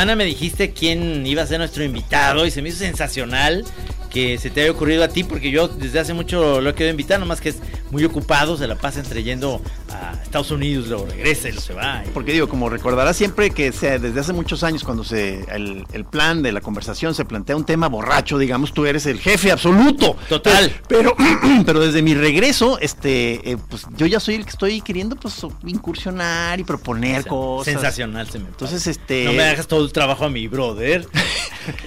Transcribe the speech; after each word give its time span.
Semana 0.00 0.16
me 0.16 0.24
dijiste 0.24 0.70
quién 0.70 1.26
iba 1.26 1.42
a 1.42 1.46
ser 1.46 1.58
nuestro 1.58 1.84
invitado 1.84 2.46
y 2.46 2.50
se 2.50 2.62
me 2.62 2.70
hizo 2.70 2.78
sensacional 2.78 3.66
que 4.10 4.38
se 4.38 4.50
te 4.50 4.62
haya 4.62 4.70
ocurrido 4.70 5.04
a 5.04 5.08
ti, 5.08 5.24
porque 5.24 5.50
yo 5.50 5.68
desde 5.68 6.00
hace 6.00 6.12
mucho 6.12 6.60
lo 6.60 6.70
he 6.70 6.74
querido 6.74 6.90
invitar, 6.90 7.20
nomás 7.20 7.40
que 7.40 7.50
es 7.50 7.56
muy 7.90 8.04
ocupado, 8.04 8.56
se 8.56 8.66
la 8.66 8.76
pasa 8.76 9.00
entreyendo 9.00 9.60
a 9.88 10.20
Estados 10.22 10.50
Unidos, 10.50 10.88
luego 10.88 11.06
regresa 11.06 11.48
y 11.48 11.52
luego 11.52 11.66
se 11.66 11.74
va. 11.74 12.02
Porque 12.12 12.32
digo, 12.32 12.48
como 12.48 12.68
recordarás 12.68 13.16
siempre 13.16 13.50
que 13.50 13.72
sea, 13.72 13.98
desde 13.98 14.20
hace 14.20 14.32
muchos 14.32 14.62
años, 14.62 14.84
cuando 14.84 15.04
se 15.04 15.44
el, 15.52 15.86
el 15.92 16.04
plan 16.04 16.42
de 16.42 16.52
la 16.52 16.60
conversación 16.60 17.14
se 17.14 17.24
plantea 17.24 17.56
un 17.56 17.64
tema 17.64 17.88
borracho, 17.88 18.38
digamos, 18.38 18.72
tú 18.72 18.86
eres 18.86 19.06
el 19.06 19.20
jefe 19.20 19.52
absoluto. 19.52 20.16
Total. 20.28 20.72
Pero, 20.88 21.14
pero 21.66 21.80
desde 21.80 22.02
mi 22.02 22.14
regreso, 22.14 22.78
este, 22.80 23.52
eh, 23.52 23.56
pues 23.68 23.86
yo 23.96 24.06
ya 24.06 24.20
soy 24.20 24.36
el 24.36 24.44
que 24.44 24.50
estoy 24.50 24.80
queriendo 24.80 25.16
pues 25.16 25.46
incursionar 25.66 26.58
y 26.58 26.64
proponer 26.64 27.26
cosas. 27.26 27.72
Sensacional 27.72 28.28
se 28.28 28.38
me 28.38 28.48
Entonces, 28.48 28.86
este. 28.86 29.24
No 29.24 29.32
me 29.32 29.44
dejas 29.44 29.66
todo 29.66 29.84
el 29.84 29.92
trabajo 29.92 30.24
a 30.24 30.30
mi 30.30 30.48
brother. 30.48 31.06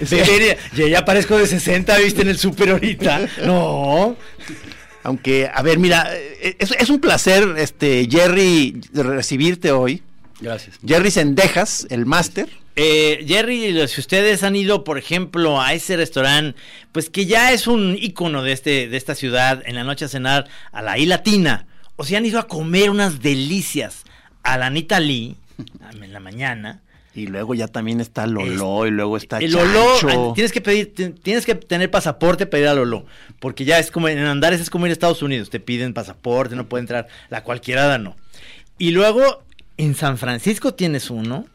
ya, 0.74 0.86
ya 0.88 1.04
parezco 1.04 1.36
de 1.36 1.46
60, 1.46 1.98
¿viste? 1.98 2.13
En 2.16 2.28
el 2.28 2.38
súper 2.38 2.70
ahorita. 2.70 3.26
No. 3.44 4.16
Aunque, 5.02 5.50
a 5.52 5.62
ver, 5.62 5.78
mira, 5.78 6.08
eh, 6.12 6.56
es, 6.58 6.70
es 6.70 6.88
un 6.88 7.00
placer, 7.00 7.54
este, 7.58 8.08
Jerry, 8.10 8.80
recibirte 8.92 9.70
hoy. 9.70 10.02
Gracias. 10.40 10.78
Jerry 10.84 11.10
Sendejas, 11.10 11.86
el 11.90 12.06
máster. 12.06 12.48
Eh, 12.76 13.24
Jerry, 13.28 13.86
si 13.86 14.00
ustedes 14.00 14.42
han 14.42 14.56
ido, 14.56 14.82
por 14.82 14.98
ejemplo, 14.98 15.60
a 15.60 15.74
ese 15.74 15.96
restaurante, 15.96 16.58
pues 16.90 17.08
que 17.08 17.26
ya 17.26 17.52
es 17.52 17.66
un 17.66 17.96
ícono 18.00 18.42
de, 18.42 18.52
este, 18.52 18.88
de 18.88 18.96
esta 18.96 19.14
ciudad, 19.14 19.62
en 19.64 19.76
la 19.76 19.84
noche 19.84 20.06
a 20.06 20.08
cenar 20.08 20.48
a 20.72 20.82
la 20.82 20.98
I 20.98 21.06
Latina, 21.06 21.66
o 21.96 22.04
si 22.04 22.16
han 22.16 22.26
ido 22.26 22.40
a 22.40 22.48
comer 22.48 22.90
unas 22.90 23.20
delicias 23.20 24.02
a 24.42 24.58
la 24.58 24.66
Anita 24.66 24.98
Lee 24.98 25.36
en 26.02 26.12
la 26.12 26.20
mañana, 26.20 26.82
y 27.14 27.26
luego 27.28 27.54
ya 27.54 27.68
también 27.68 28.00
está 28.00 28.26
Lolo 28.26 28.86
y 28.86 28.90
luego 28.90 29.16
está 29.16 29.38
El 29.38 29.52
Lolo, 29.52 30.32
tienes 30.34 30.52
que 30.52 30.60
pedir, 30.60 30.94
tienes 31.22 31.46
que 31.46 31.54
tener 31.54 31.90
pasaporte 31.90 32.46
para 32.46 32.60
ir 32.62 32.68
a 32.68 32.74
Lolo, 32.74 33.06
porque 33.40 33.64
ya 33.64 33.78
es 33.78 33.90
como 33.90 34.08
en 34.08 34.18
Andares 34.18 34.60
es 34.60 34.70
como 34.70 34.86
ir 34.86 34.90
a 34.90 34.94
Estados 34.94 35.22
Unidos, 35.22 35.50
te 35.50 35.60
piden 35.60 35.94
pasaporte, 35.94 36.56
no 36.56 36.66
puede 36.68 36.80
entrar, 36.82 37.06
la 37.30 37.42
cualquiera 37.44 37.96
no. 37.98 38.16
Y 38.78 38.90
luego 38.90 39.42
en 39.76 39.94
San 39.94 40.18
Francisco 40.18 40.74
tienes 40.74 41.10
uno 41.10 41.46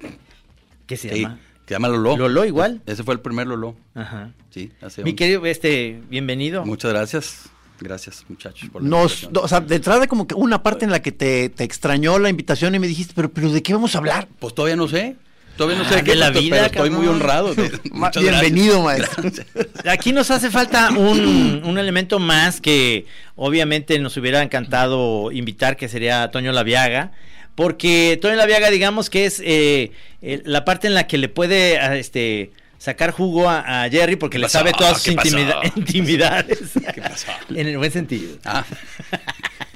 que 0.87 0.97
se 0.97 1.09
Sí, 1.09 1.21
llama 1.21 1.39
se 1.67 1.75
llama 1.75 1.87
Lolo. 1.89 2.17
Lolo 2.17 2.45
igual. 2.45 2.81
Ese 2.87 3.03
fue 3.03 3.13
el 3.13 3.19
primer 3.19 3.45
Lolo. 3.45 3.75
Ajá. 3.93 4.31
Sí, 4.49 4.71
hace 4.81 5.03
Mi 5.03 5.11
un- 5.11 5.15
querido, 5.15 5.45
este, 5.45 6.01
bienvenido. 6.09 6.65
Muchas 6.65 6.91
gracias. 6.91 7.49
Gracias, 7.79 8.25
muchachos. 8.27 8.67
por 8.69 8.81
la 8.81 8.89
Nos, 8.89 9.23
invitación. 9.23 9.45
o 9.45 9.47
sea, 9.47 9.59
de 9.61 9.75
entrada 9.75 10.07
como 10.07 10.25
que 10.27 10.33
una 10.33 10.63
parte 10.63 10.83
en 10.85 10.91
la 10.91 11.01
que 11.01 11.11
te, 11.11 11.47
te 11.49 11.63
extrañó 11.63 12.17
la 12.17 12.29
invitación 12.29 12.73
y 12.73 12.79
me 12.79 12.87
dijiste, 12.87 13.13
pero, 13.15 13.29
pero 13.29 13.51
¿de 13.51 13.61
qué 13.61 13.71
vamos 13.73 13.93
a 13.93 13.99
hablar? 13.99 14.27
Pues 14.39 14.55
todavía 14.55 14.75
no 14.75 14.87
sé. 14.87 15.15
Todavía 15.59 15.77
no 15.77 15.83
Ah, 15.85 15.89
sé 15.89 15.95
de 15.97 16.03
qué 16.05 16.11
de 16.11 16.15
la 16.15 16.29
vida, 16.29 16.55
pero 16.55 16.65
estoy 16.85 16.89
muy 16.89 17.05
honrado. 17.07 17.53
de- 17.53 17.69
Ma- 17.91 18.07
muchas 18.07 18.23
Bienvenido, 18.23 18.81
gracias. 18.85 19.17
maestro. 19.17 19.45
Aquí 19.91 20.13
nos 20.13 20.31
hace 20.31 20.49
falta 20.49 20.89
un, 20.91 21.61
un 21.65 21.77
elemento 21.77 22.17
más 22.17 22.61
que 22.61 23.05
obviamente 23.35 23.99
nos 23.99 24.15
hubiera 24.15 24.41
encantado 24.41 25.33
invitar, 25.33 25.75
que 25.75 25.89
sería 25.89 26.31
Toño 26.31 26.53
Laviaga. 26.53 27.11
Porque 27.55 28.17
Toño 28.21 28.35
Laviaga, 28.35 28.69
digamos 28.69 29.09
que 29.09 29.25
es 29.25 29.41
eh, 29.43 29.91
eh, 30.21 30.41
la 30.45 30.63
parte 30.63 30.87
en 30.87 30.93
la 30.93 31.07
que 31.07 31.17
le 31.17 31.27
puede 31.27 31.77
a, 31.77 31.97
este, 31.97 32.51
sacar 32.77 33.11
jugo 33.11 33.49
a, 33.49 33.83
a 33.83 33.89
Jerry 33.89 34.15
porque 34.15 34.37
le 34.39 34.45
pasó? 34.45 34.59
sabe 34.59 34.71
todas 34.71 34.93
sus 35.01 35.03
¿Qué 35.03 35.11
pasó? 35.11 35.27
intimida- 35.37 35.61
intimidades. 35.75 36.59
¿Qué 36.95 37.01
pasó? 37.01 37.27
en 37.53 37.67
el 37.67 37.77
buen 37.77 37.91
sentido. 37.91 38.37
Ah, 38.45 38.63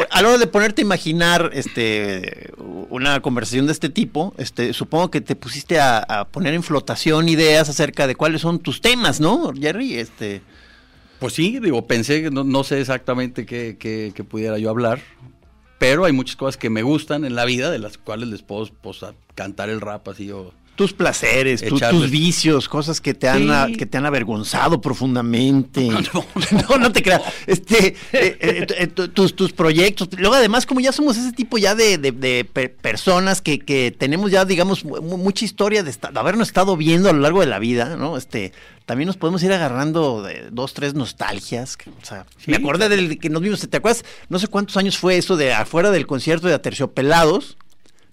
A 0.09 0.21
la 0.21 0.29
hora 0.29 0.37
de 0.37 0.47
ponerte 0.47 0.81
a 0.81 0.85
imaginar 0.85 1.51
este, 1.53 2.51
una 2.93 3.21
conversación 3.21 3.65
de 3.65 3.71
este 3.71 3.89
tipo, 3.89 4.35
este, 4.37 4.71
supongo 4.71 5.09
que 5.09 5.19
te 5.19 5.35
pusiste 5.35 5.79
a, 5.79 6.27
poner 6.29 6.53
en 6.53 6.61
flotación 6.61 7.27
ideas 7.27 7.67
acerca 7.67 8.05
de 8.05 8.13
cuáles 8.13 8.41
son 8.41 8.59
tus 8.59 8.81
temas, 8.81 9.19
¿no, 9.19 9.51
Jerry? 9.59 9.95
Este, 9.95 10.43
pues 11.17 11.33
sí, 11.33 11.57
digo, 11.59 11.87
pensé 11.87 12.29
no, 12.29 12.43
no 12.43 12.63
sé 12.63 12.79
exactamente 12.79 13.47
qué, 13.47 14.25
pudiera 14.29 14.59
yo 14.59 14.69
hablar, 14.69 15.01
pero 15.79 16.05
hay 16.05 16.13
muchas 16.13 16.35
cosas 16.35 16.55
que 16.55 16.69
me 16.69 16.83
gustan 16.83 17.25
en 17.25 17.33
la 17.33 17.45
vida, 17.45 17.71
de 17.71 17.79
las 17.79 17.97
cuales 17.97 18.29
les 18.29 18.43
puedo 18.43 18.69
pues, 18.83 18.99
cantar 19.33 19.71
el 19.71 19.81
rap 19.81 20.07
así 20.09 20.29
o... 20.29 20.53
tus 20.75 20.91
placeres, 20.93 21.63
tu- 21.63 21.77
tus 21.77 22.09
vicios, 22.09 22.67
cosas 22.67 22.99
que 22.99 23.13
te 23.13 23.29
han 23.29 23.43
Sí. 23.43 23.49
a- 23.51 23.67
que 23.77 23.85
te 23.85 23.97
han 23.97 24.05
avergonzado 24.07 24.81
profundamente. 24.81 25.87
No, 26.13 26.25
No, 26.69 26.77
no 26.77 26.91
te 26.91 27.03
creas. 27.03 27.21
Este, 27.45 27.87
eh, 27.87 27.95
eh, 28.39 28.67
eh, 28.77 28.87
tu- 28.87 29.07
tus, 29.09 29.35
tus 29.35 29.51
proyectos. 29.53 30.09
Luego, 30.17 30.35
además, 30.35 30.65
como 30.65 30.79
ya 30.79 30.91
somos 30.91 31.15
ese 31.17 31.31
tipo 31.31 31.57
ya 31.57 31.75
de, 31.75 31.97
de- 31.97 32.11
de 32.11 32.45
pe- 32.51 32.69
personas 32.69 33.41
que, 33.41 33.59
que 33.59 33.95
tenemos 33.95 34.31
ya, 34.31 34.45
digamos, 34.45 34.83
mu- 34.83 35.01
mu- 35.01 35.17
mucha 35.17 35.45
historia 35.45 35.83
de, 35.83 35.89
esta- 35.91 36.09
de 36.11 36.19
habernos 36.19 36.47
estado 36.47 36.75
viendo 36.75 37.09
a 37.09 37.13
lo 37.13 37.19
largo 37.19 37.41
de 37.41 37.47
la 37.47 37.59
vida, 37.59 37.95
¿no? 37.95 38.17
Este, 38.17 38.51
también 38.85 39.07
nos 39.07 39.17
podemos 39.17 39.41
ir 39.43 39.53
agarrando 39.53 40.23
de 40.23 40.49
dos, 40.51 40.73
tres 40.73 40.93
nostalgias. 40.95 41.77
que, 41.77 41.89
o 41.89 41.93
sea, 42.05 42.25
me 42.47 42.55
acordé 42.57 42.89
del 42.89 43.19
que 43.19 43.29
nos 43.29 43.41
vimos. 43.41 43.67
¿Te 43.69 43.77
acuerdas? 43.77 44.03
No 44.29 44.39
sé 44.39 44.47
cuántos 44.47 44.75
años 44.77 44.97
fue 44.97 45.17
eso 45.17 45.37
de 45.37 45.53
afuera 45.53 45.91
del 45.91 46.07
concierto 46.07 46.47
de 46.47 46.53
Aterciopelados. 46.55 47.57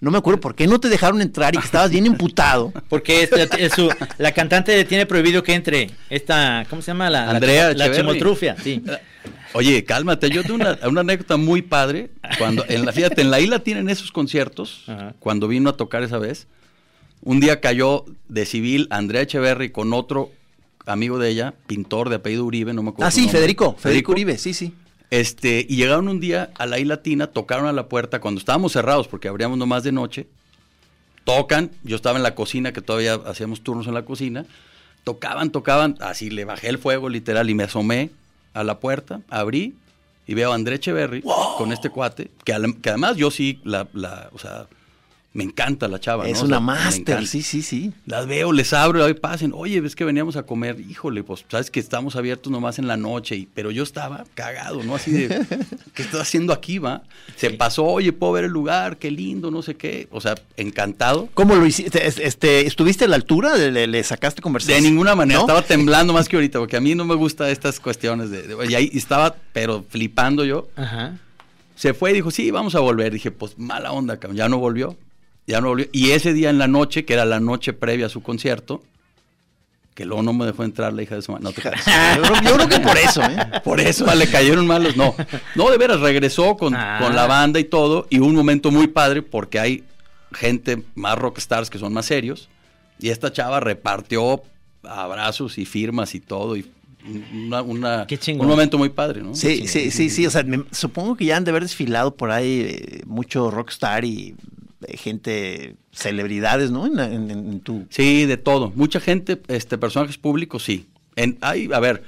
No 0.00 0.10
me 0.10 0.18
acuerdo 0.18 0.40
por 0.40 0.54
qué 0.54 0.66
no 0.66 0.80
te 0.80 0.88
dejaron 0.88 1.20
entrar 1.20 1.54
y 1.54 1.58
que 1.58 1.64
estabas 1.64 1.90
bien 1.90 2.06
emputado. 2.06 2.72
Porque 2.88 3.28
es 3.58 3.72
su- 3.72 3.90
la 4.18 4.32
cantante 4.32 4.74
le 4.76 4.84
tiene 4.84 5.04
prohibido 5.06 5.42
que 5.42 5.52
entre 5.54 5.90
esta, 6.08 6.64
¿cómo 6.70 6.80
se 6.80 6.88
llama? 6.92 7.10
La, 7.10 7.26
la 7.26 7.30
Andrea 7.32 7.64
la, 7.74 7.84
Echeverry. 7.86 7.96
chemotrufia, 7.96 8.56
sí. 8.62 8.82
Oye, 9.52 9.84
cálmate, 9.84 10.30
yo 10.30 10.42
tengo 10.42 10.54
una, 10.54 10.78
una 10.88 11.00
anécdota 11.02 11.36
muy 11.36 11.60
padre. 11.62 12.10
Cuando, 12.38 12.64
en 12.68 12.86
la, 12.86 12.92
fíjate, 12.92 13.20
en 13.20 13.30
la 13.30 13.40
isla 13.40 13.58
tienen 13.58 13.88
esos 13.90 14.12
conciertos, 14.12 14.84
Ajá. 14.86 15.14
cuando 15.18 15.48
vino 15.48 15.68
a 15.70 15.76
tocar 15.76 16.02
esa 16.02 16.18
vez, 16.18 16.46
un 17.22 17.40
día 17.40 17.60
cayó 17.60 18.04
de 18.28 18.46
civil 18.46 18.86
Andrea 18.90 19.22
Echeverry 19.22 19.70
con 19.70 19.92
otro 19.92 20.30
amigo 20.86 21.18
de 21.18 21.28
ella, 21.28 21.54
pintor 21.66 22.08
de 22.08 22.16
apellido 22.16 22.44
Uribe, 22.44 22.72
no 22.72 22.82
me 22.82 22.90
acuerdo. 22.90 23.06
Ah, 23.08 23.10
sí. 23.10 23.28
Federico, 23.28 23.74
Federico 23.78 24.12
Uribe, 24.12 24.38
sí, 24.38 24.54
sí. 24.54 24.72
Este, 25.10 25.66
y 25.68 25.76
llegaron 25.76 26.08
un 26.08 26.20
día 26.20 26.50
a 26.56 26.66
la 26.66 26.78
isla 26.78 26.96
latina, 26.96 27.26
tocaron 27.26 27.66
a 27.66 27.72
la 27.72 27.88
puerta 27.88 28.20
cuando 28.20 28.38
estábamos 28.38 28.72
cerrados, 28.72 29.08
porque 29.08 29.28
abríamos 29.28 29.58
nomás 29.58 29.82
de 29.82 29.92
noche. 29.92 30.26
Tocan, 31.24 31.70
yo 31.82 31.96
estaba 31.96 32.16
en 32.16 32.22
la 32.22 32.34
cocina, 32.34 32.72
que 32.72 32.80
todavía 32.80 33.14
hacíamos 33.14 33.62
turnos 33.62 33.86
en 33.86 33.94
la 33.94 34.04
cocina. 34.04 34.46
Tocaban, 35.04 35.50
tocaban, 35.50 35.96
así 36.00 36.30
le 36.30 36.44
bajé 36.44 36.68
el 36.68 36.78
fuego 36.78 37.08
literal 37.08 37.50
y 37.50 37.54
me 37.54 37.64
asomé 37.64 38.10
a 38.54 38.64
la 38.64 38.78
puerta, 38.78 39.20
abrí 39.28 39.74
y 40.26 40.34
veo 40.34 40.52
a 40.52 40.54
André 40.54 40.76
Echeverry 40.76 41.22
con 41.56 41.72
este 41.72 41.90
cuate, 41.90 42.30
que, 42.44 42.54
que 42.82 42.88
además 42.90 43.16
yo 43.16 43.30
sí, 43.30 43.60
la, 43.64 43.88
la, 43.92 44.28
o 44.32 44.38
sea, 44.38 44.66
me 45.32 45.44
encanta 45.44 45.86
la 45.86 46.00
chava. 46.00 46.26
es 46.28 46.38
¿no? 46.38 46.42
O 46.42 46.44
una 46.46 46.56
sea, 46.56 46.60
máster, 46.60 47.26
sí, 47.26 47.42
sí, 47.42 47.62
sí. 47.62 47.92
Las 48.04 48.26
veo, 48.26 48.50
les 48.52 48.72
abro, 48.72 49.04
ahí 49.04 49.14
pasen. 49.14 49.52
Oye, 49.54 49.80
ves 49.80 49.94
que 49.94 50.04
veníamos 50.04 50.34
a 50.36 50.42
comer. 50.42 50.80
Híjole, 50.80 51.22
pues 51.22 51.44
sabes 51.48 51.70
que 51.70 51.78
estamos 51.78 52.16
abiertos 52.16 52.50
nomás 52.50 52.80
en 52.80 52.88
la 52.88 52.96
noche. 52.96 53.36
Y, 53.36 53.46
pero 53.46 53.70
yo 53.70 53.84
estaba 53.84 54.24
cagado, 54.34 54.82
¿no? 54.82 54.96
Así 54.96 55.12
de, 55.12 55.28
¿qué 55.94 56.02
estás 56.02 56.22
haciendo 56.22 56.52
aquí, 56.52 56.78
va? 56.78 57.02
Se 57.36 57.50
pasó, 57.50 57.84
oye, 57.84 58.12
puedo 58.12 58.32
ver 58.32 58.44
el 58.46 58.50
lugar, 58.50 58.96
qué 58.96 59.10
lindo, 59.12 59.52
no 59.52 59.62
sé 59.62 59.76
qué. 59.76 60.08
O 60.10 60.20
sea, 60.20 60.34
encantado. 60.56 61.28
¿Cómo 61.34 61.54
lo 61.54 61.64
hiciste? 61.64 62.06
Es- 62.06 62.18
Este, 62.18 62.66
¿Estuviste 62.66 63.04
a 63.04 63.08
la 63.08 63.14
altura? 63.16 63.56
¿Le, 63.56 63.86
le- 63.86 64.02
sacaste 64.02 64.42
conversación? 64.42 64.82
De 64.82 64.88
ninguna 64.90 65.14
manera, 65.14 65.38
¿No? 65.38 65.44
estaba 65.46 65.62
temblando 65.62 66.12
más 66.12 66.28
que 66.28 66.34
ahorita, 66.36 66.58
porque 66.58 66.76
a 66.76 66.80
mí 66.80 66.96
no 66.96 67.04
me 67.04 67.14
gustan 67.14 67.50
estas 67.50 67.78
cuestiones 67.78 68.30
de, 68.30 68.42
de- 68.42 68.66
y 68.68 68.74
ahí 68.74 68.90
estaba, 68.94 69.36
pero 69.52 69.84
flipando 69.88 70.44
yo. 70.44 70.68
Ajá. 70.74 71.18
Se 71.76 71.94
fue 71.94 72.10
y 72.10 72.14
dijo, 72.14 72.30
sí, 72.32 72.50
vamos 72.50 72.74
a 72.74 72.80
volver. 72.80 73.12
Dije, 73.12 73.30
pues 73.30 73.56
mala 73.58 73.92
onda, 73.92 74.16
cabrón. 74.18 74.36
Ya 74.36 74.48
no 74.48 74.58
volvió. 74.58 74.96
Ya 75.50 75.60
no 75.60 75.68
volvió. 75.68 75.86
Y 75.92 76.10
ese 76.12 76.32
día 76.32 76.50
en 76.50 76.58
la 76.58 76.68
noche, 76.68 77.04
que 77.04 77.12
era 77.14 77.24
la 77.24 77.40
noche 77.40 77.72
previa 77.72 78.06
a 78.06 78.08
su 78.08 78.22
concierto, 78.22 78.82
que 79.94 80.04
luego 80.04 80.22
no 80.22 80.32
me 80.32 80.46
dejó 80.46 80.64
entrar 80.64 80.92
la 80.92 81.02
hija 81.02 81.16
de 81.16 81.22
su 81.22 81.32
madre. 81.32 81.44
No 81.44 81.52
te 81.52 81.60
creas. 81.60 81.84
Yo 81.84 82.22
creo, 82.22 82.42
yo 82.42 82.54
creo 82.54 82.68
que 82.68 82.80
por 82.80 82.96
eso, 82.96 83.22
¿eh? 83.22 83.36
Por 83.64 83.80
eso 83.80 84.06
le 84.14 84.26
cayeron 84.28 84.66
malos. 84.66 84.96
No, 84.96 85.14
no, 85.56 85.70
de 85.70 85.76
veras, 85.78 86.00
regresó 86.00 86.56
con, 86.56 86.74
Ah. 86.74 86.98
con 87.00 87.14
la 87.14 87.26
banda 87.26 87.58
y 87.60 87.64
todo. 87.64 88.06
Y 88.10 88.18
un 88.20 88.34
momento 88.34 88.70
muy 88.70 88.86
padre 88.86 89.22
porque 89.22 89.58
hay 89.58 89.84
gente 90.32 90.82
más 90.94 91.18
rockstars 91.18 91.68
que 91.68 91.78
son 91.78 91.92
más 91.92 92.06
serios. 92.06 92.48
Y 92.98 93.08
esta 93.10 93.32
chava 93.32 93.60
repartió 93.60 94.42
abrazos 94.84 95.58
y 95.58 95.64
firmas 95.66 96.14
y 96.14 96.20
todo. 96.20 96.56
Y 96.56 96.70
una, 97.34 97.60
una- 97.62 98.06
un 98.38 98.46
momento 98.46 98.78
muy 98.78 98.90
padre, 98.90 99.22
¿no? 99.22 99.34
Sí, 99.34 99.66
sí, 99.66 99.90
sí, 99.90 100.08
sí. 100.10 100.26
O 100.26 100.30
sea, 100.30 100.42
me- 100.44 100.64
supongo 100.70 101.16
que 101.16 101.24
ya 101.24 101.36
han 101.36 101.44
de 101.44 101.50
haber 101.50 101.62
desfilado 101.64 102.14
por 102.14 102.30
ahí 102.30 102.60
eh, 102.68 103.02
mucho 103.06 103.50
rockstar 103.50 104.04
y 104.04 104.34
gente, 104.96 105.76
celebridades, 105.92 106.70
¿no? 106.70 106.86
En, 106.86 106.98
en- 106.98 107.30
en 107.30 107.60
tu... 107.60 107.86
Sí, 107.90 108.26
de 108.26 108.36
todo. 108.36 108.72
Mucha 108.74 109.00
gente, 109.00 109.40
este, 109.48 109.78
personajes 109.78 110.18
públicos, 110.18 110.64
sí. 110.64 110.86
En, 111.16 111.38
hay, 111.40 111.68
a 111.72 111.80
ver, 111.80 112.02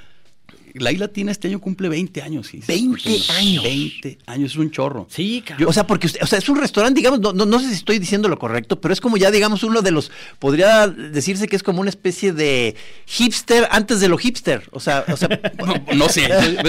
la 0.74 0.90
isla 0.90 1.04
Latina 1.04 1.30
este 1.30 1.48
año 1.48 1.60
cumple 1.60 1.90
20 1.90 2.22
años. 2.22 2.46
sí. 2.46 2.60
20 2.66 3.10
años. 3.36 3.62
20 3.62 4.18
años, 4.24 4.52
es 4.52 4.56
un 4.56 4.70
chorro. 4.70 5.06
Sí, 5.10 5.42
cabrón. 5.46 5.68
O 5.68 5.72
sea, 5.74 5.86
porque 5.86 6.06
usted- 6.06 6.22
o 6.22 6.26
sea, 6.26 6.38
es 6.38 6.48
un 6.48 6.56
restaurante, 6.58 6.98
digamos, 6.98 7.20
no, 7.20 7.34
no, 7.34 7.44
no 7.44 7.58
sé 7.60 7.68
si 7.68 7.74
estoy 7.74 7.98
diciendo 7.98 8.26
lo 8.28 8.38
correcto, 8.38 8.80
pero 8.80 8.94
es 8.94 9.00
como 9.02 9.18
ya, 9.18 9.30
digamos, 9.30 9.64
uno 9.64 9.82
de 9.82 9.90
los, 9.90 10.10
podría 10.38 10.86
decirse 10.88 11.46
que 11.46 11.56
es 11.56 11.62
como 11.62 11.80
una 11.82 11.90
especie 11.90 12.32
de 12.32 12.74
hipster 13.06 13.68
antes 13.70 14.00
de 14.00 14.08
lo 14.08 14.16
hipster. 14.16 14.66
O 14.72 14.80
sea, 14.80 15.04
o 15.12 15.16
sea, 15.18 15.28
No, 15.66 15.74
no 15.94 16.08
sé, 16.08 16.22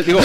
digo, 0.05 0.20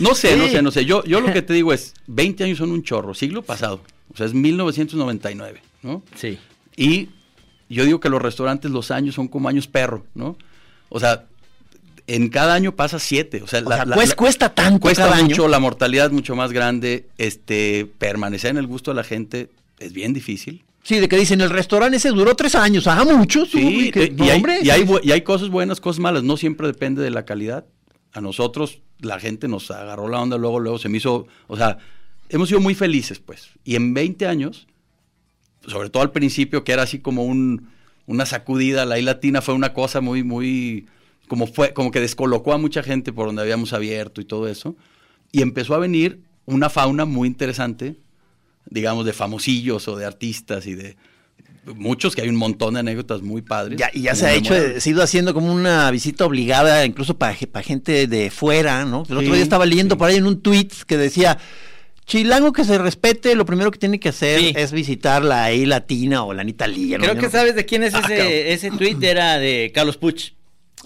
no 0.00 0.14
sé, 0.14 0.36
no 0.36 0.48
sé, 0.48 0.60
no 0.60 0.70
sé. 0.70 0.84
Yo, 0.84 1.02
yo 1.04 1.20
lo 1.22 1.32
que 1.32 1.40
te 1.40 1.54
digo 1.54 1.72
es, 1.72 1.94
20 2.08 2.44
años 2.44 2.58
son 2.58 2.72
un 2.72 2.82
chorro, 2.82 3.14
siglo 3.14 3.40
pasado. 3.42 3.80
O 4.14 4.16
sea, 4.16 4.26
es 4.26 4.34
1999, 4.34 5.60
¿no? 5.82 6.02
Sí. 6.14 6.38
Y 6.76 7.08
yo 7.68 7.84
digo 7.84 8.00
que 8.00 8.08
los 8.08 8.22
restaurantes 8.22 8.70
los 8.70 8.90
años 8.90 9.14
son 9.14 9.28
como 9.28 9.48
años 9.48 9.66
perro, 9.66 10.06
¿no? 10.14 10.36
O 10.88 11.00
sea, 11.00 11.24
en 12.06 12.28
cada 12.28 12.54
año 12.54 12.76
pasa 12.76 12.98
siete. 12.98 13.42
O 13.42 13.46
sea, 13.46 13.62
O 13.64 13.68
sea, 13.68 13.84
pues, 13.86 14.14
cuesta 14.14 14.54
tanto 14.54 14.80
cuesta 14.80 15.08
cada 15.08 15.22
mucho, 15.22 15.42
año. 15.44 15.50
la 15.50 15.58
mortalidad 15.58 16.06
es 16.06 16.12
mucho 16.12 16.36
más 16.36 16.52
grande. 16.52 17.06
Este, 17.18 17.86
permanecer 17.98 18.50
en 18.50 18.58
el 18.58 18.66
gusto 18.66 18.90
de 18.90 18.96
la 18.96 19.04
gente 19.04 19.50
es 19.78 19.92
bien 19.92 20.12
difícil. 20.12 20.64
Sí, 20.82 21.00
de 21.00 21.08
que 21.08 21.16
dicen, 21.16 21.40
el 21.40 21.48
restaurante 21.50 21.96
ese 21.96 22.10
duró 22.10 22.34
tres 22.36 22.54
años. 22.54 22.86
Ah, 22.86 23.04
mucho. 23.04 23.46
Sí, 23.46 23.90
que- 23.90 24.10
no, 24.10 24.24
hay, 24.24 24.30
hombre. 24.32 24.58
y, 24.62 24.68
hay, 24.70 24.86
y 25.02 25.12
hay 25.12 25.22
cosas 25.22 25.48
buenas, 25.48 25.80
cosas 25.80 25.98
malas. 26.00 26.22
No 26.22 26.36
siempre 26.36 26.66
depende 26.66 27.02
de 27.02 27.10
la 27.10 27.24
calidad. 27.24 27.64
A 28.12 28.20
nosotros, 28.20 28.80
la 29.00 29.18
gente 29.18 29.48
nos 29.48 29.70
agarró 29.70 30.06
la 30.08 30.20
onda, 30.20 30.36
luego, 30.36 30.60
luego 30.60 30.78
se 30.78 30.88
me 30.90 30.98
hizo. 30.98 31.26
O 31.48 31.56
sea, 31.56 31.78
hemos 32.36 32.48
sido 32.48 32.60
muy 32.60 32.74
felices, 32.74 33.20
pues. 33.20 33.50
Y 33.64 33.76
en 33.76 33.94
20 33.94 34.26
años, 34.26 34.66
sobre 35.66 35.90
todo 35.90 36.02
al 36.02 36.12
principio, 36.12 36.64
que 36.64 36.72
era 36.72 36.82
así 36.82 36.98
como 36.98 37.24
un, 37.24 37.68
una 38.06 38.26
sacudida, 38.26 38.84
la 38.84 38.98
I 38.98 39.02
latina 39.02 39.40
fue 39.40 39.54
una 39.54 39.72
cosa 39.72 40.00
muy, 40.00 40.22
muy. 40.22 40.86
Como, 41.28 41.46
fue, 41.46 41.72
como 41.72 41.90
que 41.90 42.00
descolocó 42.00 42.52
a 42.52 42.58
mucha 42.58 42.82
gente 42.82 43.12
por 43.12 43.26
donde 43.26 43.42
habíamos 43.42 43.72
abierto 43.72 44.20
y 44.20 44.24
todo 44.24 44.48
eso. 44.48 44.76
Y 45.32 45.42
empezó 45.42 45.74
a 45.74 45.78
venir 45.78 46.20
una 46.44 46.68
fauna 46.68 47.06
muy 47.06 47.28
interesante, 47.28 47.96
digamos, 48.66 49.06
de 49.06 49.12
famosillos 49.12 49.88
o 49.88 49.96
de 49.96 50.04
artistas 50.04 50.66
y 50.66 50.74
de 50.74 50.96
muchos, 51.74 52.14
que 52.14 52.22
hay 52.22 52.28
un 52.28 52.36
montón 52.36 52.74
de 52.74 52.80
anécdotas 52.80 53.22
muy 53.22 53.42
padres. 53.42 53.78
Ya, 53.78 53.90
y 53.92 54.02
ya 54.02 54.14
se 54.14 54.26
ha 54.26 54.34
hecho, 54.34 54.54
se 54.54 54.88
ha 54.88 54.92
ido 54.92 55.02
haciendo 55.02 55.32
como 55.32 55.52
una 55.52 55.90
visita 55.90 56.26
obligada, 56.26 56.84
incluso 56.84 57.16
para, 57.16 57.34
gente 57.34 58.06
de 58.06 58.30
fuera, 58.30 58.84
¿no? 58.84 59.04
El 59.08 59.16
otro 59.16 59.32
día 59.32 59.42
estaba 59.42 59.64
leyendo 59.64 59.94
sí. 59.94 59.98
por 59.98 60.08
ahí 60.08 60.16
en 60.16 60.26
un 60.26 60.42
tweet 60.42 60.68
que 60.86 60.98
decía, 60.98 61.38
Chilango 62.06 62.52
que 62.52 62.64
se 62.64 62.76
respete, 62.78 63.34
lo 63.34 63.46
primero 63.46 63.70
que 63.70 63.78
tiene 63.78 63.98
que 63.98 64.10
hacer 64.10 64.38
Sí. 64.40 64.52
es 64.56 64.72
visitar 64.72 65.24
la 65.24 65.52
I 65.52 65.64
latina 65.66 66.22
o 66.24 66.32
la. 66.34 66.98
¿no? 66.98 67.04
Creo 67.04 67.16
que 67.16 67.30
sabes 67.30 67.54
de 67.54 67.64
quién 67.64 67.82
es 67.82 67.94
Ah, 67.94 68.00
ese, 68.04 68.16
cabrón. 68.16 68.32
ese 68.32 68.70
tweet, 68.72 68.96
era 69.02 69.38
de 69.38 69.72
Carlos 69.74 69.96
Puch. 69.96 70.32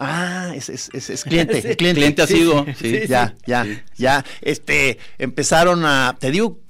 Ah, 0.00 0.52
es, 0.54 0.68
es, 0.68 0.90
es, 0.92 1.10
es 1.10 1.24
cliente, 1.24 1.54
Sí. 1.62 1.74
cliente. 1.74 1.94
Cliente 2.00 2.22
ha 2.22 2.26
sido, 2.28 2.64
sí, 2.66 2.72
sí. 2.78 3.00
sí. 3.02 3.08
ya, 3.08 3.34
ya, 3.46 3.66
ya. 3.96 4.24
Este, 4.42 4.98
empezaron 5.18 5.84
a, 5.84 6.16
te 6.20 6.30
digo, 6.30 6.60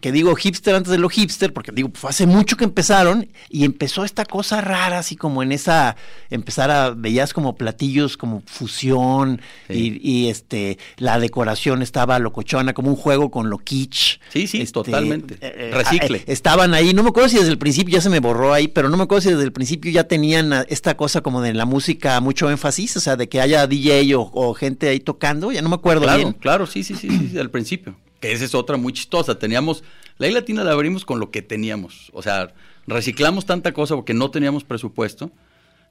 que 0.00 0.12
digo 0.12 0.34
hipster 0.34 0.74
antes 0.74 0.90
de 0.90 0.98
lo 0.98 1.08
hipster, 1.08 1.52
porque 1.52 1.72
digo, 1.72 1.90
fue 1.94 2.10
hace 2.10 2.26
mucho 2.26 2.56
que 2.56 2.64
empezaron 2.64 3.28
y 3.48 3.64
empezó 3.64 4.04
esta 4.04 4.24
cosa 4.24 4.60
rara, 4.60 4.98
así 4.98 5.16
como 5.16 5.42
en 5.42 5.52
esa, 5.52 5.96
empezar 6.30 6.70
a, 6.70 6.90
veías 6.90 7.32
como 7.32 7.56
platillos 7.56 8.16
como 8.16 8.42
fusión 8.46 9.40
Sí. 9.68 10.00
y, 10.02 10.10
y, 10.24 10.28
este, 10.28 10.78
la 10.96 11.18
decoración 11.18 11.82
estaba 11.82 12.18
locochona, 12.18 12.72
como 12.74 12.90
un 12.90 12.96
juego 12.96 13.30
con 13.30 13.50
lo 13.50 13.58
kitsch. 13.58 14.18
Sí, 14.32 14.46
sí, 14.46 14.60
Este, 14.60 14.72
totalmente. 14.72 15.36
eh, 15.40 15.70
Recicle. 15.74 16.18
eh, 16.18 16.24
estaban 16.26 16.74
ahí, 16.74 16.94
no 16.94 17.02
me 17.02 17.10
acuerdo 17.10 17.28
si 17.28 17.36
desde 17.38 17.50
el 17.50 17.58
principio 17.58 17.94
ya 17.94 18.00
se 18.00 18.08
me 18.10 18.20
borró 18.20 18.52
ahí, 18.54 18.68
pero 18.68 18.88
no 18.88 18.96
me 18.96 19.02
acuerdo 19.04 19.22
si 19.22 19.30
desde 19.30 19.44
el 19.44 19.52
principio 19.52 19.90
ya 19.90 20.04
tenían 20.04 20.52
esta 20.68 20.96
cosa 20.96 21.20
como 21.20 21.40
de 21.42 21.52
la 21.54 21.64
música 21.64 22.20
mucho 22.20 22.50
énfasis, 22.50 22.96
o 22.96 23.00
sea, 23.00 23.16
de 23.16 23.28
que 23.28 23.40
haya 23.40 23.66
DJ 23.66 24.14
o, 24.14 24.30
o 24.32 24.54
gente 24.54 24.88
ahí 24.88 25.00
tocando, 25.00 25.52
ya 25.52 25.62
no 25.62 25.68
me 25.68 25.74
acuerdo 25.76 26.02
Claro, 26.02 26.18
bien. 26.18 26.32
claro, 26.34 26.66
sí, 26.66 26.82
sí, 26.84 26.94
sí, 26.94 27.08
sí, 27.10 27.28
sí, 27.32 27.38
al 27.38 27.50
principio. 27.50 27.94
Que 28.20 28.32
esa 28.32 28.44
es 28.44 28.54
otra 28.54 28.76
muy 28.76 28.92
chistosa. 28.92 29.38
Teníamos, 29.38 29.84
la 30.18 30.28
I 30.28 30.32
Latina 30.32 30.64
la 30.64 30.72
abrimos 30.72 31.04
con 31.04 31.20
lo 31.20 31.30
que 31.30 31.42
teníamos. 31.42 32.10
O 32.12 32.22
sea, 32.22 32.52
reciclamos 32.86 33.46
tanta 33.46 33.72
cosa 33.72 33.94
porque 33.94 34.14
no 34.14 34.30
teníamos 34.30 34.64
presupuesto. 34.64 35.30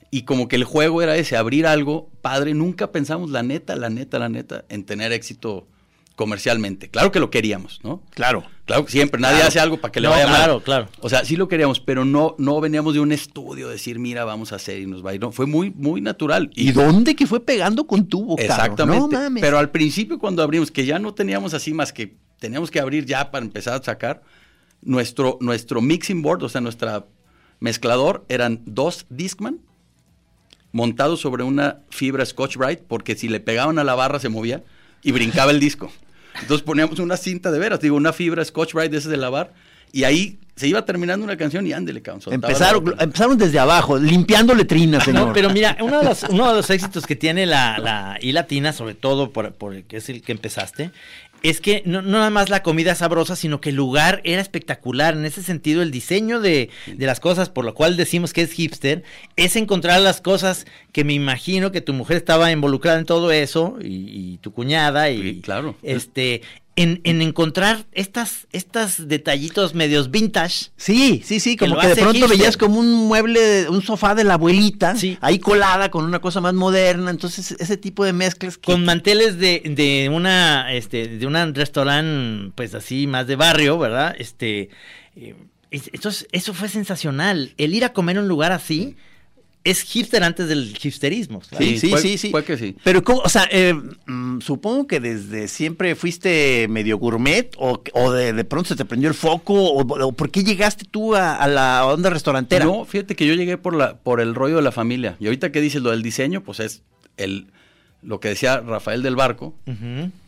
Y 0.09 0.23
como 0.23 0.47
que 0.47 0.55
el 0.55 0.63
juego 0.63 1.01
era 1.01 1.17
ese, 1.17 1.35
abrir 1.35 1.67
algo, 1.67 2.09
padre, 2.21 2.53
nunca 2.53 2.91
pensamos 2.91 3.29
la 3.29 3.43
neta, 3.43 3.75
la 3.75 3.89
neta, 3.89 4.19
la 4.19 4.29
neta, 4.29 4.63
en 4.69 4.85
tener 4.85 5.11
éxito 5.11 5.67
comercialmente. 6.17 6.89
Claro 6.89 7.11
que 7.13 7.19
lo 7.21 7.29
queríamos, 7.29 7.79
¿no? 7.83 8.01
Claro. 8.09 8.43
Claro 8.65 8.83
que 8.83 8.91
siempre, 8.91 9.21
nadie 9.21 9.35
Claro. 9.35 9.47
hace 9.47 9.59
algo 9.61 9.77
para 9.77 9.91
que 9.93 10.01
le 10.01 10.07
No, 10.07 10.13
vaya 10.13 10.25
mal. 10.27 10.35
claro, 10.35 10.59
claro. 10.61 10.89
O 10.99 11.07
sea, 11.07 11.23
sí 11.23 11.37
lo 11.37 11.47
queríamos, 11.47 11.79
pero 11.79 12.03
no, 12.03 12.35
no 12.39 12.59
veníamos 12.59 12.95
de 12.95 12.99
un 12.99 13.11
estudio, 13.13 13.69
decir, 13.69 13.99
mira, 13.99 14.25
vamos 14.25 14.51
a 14.51 14.55
hacer 14.57 14.79
y 14.81 14.87
nos 14.87 15.05
va 15.05 15.11
a 15.11 15.15
ir. 15.15 15.21
No, 15.21 15.31
fue 15.31 15.45
muy, 15.45 15.69
muy 15.69 16.01
natural. 16.01 16.49
¿Y 16.55 16.71
dónde 16.73 17.15
que 17.15 17.27
fue 17.27 17.39
pegando 17.39 17.85
con 17.87 18.07
tubo? 18.07 18.35
Exactamente. 18.37 18.99
No 18.99 19.07
mames. 19.07 19.41
Pero 19.41 19.57
al 19.59 19.69
principio 19.69 20.17
cuando 20.19 20.41
abrimos, 20.43 20.71
que 20.71 20.85
ya 20.85 20.99
no 20.99 21.13
teníamos 21.13 21.53
así 21.53 21.73
más 21.73 21.93
que 21.93 22.17
teníamos 22.39 22.69
que 22.71 22.79
abrir 22.81 23.05
ya 23.05 23.31
para 23.31 23.45
empezar 23.45 23.79
a 23.79 23.83
sacar, 23.83 24.21
nuestro, 24.81 25.37
nuestro 25.39 25.79
mixing 25.81 26.21
board, 26.23 26.43
o 26.43 26.49
sea, 26.49 26.59
nuestra 26.59 27.05
mezclador, 27.59 28.25
eran 28.27 28.61
dos 28.65 29.05
Discman 29.09 29.59
montados 30.71 31.19
sobre 31.21 31.43
una 31.43 31.79
fibra 31.89 32.25
Scotch 32.25 32.57
Brite, 32.57 32.83
porque 32.87 33.15
si 33.15 33.27
le 33.29 33.39
pegaban 33.39 33.79
a 33.79 33.83
la 33.83 33.95
barra 33.95 34.19
se 34.19 34.29
movía 34.29 34.63
y 35.03 35.11
brincaba 35.11 35.51
el 35.51 35.59
disco. 35.59 35.91
Entonces 36.41 36.63
poníamos 36.63 36.99
una 36.99 37.17
cinta 37.17 37.51
de 37.51 37.59
veras, 37.59 37.79
digo, 37.79 37.95
una 37.95 38.13
fibra 38.13 38.43
Scotch 38.43 38.73
Brite 38.73 38.89
de 38.89 38.97
ese 38.97 39.09
de 39.09 39.17
lavar, 39.17 39.53
y 39.91 40.03
ahí 40.03 40.37
se 40.55 40.67
iba 40.67 40.83
terminando 40.83 41.23
una 41.23 41.37
canción 41.37 41.65
y 41.67 41.73
ándele, 41.73 42.01
cabrón. 42.01 42.21
soltaba 42.21 42.51
empezaron, 42.51 42.95
empezaron 42.99 43.37
desde 43.37 43.59
abajo, 43.59 43.97
limpiando 43.97 44.55
letrinas, 44.55 45.03
señor. 45.03 45.27
No, 45.27 45.33
pero 45.33 45.51
mira, 45.51 45.77
uno 45.79 45.99
de 45.99 46.05
los, 46.05 46.23
uno 46.23 46.49
de 46.49 46.55
los 46.55 46.69
éxitos 46.71 47.05
que 47.05 47.15
tiene 47.15 47.45
la, 47.45 47.77
la 47.77 48.17
I 48.19 48.31
latina, 48.31 48.73
sobre 48.73 48.95
todo 48.95 49.31
por, 49.31 49.53
por 49.53 49.75
el 49.75 49.83
que 49.83 49.97
es 49.97 50.09
el 50.09 50.23
que 50.23 50.31
empezaste, 50.31 50.91
es 51.43 51.61
que 51.61 51.83
no, 51.85 52.01
no 52.01 52.17
nada 52.17 52.29
más 52.29 52.49
la 52.49 52.63
comida 52.63 52.95
sabrosa, 52.95 53.35
sino 53.35 53.61
que 53.61 53.69
el 53.69 53.75
lugar 53.75 54.21
era 54.23 54.41
espectacular. 54.41 55.15
En 55.15 55.25
ese 55.25 55.43
sentido, 55.43 55.81
el 55.81 55.91
diseño 55.91 56.39
de, 56.39 56.69
de 56.87 57.05
las 57.05 57.19
cosas, 57.19 57.49
por 57.49 57.63
lo 57.65 57.73
cual 57.73 57.95
decimos 57.97 58.33
que 58.33 58.41
es 58.41 58.51
hipster, 58.53 59.03
es 59.35 59.55
encontrar 59.55 60.01
las 60.01 60.19
cosas 60.21 60.65
que 60.91 61.03
me 61.03 61.13
imagino 61.13 61.71
que 61.71 61.81
tu 61.81 61.93
mujer 61.93 62.17
estaba 62.17 62.51
involucrada 62.51 62.99
en 62.99 63.05
todo 63.05 63.31
eso, 63.31 63.77
y, 63.81 64.33
y 64.33 64.37
tu 64.39 64.51
cuñada, 64.51 65.09
y 65.09 65.21
Sí, 65.21 65.41
claro. 65.41 65.75
este, 65.83 66.41
en, 66.77 67.01
en 67.03 67.21
encontrar 67.21 67.85
estas, 67.91 68.47
estas 68.53 69.07
detallitos 69.09 69.73
medios 69.73 70.09
vintage. 70.11 70.67
Sí, 70.77 71.21
sí, 71.25 71.41
sí, 71.41 71.57
Que 71.57 71.65
como 71.65 71.75
lo 71.75 71.81
que 71.81 71.87
de 71.89 71.95
pronto 71.95 72.13
hipster. 72.19 72.37
veías 72.37 72.55
como 72.55 72.79
un 72.79 72.93
mueble, 73.07 73.67
un 73.67 73.81
sofá 73.81 74.15
de 74.15 74.23
la 74.23 74.35
abuelita, 74.35 74.95
Sí. 74.95 75.17
ahí 75.19 75.39
colada 75.39 75.91
con 75.91 76.05
una 76.05 76.19
cosa 76.19 76.39
más 76.39 76.53
moderna, 76.53 77.11
entonces 77.11 77.51
ese 77.59 77.75
tipo 77.77 78.05
de 78.05 78.13
mezclas 78.13 78.57
que... 78.57 78.71
con 78.71 78.85
manteles 78.85 79.37
de, 79.39 79.61
de 79.75 80.09
una 80.09 80.71
este 80.73 81.07
de 81.07 81.25
un 81.27 81.35
restaurante 81.55 82.51
pues 82.55 82.73
así 82.73 83.07
más 83.07 83.27
de 83.27 83.35
barrio 83.35 83.77
verdad 83.77 84.15
este 84.17 84.69
eh, 85.15 85.35
es- 85.71 85.89
entonces 85.93 86.27
eso 86.31 86.53
fue 86.53 86.69
sensacional 86.69 87.53
el 87.57 87.73
ir 87.73 87.83
a 87.85 87.93
comer 87.93 88.17
a 88.17 88.21
un 88.21 88.27
lugar 88.27 88.51
así 88.51 88.95
es 89.63 89.81
hipster 89.81 90.23
antes 90.23 90.47
del 90.47 90.73
hipsterismo 90.81 91.43
¿sabes? 91.43 91.81
Sí, 91.81 91.89
sí, 91.89 91.97
sí, 91.97 92.17
sí. 92.17 92.31
que 92.45 92.57
sí. 92.57 92.75
Pero, 92.83 93.03
¿cómo? 93.03 93.19
o 93.19 93.27
sea, 93.29 93.49
eh, 93.51 93.73
mm, 94.05 94.39
supongo 94.39 94.87
que 94.87 94.99
desde 95.01 95.47
siempre 95.49 95.95
fuiste 95.95 96.67
medio 96.69 96.97
gourmet 96.97 97.53
o, 97.57 97.81
o 97.93 98.11
de, 98.13 98.31
de 98.31 98.43
pronto 98.45 98.69
se 98.69 98.75
te 98.77 98.85
prendió 98.85 99.09
el 99.09 99.15
foco 99.15 99.53
o, 99.53 99.81
o 99.81 100.11
¿por 100.13 100.31
qué 100.31 100.43
llegaste 100.43 100.85
tú 100.89 101.15
a, 101.15 101.35
a 101.35 101.47
la 101.49 101.85
onda 101.85 102.09
restaurantera? 102.09 102.63
No, 102.65 102.85
fíjate 102.85 103.15
que 103.15 103.27
yo 103.27 103.33
llegué 103.33 103.57
por 103.57 103.75
la 103.75 103.97
por 103.97 104.21
el 104.21 104.35
rollo 104.35 104.55
de 104.55 104.61
la 104.61 104.71
familia. 104.71 105.17
Y 105.19 105.25
ahorita 105.25 105.51
que 105.51 105.59
dices 105.59 105.81
lo 105.81 105.91
del 105.91 106.01
diseño, 106.01 106.43
pues 106.43 106.59
es 106.61 106.83
el 107.17 107.47
lo 108.01 108.19
que 108.21 108.29
decía 108.29 108.61
Rafael 108.61 109.01
del 109.03 109.15
Barco, 109.17 109.53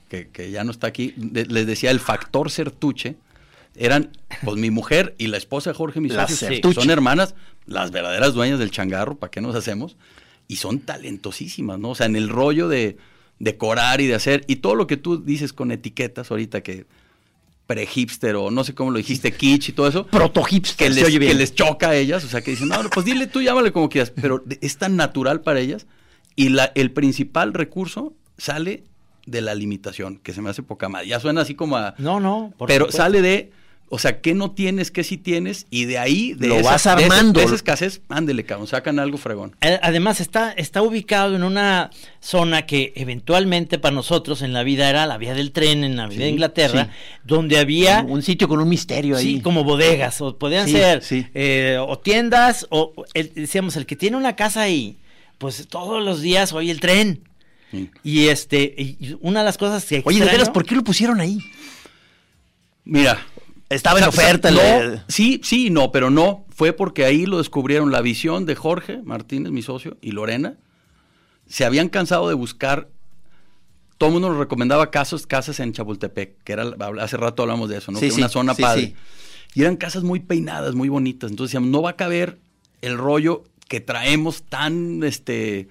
que, 0.10 0.28
que 0.30 0.52
ya 0.52 0.64
no 0.66 0.72
está 0.72 0.88
aquí, 0.88 1.14
de- 1.16 1.46
les 1.46 1.66
decía 1.66 1.92
el 1.92 2.00
factor 2.02 2.52
Certuche. 2.52 3.16
Eran 3.76 4.10
pues 4.44 4.58
mi 4.58 4.72
mujer 4.72 5.16
y 5.20 5.28
la 5.28 5.38
esposa 5.38 5.70
de 5.70 5.76
Jorge, 5.76 6.02
mi 6.02 6.10
La 6.10 6.28
socio, 6.28 6.48
que 6.50 6.56
Certuche. 6.56 6.82
son 6.82 6.90
hermanas, 6.90 7.36
las 7.70 7.92
verdaderas 7.92 8.34
dueñas 8.34 8.60
del 8.60 8.72
changarro, 8.72 9.18
¿para 9.18 9.32
qué 9.32 9.42
nos 9.42 9.56
hacemos? 9.56 9.96
Y 10.48 10.58
son 10.58 10.80
talentosísimas, 10.80 11.80
¿no? 11.80 11.92
O 11.92 11.96
sea, 11.96 12.08
en 12.08 12.16
el 12.16 12.30
rollo 12.30 12.68
de 12.68 12.98
decorar 13.40 14.02
y 14.02 14.08
de 14.08 14.16
hacer, 14.16 14.44
y 14.48 14.58
todo 14.58 14.76
lo 14.76 14.88
que 14.88 14.98
tú 14.98 15.24
dices 15.24 15.54
con 15.54 15.72
etiquetas 15.72 16.30
ahorita 16.32 16.62
que 16.62 16.86
pre-hipster 17.68 18.36
o 18.36 18.50
no 18.50 18.64
sé 18.64 18.74
cómo 18.74 18.90
lo 18.90 18.98
dijiste, 18.98 19.32
kitsch 19.32 19.70
y 19.70 19.72
todo 19.74 19.88
eso, 19.88 20.08
Proto 20.08 20.44
hipster, 20.44 20.88
que 20.88 20.94
les, 20.94 21.04
oye 21.06 21.20
bien. 21.20 21.32
que 21.34 21.38
les 21.38 21.54
choca 21.54 21.90
a 21.90 21.96
ellas, 21.96 22.24
o 22.26 22.28
sea, 22.28 22.42
que 22.42 22.52
dicen, 22.52 22.68
no, 22.68 22.78
pues 22.90 23.06
dile 23.06 23.28
tú, 23.28 23.42
llámale 23.42 23.72
como 23.72 23.90
quieras, 23.90 24.12
pero 24.20 24.44
es 24.62 24.78
tan 24.78 24.96
natural 24.96 25.42
para 25.42 25.60
ellas 25.60 25.86
y 26.36 26.50
la, 26.50 26.72
el 26.74 26.92
principal 26.92 27.54
recurso 27.54 28.14
sale 28.38 28.86
de 29.28 29.42
la 29.42 29.54
limitación, 29.54 30.18
que 30.18 30.34
se 30.34 30.42
me 30.42 30.50
hace 30.50 30.64
poca 30.64 30.90
madre. 30.90 31.08
Ya 31.08 31.20
suena 31.20 31.42
así 31.42 31.54
como 31.54 31.78
a... 31.78 31.94
no 32.00 32.20
no 32.20 32.52
por 32.58 32.68
pero 32.68 32.86
supuesto. 32.86 33.04
sale 33.04 33.22
de, 33.22 33.52
o 33.90 33.98
sea, 34.00 34.22
¿qué 34.22 34.34
no 34.34 34.52
tienes, 34.52 34.92
qué 34.92 35.04
sí 35.04 35.18
tienes? 35.18 35.66
Y 35.70 35.86
de 35.86 35.98
ahí, 35.98 36.34
de 36.34 36.48
Lo 36.48 36.56
esa- 36.56 36.72
vas 36.72 36.84
de 36.84 36.90
esa- 36.90 36.94
armando. 36.94 37.40
De 37.40 37.46
esa 37.46 37.56
escasez, 37.56 38.02
ándele, 38.10 38.46
cabrón, 38.46 38.68
sacan 38.68 39.00
algo 39.00 39.18
fregón. 39.18 39.56
Además 39.62 40.22
está, 40.22 40.52
está 40.52 40.82
ubicado 40.82 41.36
en 41.36 41.44
una 41.44 41.90
zona 42.20 42.66
que 42.66 42.94
eventualmente 42.96 43.80
para 43.80 43.96
nosotros 43.96 44.42
en 44.42 44.54
la 44.54 44.64
vida 44.64 44.90
era 44.90 45.06
la 45.08 45.18
vía 45.18 45.34
del 45.34 45.52
tren 45.52 45.84
en 45.84 45.96
la 45.98 46.08
vía 46.08 46.20
de 46.20 46.30
Inglaterra, 46.30 46.86
sí. 46.86 47.18
donde 47.24 47.58
había 47.58 48.06
un 48.08 48.22
sitio 48.22 48.48
con 48.48 48.60
un 48.60 48.70
misterio 48.70 49.18
ahí. 49.18 49.36
Sí, 49.38 49.42
como 49.42 49.64
bodegas, 49.64 50.22
o 50.22 50.38
podían 50.38 50.68
Sí, 50.68 50.74
ser 50.74 51.04
sí. 51.04 51.26
eh, 51.34 51.78
o 51.80 51.98
tiendas, 52.00 52.68
o 52.70 52.94
el- 53.14 53.34
decíamos, 53.34 53.76
el 53.76 53.86
que 53.86 53.96
tiene 53.96 54.18
una 54.18 54.36
casa 54.36 54.62
ahí, 54.62 54.98
pues 55.38 55.68
todos 55.68 56.04
los 56.04 56.22
días 56.22 56.54
oye 56.54 56.72
el 56.72 56.80
tren. 56.80 57.24
Y 58.04 58.30
este, 58.30 58.64
y 58.78 59.16
una 59.22 59.40
de 59.42 59.46
las 59.46 59.58
cosas 59.60 59.86
que 59.86 60.02
Oye, 60.04 60.18
de 60.18 60.26
extraño- 60.26 60.32
veras, 60.32 60.50
¿por 60.50 60.66
qué 60.66 60.74
lo 60.76 60.84
pusieron 60.84 61.22
ahí? 61.22 61.38
Mira. 62.84 63.24
Estaba 63.70 64.00
en 64.00 64.06
oferta. 64.06 64.50
no, 64.52 64.58
le- 64.62 65.02
sí, 65.08 65.42
sí, 65.44 65.70
no, 65.70 65.92
pero 65.92 66.10
no. 66.10 66.46
Fue 66.50 66.74
porque 66.74 67.06
ahí 67.06 67.26
lo 67.26 67.38
descubrieron 67.38 67.92
la 67.92 68.02
visión 68.02 68.46
de 68.46 68.56
Jorge 68.56 69.02
Martínez, 69.04 69.52
mi 69.52 69.62
socio, 69.62 69.98
y 70.02 70.12
Lorena. 70.12 70.58
Se 71.48 71.66
habían 71.66 71.90
cansado 71.90 72.28
de 72.30 72.34
buscar. 72.36 72.90
Todo 73.98 74.10
el 74.10 74.14
mundo 74.14 74.30
nos 74.30 74.38
recomendaba 74.38 74.92
casos, 74.92 75.28
casas 75.28 75.60
en 75.60 75.74
Chapultepec, 75.74 76.42
que 76.44 76.54
era, 76.54 76.64
hace 77.02 77.18
rato 77.18 77.44
hablamos 77.44 77.70
de 77.70 77.78
eso, 77.78 77.92
¿no? 77.92 78.00
Sí, 78.00 78.06
que 78.08 78.12
sí, 78.12 78.20
una 78.22 78.30
zona 78.30 78.56
sí, 78.56 78.62
padre. 78.62 78.96
Y 79.54 79.62
eran 79.62 79.76
casas 79.78 80.04
muy 80.04 80.20
peinadas, 80.22 80.74
muy 80.74 80.90
bonitas. 80.90 81.30
Entonces 81.32 81.52
decíamos, 81.52 81.70
no 81.70 81.82
va 81.82 81.92
a 81.92 81.96
caber 81.96 82.40
el 82.82 82.98
rollo 82.98 83.44
que 83.68 83.82
traemos 83.82 84.44
tan, 84.44 85.04
este, 85.04 85.68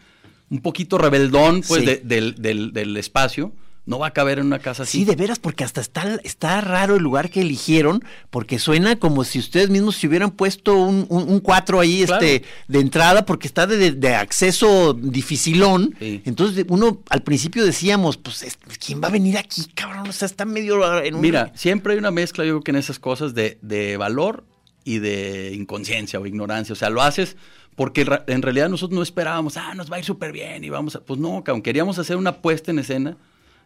un 0.50 0.60
poquito 0.60 0.98
rebeldón, 0.98 1.62
pues, 1.66 1.86
de- 1.86 1.96
del, 2.04 2.34
del- 2.36 2.72
del 2.72 2.96
espacio, 2.96 3.52
no 3.88 3.98
va 3.98 4.08
a 4.08 4.10
caber 4.12 4.38
en 4.38 4.46
una 4.46 4.58
casa 4.58 4.82
así. 4.82 4.98
Sí, 4.98 5.04
de 5.06 5.16
veras, 5.16 5.38
porque 5.38 5.64
hasta 5.64 5.80
está, 5.80 6.16
está 6.22 6.60
raro 6.60 6.96
el 6.96 7.02
lugar 7.02 7.30
que 7.30 7.40
eligieron, 7.40 8.04
porque 8.30 8.58
suena 8.58 8.96
como 8.98 9.24
si 9.24 9.38
ustedes 9.38 9.70
mismos 9.70 9.96
se 9.96 10.06
hubieran 10.06 10.30
puesto 10.30 10.74
un, 10.74 11.06
un, 11.08 11.22
un 11.28 11.40
cuatro 11.40 11.80
ahí 11.80 12.04
Claro. 12.04 12.22
este, 12.24 12.44
de 12.68 12.78
entrada, 12.80 13.24
porque 13.24 13.46
está 13.48 13.66
de, 13.66 13.78
de- 13.78 13.92
de 13.92 14.14
acceso 14.14 14.92
dificilón. 14.94 15.94
Sí. 15.98 16.22
Entonces 16.26 16.64
uno 16.68 17.02
al 17.08 17.22
principio 17.22 17.64
decíamos, 17.64 18.16
pues, 18.18 18.42
es- 18.42 18.58
¿quién 18.84 19.00
va 19.02 19.08
a 19.08 19.10
venir 19.10 19.38
aquí, 19.38 19.64
cabrón? 19.74 20.08
O 20.08 20.12
sea, 20.12 20.26
está 20.26 20.44
medio 20.44 21.02
en 21.02 21.14
un... 21.14 21.20
Mira, 21.20 21.50
siempre 21.54 21.94
hay 21.94 21.98
una 21.98 22.10
mezcla, 22.10 22.44
yo 22.44 22.52
creo 22.52 22.62
que 22.62 22.70
en 22.72 22.76
esas 22.76 22.98
cosas 22.98 23.34
de, 23.34 23.58
de 23.62 23.96
valor 23.96 24.44
y 24.84 24.98
de 24.98 25.52
inconsciencia 25.54 26.20
o 26.20 26.26
ignorancia. 26.26 26.72
O 26.74 26.76
sea, 26.76 26.90
lo 26.90 27.00
haces 27.02 27.36
porque 27.74 28.06
en 28.26 28.42
realidad 28.42 28.68
nosotros 28.68 28.96
no 28.96 29.02
esperábamos, 29.02 29.56
ah, 29.56 29.72
nos 29.74 29.90
va 29.90 29.96
a 29.96 29.98
ir 30.00 30.04
súper 30.04 30.32
bien 30.32 30.62
y 30.64 30.68
vamos 30.68 30.96
a... 30.96 31.00
Pues 31.00 31.18
no, 31.18 31.42
cabrón, 31.42 31.62
queríamos 31.62 31.98
hacer 31.98 32.16
una 32.16 32.32
puesta 32.42 32.70
en 32.70 32.80
escena 32.80 33.16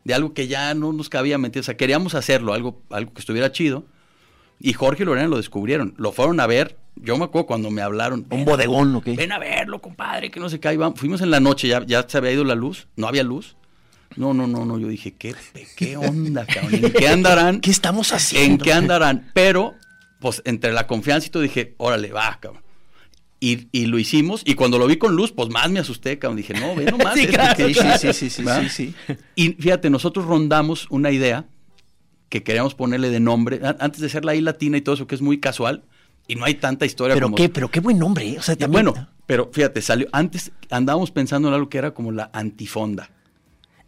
de 0.04 0.14
algo 0.14 0.34
que 0.34 0.48
ya 0.48 0.74
no 0.74 0.92
nos 0.92 1.08
cabía 1.08 1.38
mentir. 1.38 1.60
O 1.60 1.64
sea, 1.64 1.76
queríamos 1.76 2.14
hacerlo, 2.14 2.52
algo, 2.54 2.82
algo 2.90 3.12
que 3.12 3.20
estuviera 3.20 3.52
chido. 3.52 3.84
Y 4.58 4.72
Jorge 4.74 5.02
y 5.02 5.06
Lorena 5.06 5.28
lo 5.28 5.36
descubrieron. 5.36 5.94
Lo 5.96 6.12
fueron 6.12 6.38
a 6.40 6.46
ver. 6.46 6.78
Yo 6.96 7.16
me 7.16 7.24
acuerdo 7.24 7.46
cuando 7.46 7.70
me 7.70 7.82
hablaron. 7.82 8.20
un 8.20 8.28
"Ven, 8.28 8.44
bodegón, 8.44 8.94
¿ok? 8.94 9.06
Ven 9.16 9.32
a 9.32 9.38
verlo, 9.38 9.80
compadre, 9.80 10.30
que 10.30 10.38
no 10.38 10.48
qué. 10.48 10.68
ahí 10.68 10.76
vamos. 10.76 11.00
Fuimos 11.00 11.20
en 11.20 11.30
la 11.30 11.40
noche, 11.40 11.66
ya, 11.68 11.84
ya 11.84 12.04
se 12.08 12.18
había 12.18 12.32
ido 12.32 12.44
la 12.44 12.54
luz. 12.54 12.86
No 12.96 13.08
había 13.08 13.22
luz. 13.24 13.56
No, 14.14 14.34
no, 14.34 14.46
no, 14.46 14.64
no. 14.64 14.78
Yo 14.78 14.88
dije, 14.88 15.14
¿qué, 15.14 15.34
qué 15.76 15.96
onda, 15.96 16.46
cabrón? 16.46 16.74
¿En 16.84 16.92
qué 16.92 17.08
andarán? 17.08 17.60
¿Qué 17.62 17.70
estamos 17.70 18.12
haciendo? 18.12 18.52
¿En 18.52 18.58
qué 18.58 18.72
andarán? 18.72 19.30
Pero, 19.34 19.74
pues, 20.20 20.42
entre 20.44 20.72
la 20.72 20.86
confianza 20.86 21.26
y 21.26 21.30
todo 21.30 21.42
dije, 21.42 21.74
órale, 21.78 22.12
va, 22.12 22.38
cabrón. 22.40 22.62
Y, 23.44 23.66
y 23.72 23.86
lo 23.86 23.98
hicimos, 23.98 24.42
y 24.44 24.54
cuando 24.54 24.78
lo 24.78 24.86
vi 24.86 24.98
con 24.98 25.16
luz, 25.16 25.32
pues 25.32 25.48
más 25.48 25.68
me 25.68 25.80
asusté, 25.80 26.16
cabrón. 26.16 26.36
Dije, 26.36 26.54
no, 26.54 26.76
ve 26.76 26.84
nomás. 26.84 27.14
Sí, 27.18 27.26
claro, 27.26 27.56
¿qué- 27.56 27.74
sí, 27.74 27.80
sí, 27.98 28.12
sí, 28.12 28.30
sí, 28.30 28.44
sí, 28.46 28.68
sí. 28.68 28.94
Y 29.34 29.48
fíjate, 29.54 29.90
nosotros 29.90 30.26
rondamos 30.26 30.86
una 30.90 31.10
idea 31.10 31.46
que 32.28 32.44
queríamos 32.44 32.76
ponerle 32.76 33.10
de 33.10 33.18
nombre, 33.18 33.60
antes 33.80 34.00
de 34.00 34.08
ser 34.08 34.24
la 34.24 34.36
I 34.36 34.40
latina 34.42 34.76
y 34.76 34.80
todo 34.80 34.94
eso, 34.94 35.08
que 35.08 35.16
es 35.16 35.22
muy 35.22 35.40
casual, 35.40 35.82
y 36.28 36.36
no 36.36 36.44
hay 36.44 36.54
tanta 36.54 36.86
historia 36.86 37.14
Pero 37.14 37.26
como... 37.26 37.36
qué, 37.36 37.48
pero 37.48 37.68
qué 37.68 37.80
buen 37.80 37.98
nombre, 37.98 38.28
¿eh? 38.28 38.38
O 38.38 38.42
sea, 38.42 38.54
Y 38.54 38.58
también... 38.58 38.84
bueno, 38.86 39.08
pero 39.26 39.50
fíjate, 39.52 39.82
salió, 39.82 40.06
antes 40.12 40.52
andábamos 40.70 41.10
pensando 41.10 41.48
en 41.48 41.54
algo 41.54 41.68
que 41.68 41.78
era 41.78 41.92
como 41.94 42.12
la 42.12 42.30
antifonda. 42.32 43.10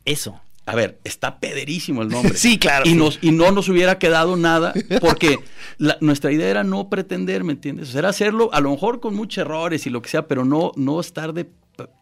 Eso. 0.04 0.40
A 0.66 0.74
ver, 0.74 0.98
está 1.04 1.38
pederísimo 1.40 2.02
el 2.02 2.08
nombre. 2.08 2.34
Sí, 2.36 2.58
claro, 2.58 2.86
Y, 2.86 2.90
sí. 2.90 2.96
nos, 2.96 3.18
y 3.20 3.32
no 3.32 3.50
nos 3.52 3.68
hubiera 3.68 3.98
quedado 3.98 4.36
nada, 4.36 4.72
porque 5.00 5.38
la- 5.78 5.98
nuestra 6.00 6.32
idea 6.32 6.48
era 6.48 6.64
no 6.64 6.88
pretender, 6.88 7.44
¿me 7.44 7.52
entiendes? 7.52 7.88
O 7.90 7.92
sea, 7.92 7.98
era 8.00 8.08
hacerlo, 8.08 8.48
a 8.52 8.60
lo 8.60 8.70
mejor 8.70 9.00
con 9.00 9.14
muchos 9.14 9.38
errores 9.42 9.86
y 9.86 9.90
lo 9.90 10.00
que 10.02 10.08
sea, 10.08 10.26
pero 10.26 10.44
no, 10.44 10.72
no 10.76 11.00
estar 11.00 11.34
de. 11.34 11.50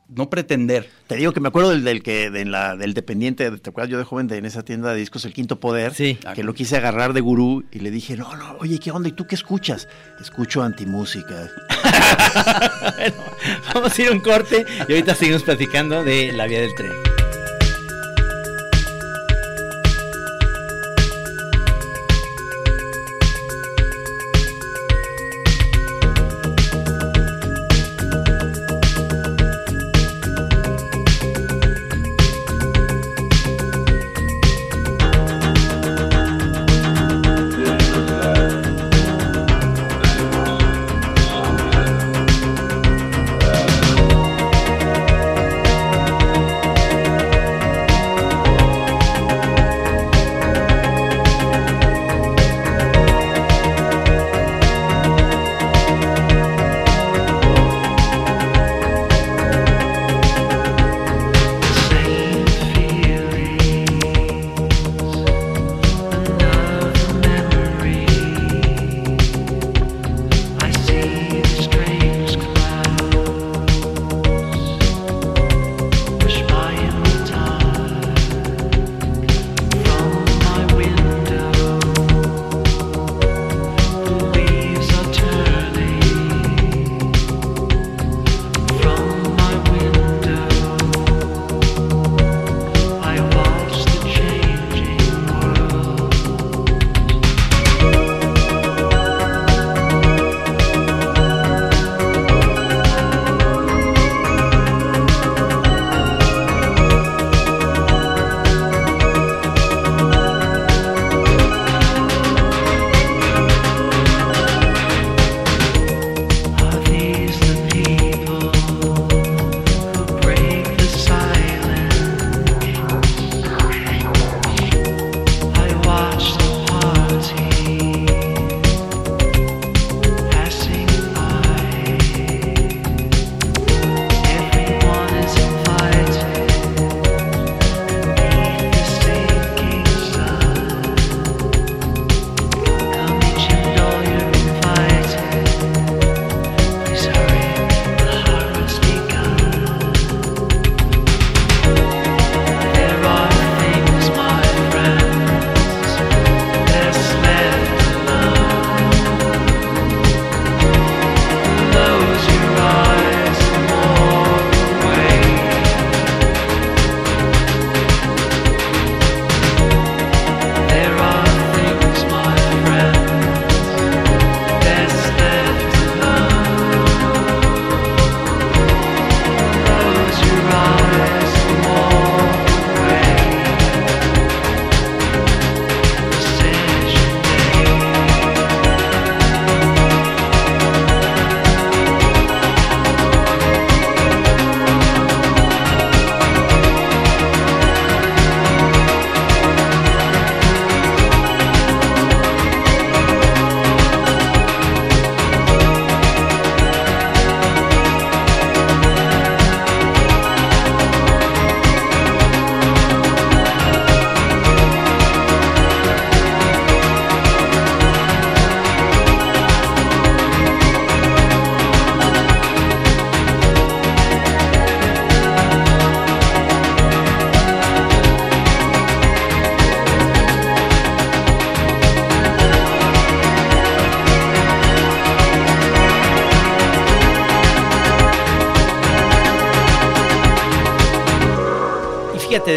no 0.09 0.29
pretender. 0.31 0.89
Te 1.09 1.17
digo 1.17 1.33
que 1.33 1.41
me 1.41 1.49
acuerdo 1.49 1.71
del, 1.71 1.83
del 1.83 2.03
que 2.05 2.31
de 2.31 2.45
la, 2.45 2.77
del 2.77 2.93
dependiente, 2.95 3.51
¿te 3.51 3.71
acuerdas 3.71 3.91
yo 3.91 3.99
de 3.99 4.05
joven 4.05 4.29
de, 4.29 4.37
en 4.37 4.45
esa 4.45 4.63
tienda 4.63 4.93
de 4.93 5.01
discos 5.01 5.25
El 5.25 5.33
Quinto 5.33 5.59
Poder? 5.59 5.93
Sí. 5.95 6.19
Que 6.35 6.45
lo 6.45 6.55
quise 6.55 6.77
agarrar 6.77 7.15
de 7.15 7.21
gurú 7.21 7.65
y 7.73 7.79
le 7.81 7.91
dije, 7.91 8.17
no, 8.17 8.37
no, 8.37 8.57
oye, 8.61 8.79
¿qué 8.79 8.91
onda? 8.93 9.09
¿Y 9.09 9.13
tú 9.13 9.27
qué 9.27 9.35
escuchas? 9.35 9.89
Escucho 10.21 10.63
antimúsica. 10.63 11.49
Bueno, 12.97 13.15
vamos 13.75 13.99
a 13.99 14.03
ir 14.03 14.09
a 14.09 14.13
un 14.13 14.21
corte 14.21 14.65
y 14.89 14.93
ahorita 14.93 15.15
seguimos 15.15 15.43
platicando 15.43 16.05
de 16.05 16.33
la 16.33 16.47
vía 16.47 16.61
del 16.61 16.75
tren. 16.75 16.93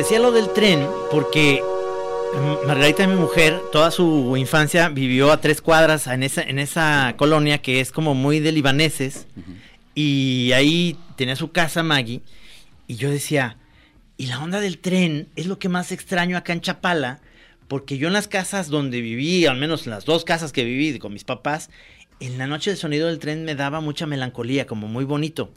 Decía 0.05 0.19
lo 0.19 0.31
del 0.31 0.53
tren 0.53 0.87
porque 1.09 1.63
mm, 2.35 2.67
Margarita, 2.67 3.07
mi 3.07 3.15
mujer, 3.15 3.59
toda 3.71 3.89
su 3.89 4.37
infancia 4.37 4.87
vivió 4.89 5.31
a 5.31 5.41
tres 5.41 5.63
cuadras 5.63 6.05
en 6.05 6.21
esa, 6.21 6.43
en 6.43 6.59
esa 6.59 7.15
colonia 7.17 7.63
que 7.63 7.79
es 7.79 7.91
como 7.91 8.13
muy 8.13 8.39
de 8.39 8.51
libaneses. 8.51 9.25
Y 9.95 10.51
ahí 10.51 10.95
tenía 11.15 11.35
su 11.35 11.51
casa 11.51 11.81
Maggie. 11.81 12.21
Y 12.85 12.97
yo 12.97 13.09
decía, 13.09 13.57
y 14.15 14.27
la 14.27 14.43
onda 14.43 14.59
del 14.59 14.77
tren 14.77 15.27
es 15.35 15.47
lo 15.47 15.57
que 15.57 15.69
más 15.69 15.91
extraño 15.91 16.37
acá 16.37 16.53
en 16.53 16.61
Chapala, 16.61 17.19
porque 17.67 17.97
yo 17.97 18.05
en 18.05 18.13
las 18.13 18.27
casas 18.27 18.67
donde 18.67 19.01
viví, 19.01 19.47
al 19.47 19.57
menos 19.57 19.87
en 19.87 19.89
las 19.89 20.05
dos 20.05 20.23
casas 20.23 20.51
que 20.51 20.63
viví 20.63 20.99
con 20.99 21.13
mis 21.13 21.23
papás, 21.23 21.71
en 22.19 22.37
la 22.37 22.45
noche 22.45 22.69
el 22.69 22.77
sonido 22.77 23.07
del 23.07 23.17
tren 23.17 23.43
me 23.43 23.55
daba 23.55 23.81
mucha 23.81 24.05
melancolía, 24.05 24.67
como 24.67 24.87
muy 24.87 25.03
bonito. 25.03 25.51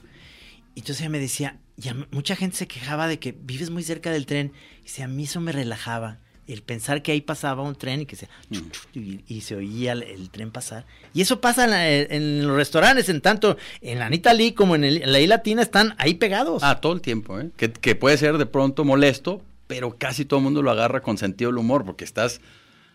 Y 0.75 0.81
entonces 0.81 1.01
ella 1.01 1.11
me 1.11 1.19
decía, 1.21 1.59
y 1.77 1.89
a 1.89 1.93
m- 1.93 2.07
mucha 2.11 2.37
gente 2.37 2.57
se 2.57 2.67
quejaba 2.69 3.09
de 3.09 3.19
que 3.19 3.33
vives 3.33 3.71
muy 3.71 3.83
cerca 3.83 4.11
del 4.11 4.27
tren. 4.27 4.53
Y 4.81 4.83
dice, 4.85 5.03
a 5.03 5.09
mí 5.09 5.25
eso 5.25 5.41
me 5.41 5.53
relajaba. 5.53 6.19
El 6.47 6.63
pensar 6.63 7.03
que 7.03 7.13
ahí 7.13 7.21
pasaba 7.21 7.63
un 7.63 7.75
tren 7.75 8.01
y 8.01 8.07
que 8.07 8.17
se, 8.17 8.27
chuc, 8.51 8.65
y, 8.95 9.23
y 9.29 9.43
se 9.43 9.55
oía 9.55 9.93
el, 9.93 10.03
el 10.05 10.31
tren 10.31 10.51
pasar. 10.51 10.87
Y 11.13 11.21
eso 11.21 11.41
pasa 11.43 11.65
en, 11.65 11.71
la- 11.71 11.89
en 11.91 12.47
los 12.47 12.57
restaurantes, 12.57 13.09
en 13.11 13.21
tanto 13.21 13.59
en 13.83 13.99
la 13.99 14.07
Anita 14.07 14.33
Lee 14.33 14.53
como 14.53 14.75
en, 14.75 14.85
el- 14.85 15.03
en 15.03 15.13
la 15.13 15.21
isla 15.21 15.37
Latina 15.37 15.61
están 15.61 15.95
ahí 15.99 16.15
pegados. 16.15 16.63
Ah, 16.63 16.81
todo 16.81 16.95
el 16.95 17.03
tiempo, 17.03 17.39
¿eh? 17.39 17.51
Que, 17.59 17.71
que 17.71 17.95
puede 17.97 18.17
ser 18.17 18.39
de 18.39 18.47
pronto 18.47 18.85
molesto, 18.87 19.43
pero 19.67 19.99
casi 19.99 20.25
todo 20.25 20.39
el 20.41 20.45
mundo 20.45 20.63
lo 20.63 20.71
agarra 20.71 21.03
con 21.03 21.19
sentido 21.19 21.51
del 21.51 21.59
humor, 21.59 21.85
porque 21.85 22.05
estás, 22.05 22.41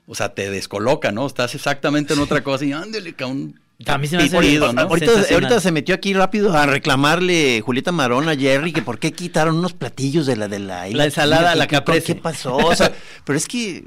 o 0.08 0.16
sea, 0.16 0.34
te 0.34 0.50
descoloca, 0.50 1.12
¿no? 1.12 1.28
Estás 1.28 1.54
exactamente 1.54 2.16
en 2.16 2.22
otra 2.22 2.44
cosa 2.44 2.66
y 2.66 2.72
ándale, 2.74 3.14
cabrón. 3.14 3.60
A 3.88 3.98
mí 3.98 4.08
se 4.08 4.18
me 4.18 4.24
hace- 4.24 4.38
Pitido, 4.40 4.72
¿no? 4.74 4.82
Ahorita, 4.82 5.60
se 5.60 5.72
metió 5.72 5.96
aquí 5.96 6.14
rápido 6.14 6.54
a 6.54 6.66
reclamarle 6.66 7.62
Julieta 7.62 7.92
Marón 7.92 8.30
a 8.30 8.36
Jerry 8.36 8.72
que 8.74 8.82
por 8.82 9.00
qué 9.00 9.12
quitaron 9.12 9.58
unos 9.58 9.74
platillos 9.74 10.26
de 10.26 10.36
la 10.36 10.48
de 10.48 10.60
la 10.60 10.88
La 10.90 11.06
ensalada, 11.06 11.54
¿Qué- 11.54 11.58
la 11.60 11.68
caprese. 11.68 12.16
¿Qué 12.16 12.16
pasó? 12.22 12.56
O 12.58 12.76
sea, 12.76 12.92
pero 13.26 13.38
es 13.38 13.48
que 13.48 13.86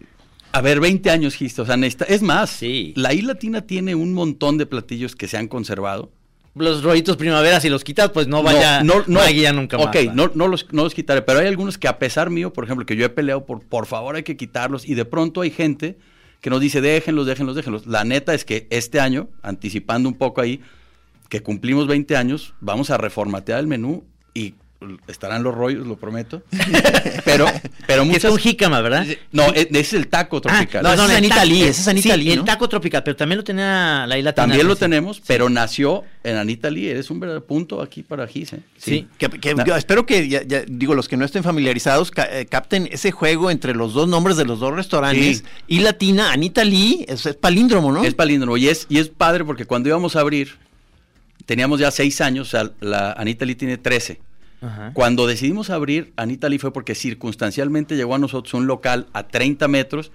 A 0.53 0.63
ver, 0.63 0.81
20 0.81 1.11
años, 1.11 1.35
Gisto. 1.35 1.63
O 1.63 1.67
sea, 1.67 1.77
necesita- 1.77 2.07
es 2.07 2.23
más, 2.23 2.49
Sí. 2.49 2.95
la 2.97 3.13
isla 3.13 3.35
latina 3.35 3.61
tiene 3.63 3.95
un 3.95 4.15
montón 4.15 4.57
de 4.57 4.65
platillos 4.65 5.15
que 5.15 5.29
se 5.29 5.37
han 5.37 5.49
conservado. 5.49 6.11
Los 6.55 6.83
rollitos 6.83 7.19
primavera, 7.19 7.61
si 7.61 7.69
los 7.69 7.85
quitas, 7.85 8.09
pues 8.11 8.27
no 8.29 8.43
vaya, 8.43 8.83
no, 8.83 9.05
Maggie 9.07 9.43
ya 9.43 9.53
nunca 9.53 9.77
más. 9.77 9.89
Ok, 9.89 9.97
no, 10.15 10.31
no, 10.35 10.49
los, 10.49 10.67
no 10.73 10.85
los 10.85 10.95
quitaré, 10.95 11.21
pero 11.21 11.41
hay 11.41 11.47
algunos 11.49 11.77
que 11.77 11.87
a 11.89 11.99
pesar 11.99 12.31
mío, 12.31 12.55
por 12.55 12.65
ejemplo, 12.65 12.87
que 12.87 12.97
yo 12.97 13.05
he 13.05 13.11
peleado 13.11 13.45
por, 13.45 13.61
por 13.61 13.85
favor 13.85 14.17
hay 14.17 14.23
que 14.23 14.39
quitarlos 14.39 14.89
y 14.89 14.95
de 14.95 15.05
pronto 15.05 15.43
hay 15.43 15.51
gente 15.51 15.99
que 16.47 16.51
nos 16.51 16.61
dice 16.61 16.81
déjenlos, 16.81 17.27
déjenlos, 17.27 17.57
déjenlos. 17.57 17.87
La 17.89 18.05
neta 18.05 18.33
es 18.33 18.45
que 18.45 18.69
este 18.71 19.01
año, 19.01 19.29
anticipando 19.43 20.09
un 20.09 20.15
poco 20.15 20.41
ahí, 20.41 20.61
que 21.29 21.43
cumplimos 21.43 21.89
20 21.89 22.17
años, 22.17 22.55
vamos 22.61 22.91
a 22.91 22.99
reformatear 22.99 23.59
el 23.59 23.67
menú 23.67 24.05
y 24.33 24.55
estarán 25.09 25.43
los 25.43 25.55
rollos, 25.55 25.87
lo 25.87 25.97
prometo. 25.97 26.43
pero, 27.25 27.47
pero 27.87 28.03
Que 28.03 28.09
es 28.09 28.15
muchas... 28.15 28.33
un 28.33 28.39
jícama, 28.39 28.81
¿verdad? 28.83 29.07
No, 29.33 29.47
e- 29.55 29.69
ese 29.71 29.81
es 29.81 29.93
el 29.95 30.09
taco 30.09 30.41
tropical. 30.41 30.83
no, 30.83 30.93
ese 30.93 31.05
es 31.05 31.11
el 31.11 31.17
Anita 31.17 31.35
ta- 31.37 31.45
Lee, 31.45 31.63
ese 31.63 31.81
es 31.81 31.89
Anita 31.89 32.15
sí, 32.15 32.21
Lee, 32.21 32.31
el 32.33 32.39
¿no? 32.41 32.45
taco 32.45 32.69
tropical, 32.69 33.03
pero 33.03 33.17
también 33.17 33.39
lo 33.39 33.45
tenía 33.45 34.05
la 34.07 34.19
isla 34.19 34.35
También 34.35 34.67
lo 34.69 34.75
sí. 34.75 34.81
tenemos, 34.81 35.23
pero 35.27 35.49
nació 35.49 36.05
en 36.23 36.37
Anita 36.37 36.69
Lee. 36.71 36.89
Eres 36.89 37.11
un 37.11 37.21
verdadero 37.21 37.45
punto 37.47 37.81
aquí 37.81 38.03
para 38.03 38.27
Gise. 38.27 38.61
Sí. 38.77 39.07
Que, 39.19 39.29
que- 39.31 39.55
yo 39.67 39.75
espero 39.77 40.05
que, 40.05 40.29
ya- 40.29 40.43
ya, 40.43 40.63
digo, 40.69 40.95
los 40.95 41.09
que 41.09 41.17
no 41.17 41.25
estén 41.25 41.43
familiarizados, 41.43 42.11
ca- 42.11 42.29
eh, 42.31 42.47
capten 42.47 42.89
ese 42.93 43.13
juego 43.13 43.51
entre 43.51 43.75
los 43.75 43.95
dos 43.95 44.09
nombres 44.09 44.37
de 44.37 44.45
los 44.45 44.61
dos 44.61 44.75
restaurantes. 44.75 45.39
Sí. 45.39 45.45
Y 45.69 45.81
Latina, 45.81 46.33
Anita 46.33 46.65
Lee, 46.65 47.05
es, 47.09 47.25
es 47.27 47.35
palíndromo, 47.37 47.93
¿no? 47.93 48.05
Es 48.05 48.15
palíndromo 48.15 48.57
y 48.59 48.69
es, 48.69 48.87
y 48.91 48.99
es 48.99 49.09
padre 49.09 49.45
porque 49.45 49.65
cuando 49.65 49.89
íbamos 49.89 50.17
a 50.17 50.21
abrir, 50.21 50.57
teníamos 51.47 51.81
ya 51.81 51.91
seis 51.91 52.21
años, 52.21 52.49
o 52.49 52.51
sea, 52.51 52.71
la 52.81 53.13
Anita 53.13 53.45
Lee 53.45 53.55
tiene 53.55 53.79
13. 53.79 54.21
Ajá. 54.61 54.93
Cuando 54.95 55.27
decidimos 55.27 55.71
abrir 55.71 56.13
Anita 56.17 56.49
Lee 56.49 56.59
fue 56.59 56.73
porque 56.73 56.95
circunstancialmente 56.95 57.97
llegó 57.97 58.15
a 58.15 58.19
nosotros 58.19 58.55
un 58.55 58.67
local 58.67 59.07
a 59.13 59.29
30 59.29 59.69
metros 59.69 60.13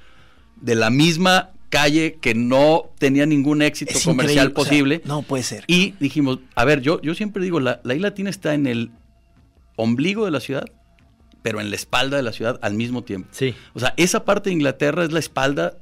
de 0.60 0.76
la 0.76 0.90
misma 0.90 1.52
calle 1.70 2.18
que 2.22 2.36
no 2.36 2.92
tenía 3.00 3.26
ningún 3.26 3.62
éxito 3.62 3.94
Es 3.96 4.04
comercial 4.04 4.50
increíble, 4.50 4.62
o 4.62 4.66
sea, 4.66 4.70
posible. 4.70 5.02
no 5.06 5.22
puede 5.24 5.44
ser. 5.44 5.64
Y 5.68 5.96
dijimos, 6.00 6.40
a 6.56 6.66
ver, 6.66 6.82
yo, 6.82 7.02
yo 7.02 7.16
siempre 7.16 7.44
digo, 7.44 7.60
la, 7.60 7.80
la 7.84 7.96
isla 7.96 8.10
latina 8.10 8.30
está 8.30 8.54
en 8.54 8.68
el 8.68 8.92
ombligo 9.78 10.26
de 10.26 10.32
la 10.32 10.40
ciudad, 10.40 10.66
pero 11.42 11.62
en 11.62 11.70
la 11.70 11.76
espalda 11.76 12.18
de 12.18 12.24
la 12.24 12.34
ciudad 12.34 12.60
al 12.62 12.74
mismo 12.74 13.04
tiempo. 13.04 13.30
Sí. 13.32 13.56
O 13.74 13.80
sea, 13.80 13.94
esa 13.98 14.26
parte 14.26 14.50
de 14.50 14.56
Inglaterra 14.56 15.04
es 15.04 15.12
la 15.12 15.20
espalda 15.20 15.78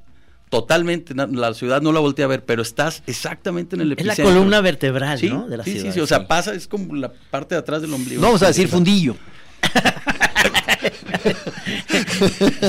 totalmente, 0.50 1.14
la 1.16 1.54
ciudad 1.54 1.82
no 1.82 1.92
la 1.92 2.00
voltea 2.00 2.26
a 2.26 2.28
ver, 2.28 2.44
pero 2.44 2.62
estás 2.62 3.04
exactamente 3.08 3.76
en 3.76 3.82
el 3.82 3.92
Es 3.94 4.06
la 4.06 4.14
epicentro. 4.14 4.34
columna 4.36 4.62
vertebral, 4.62 5.20
Sí, 5.20 5.30
¿no? 5.30 5.48
De 5.48 5.58
la 5.58 5.64
sí, 5.64 5.72
ciudad. 5.74 5.86
sí, 5.88 5.92
sí, 5.94 6.00
o 6.00 6.08
sea, 6.08 6.28
pasa, 6.28 6.54
es 6.54 6.68
como 6.68 6.96
la 6.96 7.12
parte 7.32 7.56
de 7.56 7.60
atrás 7.60 7.82
del 7.82 7.94
ombligo. 7.94 8.22
No 8.22 8.28
vamos 8.28 8.44
a 8.44 8.48
decir 8.48 8.68
fundillo. 8.68 9.16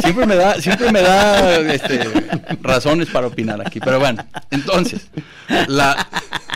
Siempre 0.02 0.26
me 0.26 0.36
da, 0.36 0.60
siempre 0.60 0.90
me 0.92 1.00
da 1.02 1.58
este, 1.60 2.00
razones 2.62 3.08
para 3.08 3.26
opinar 3.28 3.60
aquí, 3.64 3.80
pero 3.80 3.98
bueno, 3.98 4.24
entonces, 4.50 5.08
la, 5.68 6.08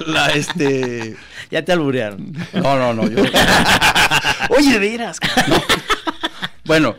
la, 0.07 0.29
este, 0.31 1.17
Ya 1.51 1.65
te 1.65 1.73
alburearon. 1.73 2.33
no, 2.55 2.79
no, 2.79 2.95
no, 2.95 3.09
yo, 3.09 3.23
Oye, 4.51 4.73
de 4.73 4.79
veras. 4.79 5.19
bueno, 6.65 6.97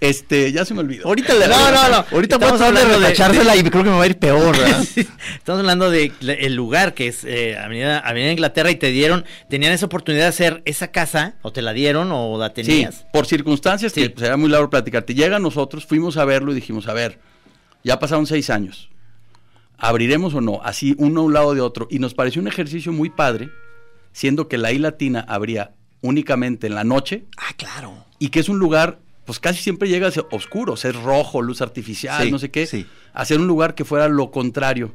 este, 0.00 0.50
ya 0.52 0.64
se 0.64 0.72
me 0.74 0.80
olvidó. 0.80 1.06
Ahorita 1.06 1.34
le 1.34 1.46
No, 1.48 1.70
no, 1.70 1.88
no. 1.88 2.04
Ahorita 2.10 2.36
Estamos 2.36 2.40
vamos 2.40 2.60
a 2.62 2.66
hablar 2.68 2.82
de 2.82 2.94
hablando 2.94 3.00
de- 3.00 3.06
retachársela 3.14 3.56
y 3.56 3.62
creo 3.64 3.84
que 3.84 3.90
me 3.90 3.96
va 3.96 4.02
a 4.02 4.06
ir 4.06 4.18
peor, 4.18 4.56
¿verdad? 4.56 4.82
Estamos 5.36 5.60
hablando 5.60 5.90
de 5.90 6.12
el 6.20 6.54
lugar 6.54 6.94
que 6.94 7.08
es 7.08 7.24
eh, 7.24 7.56
Avenida, 7.58 7.98
Avenida 7.98 8.32
Inglaterra 8.32 8.70
y 8.70 8.76
te 8.76 8.88
dieron, 8.90 9.24
tenían 9.48 9.72
esa 9.72 9.86
oportunidad 9.86 10.24
de 10.24 10.28
hacer 10.28 10.62
esa 10.64 10.88
casa, 10.88 11.34
o 11.42 11.52
te 11.52 11.60
la 11.62 11.72
dieron 11.72 12.10
o 12.12 12.38
la 12.38 12.48
Sí, 12.48 12.52
tenías. 12.54 13.04
por 13.12 13.26
circunstancias 13.26 13.92
Sí. 13.92 14.08
que 14.08 14.18
será 14.20 14.36
muy 14.36 14.48
largo 14.48 14.70
platicarte. 14.70 15.14
Llega 15.14 15.36
a 15.36 15.40
nosotros, 15.40 15.84
fuimos 15.86 16.16
a 16.16 16.24
verlo 16.24 16.52
y 16.52 16.54
dijimos, 16.54 16.88
a 16.88 16.92
ver, 16.94 17.18
ya 17.84 17.98
pasaron 17.98 18.26
seis 18.26 18.48
años. 18.50 18.88
¿Abriremos 19.78 20.34
o 20.34 20.40
no? 20.40 20.60
Así, 20.62 20.94
uno 20.98 21.20
a 21.22 21.24
un 21.24 21.32
lado 21.32 21.54
de 21.54 21.60
otro. 21.62 21.88
Y 21.90 21.98
nos 22.00 22.12
pareció 22.14 22.42
un 22.42 22.48
ejercicio 22.48 22.92
muy 22.92 23.08
padre, 23.08 23.48
siendo 24.12 24.46
que 24.48 24.58
la 24.58 24.72
isla 24.72 24.90
latina 24.90 25.24
abría 25.26 25.72
únicamente 26.02 26.66
en 26.66 26.74
la 26.74 26.84
noche 26.84 27.24
Ah, 27.38 27.52
claro. 27.56 28.04
y 28.18 28.28
que 28.28 28.40
es 28.40 28.48
un 28.48 28.58
lugar, 28.58 28.98
pues 29.24 29.38
casi 29.38 29.62
siempre 29.62 29.88
llega 29.88 30.08
a 30.08 30.10
ser 30.10 30.26
oscuro, 30.30 30.76
ser 30.76 30.94
rojo, 30.94 31.42
luz 31.42 31.60
artificial, 31.62 32.24
Sí, 32.24 32.30
no 32.30 32.38
sé 32.38 32.50
qué. 32.50 32.66
sí. 32.66 32.86
Hacer 33.12 33.38
un 33.38 33.46
lugar 33.46 33.74
que 33.74 33.84
fuera 33.84 34.08
lo 34.08 34.30
contrario, 34.30 34.92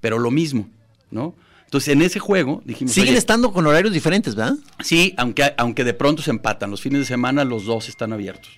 pero 0.00 0.18
lo 0.18 0.30
mismo, 0.30 0.68
¿no? 1.10 1.34
Entonces, 1.64 1.88
en 1.92 2.00
ese 2.02 2.18
juego 2.18 2.62
dijimos... 2.64 2.94
Siguen 2.94 3.10
"Oye, 3.10 3.18
estando 3.18 3.52
con 3.52 3.66
horarios 3.66 3.92
diferentes, 3.92 4.34
¿verdad? 4.34 4.54
Sí, 4.80 5.14
aunque, 5.18 5.52
aunque 5.58 5.84
de 5.84 5.92
pronto 5.92 6.22
se 6.22 6.30
empatan. 6.30 6.70
Los 6.70 6.80
fines 6.80 7.00
de 7.00 7.04
semana 7.04 7.44
los 7.44 7.66
dos 7.66 7.88
están 7.90 8.12
abiertos. 8.14 8.50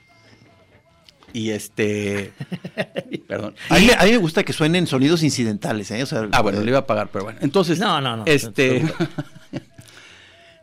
Y 1.32 1.50
este. 1.50 2.32
perdón. 3.28 3.54
A 3.68 3.78
mí, 3.78 3.86
me- 3.86 3.94
a 3.94 4.04
mí 4.04 4.10
me 4.12 4.16
gusta 4.16 4.42
que 4.44 4.52
suenen 4.52 4.86
sonidos 4.86 5.22
incidentales, 5.22 5.90
¿eh? 5.92 6.02
O 6.02 6.06
sea, 6.06 6.28
Ah, 6.32 6.40
bueno, 6.42 6.60
eh, 6.60 6.64
le 6.64 6.70
iba 6.70 6.80
a 6.80 6.86
pagar, 6.86 7.08
pero 7.12 7.24
bueno. 7.24 7.38
Entonces. 7.42 7.78
No, 7.80 8.00
no, 8.00 8.16
no, 8.16 8.22
Este. 8.26 8.80
no 8.80 8.92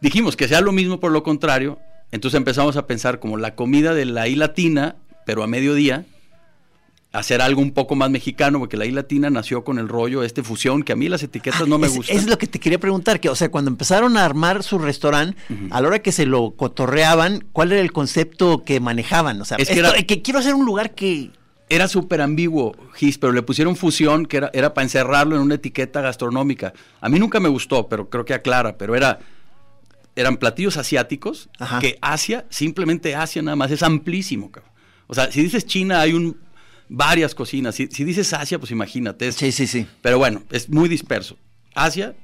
dijimos 0.01 0.35
que 0.35 0.47
sea 0.47 0.61
lo 0.61 0.71
mismo 0.71 0.99
por 0.99 1.11
lo 1.11 1.23
contrario. 1.23 1.79
Entonces 2.11 2.37
empezamos 2.37 2.77
a 2.77 2.87
pensar 2.87 3.19
como 3.19 3.37
la 3.37 3.55
comida 3.55 3.93
de 3.93 4.05
la 4.05 4.27
I 4.27 4.35
latina, 4.35 4.95
pero 5.25 5.43
a 5.43 5.47
mediodía. 5.47 6.05
Hacer 7.13 7.41
algo 7.41 7.61
un 7.61 7.71
poco 7.71 7.95
más 7.95 8.09
mexicano, 8.11 8.59
porque 8.59 8.75
la 8.77 8.85
I 8.85 8.91
latina 8.91 9.29
nació 9.29 9.63
con 9.63 9.79
el 9.79 9.87
rollo, 9.87 10.23
este 10.23 10.43
fusión, 10.43 10.83
que 10.83 10.91
a 10.91 10.95
mí 10.95 11.07
las 11.07 11.23
etiquetas 11.23 11.61
ah, 11.61 11.65
no 11.65 11.77
me 11.79 11.87
es, 11.87 11.95
gustan. 11.95 12.15
Es 12.17 12.27
lo 12.27 12.37
que 12.37 12.47
te 12.47 12.59
quería 12.59 12.79
preguntar, 12.79 13.19
que, 13.21 13.29
o 13.29 13.35
sea, 13.35 13.49
cuando 13.49 13.71
empezaron 13.71 14.17
a 14.17 14.25
armar 14.25 14.61
su 14.61 14.77
restaurante, 14.77 15.35
a 15.71 15.81
la 15.81 15.87
hora 15.87 15.99
que 15.99 16.11
se 16.11 16.25
lo 16.25 16.51
cotorreaban, 16.51 17.45
¿cuál 17.53 17.71
era 17.71 17.81
el 17.81 17.91
concepto 17.93 18.63
que 18.63 18.81
manejaban? 18.81 19.41
O 19.41 19.45
sea, 19.45 19.57
Es 19.57 19.69
que 19.69 19.75
esto- 19.75 19.95
era- 19.95 20.03
que 20.03 20.21
quiero 20.21 20.39
hacer 20.39 20.53
un 20.53 20.65
lugar 20.65 20.93
que... 20.95 21.31
Era 21.69 21.87
súper 21.87 22.21
ambiguo, 22.21 22.75
Gis, 22.93 23.17
pero 23.17 23.33
le 23.33 23.41
pusieron 23.41 23.75
fusión 23.77 24.25
que 24.25 24.37
era, 24.37 24.51
era 24.53 24.73
para 24.73 24.83
encerrarlo 24.83 25.35
en 25.37 25.41
una 25.41 25.55
etiqueta 25.55 26.01
gastronómica. 26.01 26.73
A 27.01 27.09
mí 27.09 27.19
nunca 27.19 27.39
me 27.39 27.49
gustó, 27.49 27.87
pero 27.87 28.09
creo 28.09 28.25
que 28.25 28.33
aclara, 28.33 28.77
pero 28.77 28.95
era 28.95 29.19
eran 30.17 30.37
platillos 30.37 30.75
asiáticos, 30.77 31.49
Ajá. 31.59 31.79
que 31.79 31.97
Asia, 32.01 32.45
simplemente 32.49 33.15
Asia 33.15 33.41
nada 33.41 33.55
más, 33.55 33.71
es 33.71 33.83
amplísimo, 33.83 34.51
cabrón. 34.51 34.71
O 35.07 35.13
sea, 35.15 35.31
si 35.31 35.41
dices 35.41 35.65
China 35.65 36.01
hay 36.01 36.13
un 36.13 36.37
varias 36.89 37.33
cocinas, 37.35 37.75
si, 37.75 37.87
si 37.87 38.03
dices 38.03 38.33
Asia, 38.33 38.59
pues 38.59 38.71
imagínate. 38.71 39.27
es- 39.27 39.35
Sí, 39.35 39.51
sí, 39.51 39.67
sí. 39.67 39.87
Pero 40.01 40.17
bueno, 40.17 40.43
es 40.51 40.69
muy 40.69 40.89
disperso. 40.89 41.37
Asia, 41.75 42.15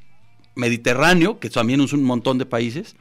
Mediterráneo, 0.56 1.40
que 1.40 1.50
también 1.50 1.82
es 1.82 1.94
un 1.94 2.04
montón 2.04 2.38
de 2.38 2.46
países, 2.46 2.96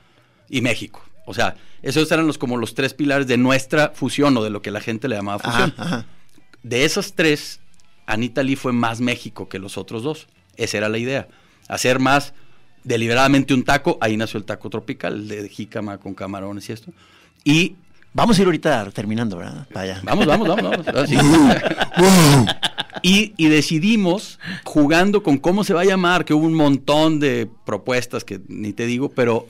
y 0.49 0.61
México. 0.61 1.03
O 1.27 1.35
sea, 1.35 1.57
esos 1.83 2.11
eran 2.13 2.27
los 2.27 2.39
como 2.39 2.57
los 2.57 2.75
tres 2.75 2.95
pilares 2.95 3.27
de 3.27 3.37
nuestra 3.39 3.93
fusión 3.95 4.37
o 4.37 4.43
de 4.45 4.51
lo 4.51 4.61
que 4.63 4.71
la 4.71 4.81
gente 4.81 5.09
le 5.09 5.17
llamaba 5.17 5.39
fusión. 5.39 5.75
Ajá, 5.77 5.85
ajá. 5.97 6.07
De 6.63 6.85
esos 6.85 7.15
tres, 7.15 7.61
Anita 8.07 8.43
Lee 8.43 8.57
fue 8.57 8.73
más 8.73 9.01
México 9.01 9.49
que 9.49 9.59
los 9.59 9.79
otros 9.79 10.03
dos. 10.03 10.27
Esa 10.57 10.79
era 10.79 10.89
la 10.89 10.99
idea. 10.99 11.29
Hacer 11.69 11.99
más 12.01 12.35
deliberadamente 12.85 13.55
un 13.55 13.65
taco. 13.65 13.99
Ahí 14.01 14.17
nació 14.17 14.39
el 14.39 14.45
taco 14.45 14.71
tropical, 14.71 15.15
el 15.15 15.29
de 15.29 15.49
jícama 15.49 15.99
con 15.99 16.15
camarones 16.15 16.69
y 16.69 16.73
esto. 16.73 16.93
Y 17.45 17.77
Vamos 18.15 18.39
a 18.39 18.43
ir 18.43 18.47
ahorita 18.47 18.91
terminando, 18.91 19.39
¿verdad? 19.39 19.67
Para 19.73 19.85
allá. 19.85 20.01
vamos, 20.05 20.27
vamos, 20.27 20.47
vamos. 20.47 20.85
vamos. 20.85 20.87
Ah, 20.89 21.07
sí. 21.07 21.17
y, 23.03 23.33
y 23.39 23.49
decidimos, 23.49 24.39
jugando 24.65 25.23
con 25.23 25.39
cómo 25.39 25.65
se 25.65 25.73
va 25.73 25.81
a 25.81 25.87
llamar, 25.87 26.27
que 26.27 26.35
hubo 26.35 26.45
un 26.45 26.53
montón 26.53 27.21
de 27.21 27.49
propuestas 27.65 28.23
que 28.23 28.39
ni 28.49 28.75
te 28.75 28.85
digo, 28.85 29.09
pero 29.09 29.49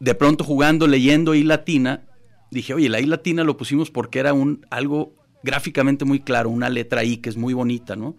de 0.00 0.14
pronto 0.16 0.42
jugando, 0.42 0.88
leyendo 0.88 1.36
y 1.36 1.44
latina, 1.44 2.02
dije, 2.50 2.74
oye, 2.74 2.88
la 2.88 3.00
I 3.00 3.06
latina 3.06 3.44
lo 3.44 3.56
pusimos 3.56 3.92
porque 3.92 4.18
era 4.18 4.32
un 4.32 4.66
algo 4.70 5.12
gráficamente 5.44 6.04
muy 6.04 6.18
claro, 6.18 6.50
una 6.50 6.70
letra 6.70 7.04
I 7.04 7.18
que 7.18 7.28
es 7.28 7.36
muy 7.36 7.54
bonita, 7.54 7.94
¿no? 7.94 8.16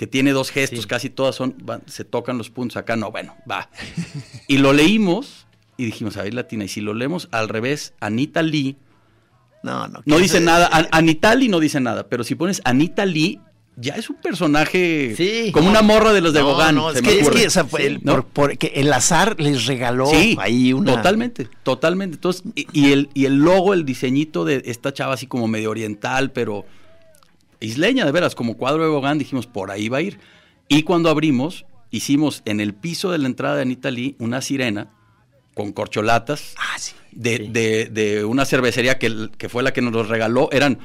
Que 0.00 0.06
tiene 0.06 0.30
dos 0.32 0.50
gestos, 0.50 0.80
Sí. 0.84 0.88
casi 0.88 1.10
todas 1.10 1.34
son, 1.34 1.54
van- 1.62 1.82
se 1.84 2.06
tocan 2.06 2.38
los 2.38 2.48
puntos 2.48 2.78
acá, 2.78 2.96
no, 2.96 3.10
bueno, 3.10 3.36
va. 3.50 3.68
Y 4.48 4.56
lo 4.56 4.72
leímos 4.72 5.46
y 5.76 5.84
dijimos, 5.84 6.16
a 6.16 6.22
ver, 6.22 6.32
latina, 6.32 6.64
y 6.64 6.68
si 6.68 6.80
lo 6.80 6.94
leemos 6.94 7.28
al 7.32 7.50
revés, 7.50 7.92
Anita 8.00 8.40
Lee, 8.42 8.78
No, 9.62 9.88
no. 9.88 10.00
no 10.06 10.18
dice 10.18 10.40
nada, 10.40 10.70
An- 10.72 10.88
Anita 10.90 11.34
Lee 11.34 11.48
no 11.48 11.60
dice 11.60 11.80
nada, 11.80 12.08
pero 12.08 12.24
si 12.24 12.34
pones 12.34 12.62
Anita 12.64 13.04
Lee, 13.04 13.40
ya 13.76 13.92
es 13.96 14.08
un 14.08 14.16
personaje 14.16 15.12
Sí. 15.18 15.52
como 15.52 15.68
una 15.68 15.82
morra 15.82 16.14
de 16.14 16.22
los 16.22 16.32
de 16.32 16.40
No, 16.40 16.56
Gauguin. 16.56 16.76
no, 16.76 16.90
es 16.92 17.02
que, 17.02 17.20
es 17.20 17.28
que, 17.28 17.46
o 17.46 17.50
sea, 17.50 17.64
fue 17.66 17.80
Sí, 17.82 17.86
el, 17.88 18.00
¿no? 18.02 18.14
por- 18.14 18.24
porque 18.48 18.72
el 18.76 18.90
azar 18.94 19.38
les 19.38 19.66
regaló 19.66 20.06
Sí, 20.06 20.34
ahí 20.40 20.72
una. 20.72 20.94
totalmente, 20.96 21.46
totalmente. 21.62 22.14
Entonces, 22.14 22.42
y, 22.54 22.66
y 22.72 22.92
el, 22.92 23.10
y 23.12 23.26
el 23.26 23.34
logo, 23.36 23.74
el 23.74 23.84
diseñito 23.84 24.46
de 24.46 24.62
esta 24.64 24.94
chava 24.94 25.12
así 25.12 25.26
como 25.26 25.46
medio 25.46 25.68
oriental, 25.70 26.30
pero 26.32 26.64
isleña, 27.60 28.04
de 28.06 28.12
veras, 28.12 28.34
como 28.34 28.56
cuadro 28.56 28.84
de 28.84 28.90
Gauguin, 28.90 29.18
dijimos, 29.18 29.46
por 29.46 29.70
ahí 29.70 29.88
va 29.88 29.98
a 29.98 30.02
ir. 30.02 30.18
Y 30.68 30.82
cuando 30.82 31.10
abrimos, 31.10 31.66
hicimos 31.90 32.42
en 32.44 32.60
el 32.60 32.74
piso 32.74 33.10
de 33.10 33.18
la 33.18 33.26
entrada 33.26 33.56
de 33.56 33.62
Anita 33.62 33.90
Lee 33.90 34.16
una 34.18 34.40
sirena 34.40 34.88
con 35.54 35.72
corcholatas 35.72 36.54
Ah, 36.58 36.78
sí. 36.78 36.92
de, 37.12 37.36
Sí. 37.36 37.46
de- 37.48 37.84
de 37.86 38.24
una 38.24 38.44
cervecería 38.44 38.98
que, 38.98 39.28
que 39.36 39.48
fue 39.48 39.62
la 39.62 39.72
que 39.72 39.82
nos 39.82 39.92
los 39.92 40.08
regaló. 40.08 40.48
Eran 40.52 40.78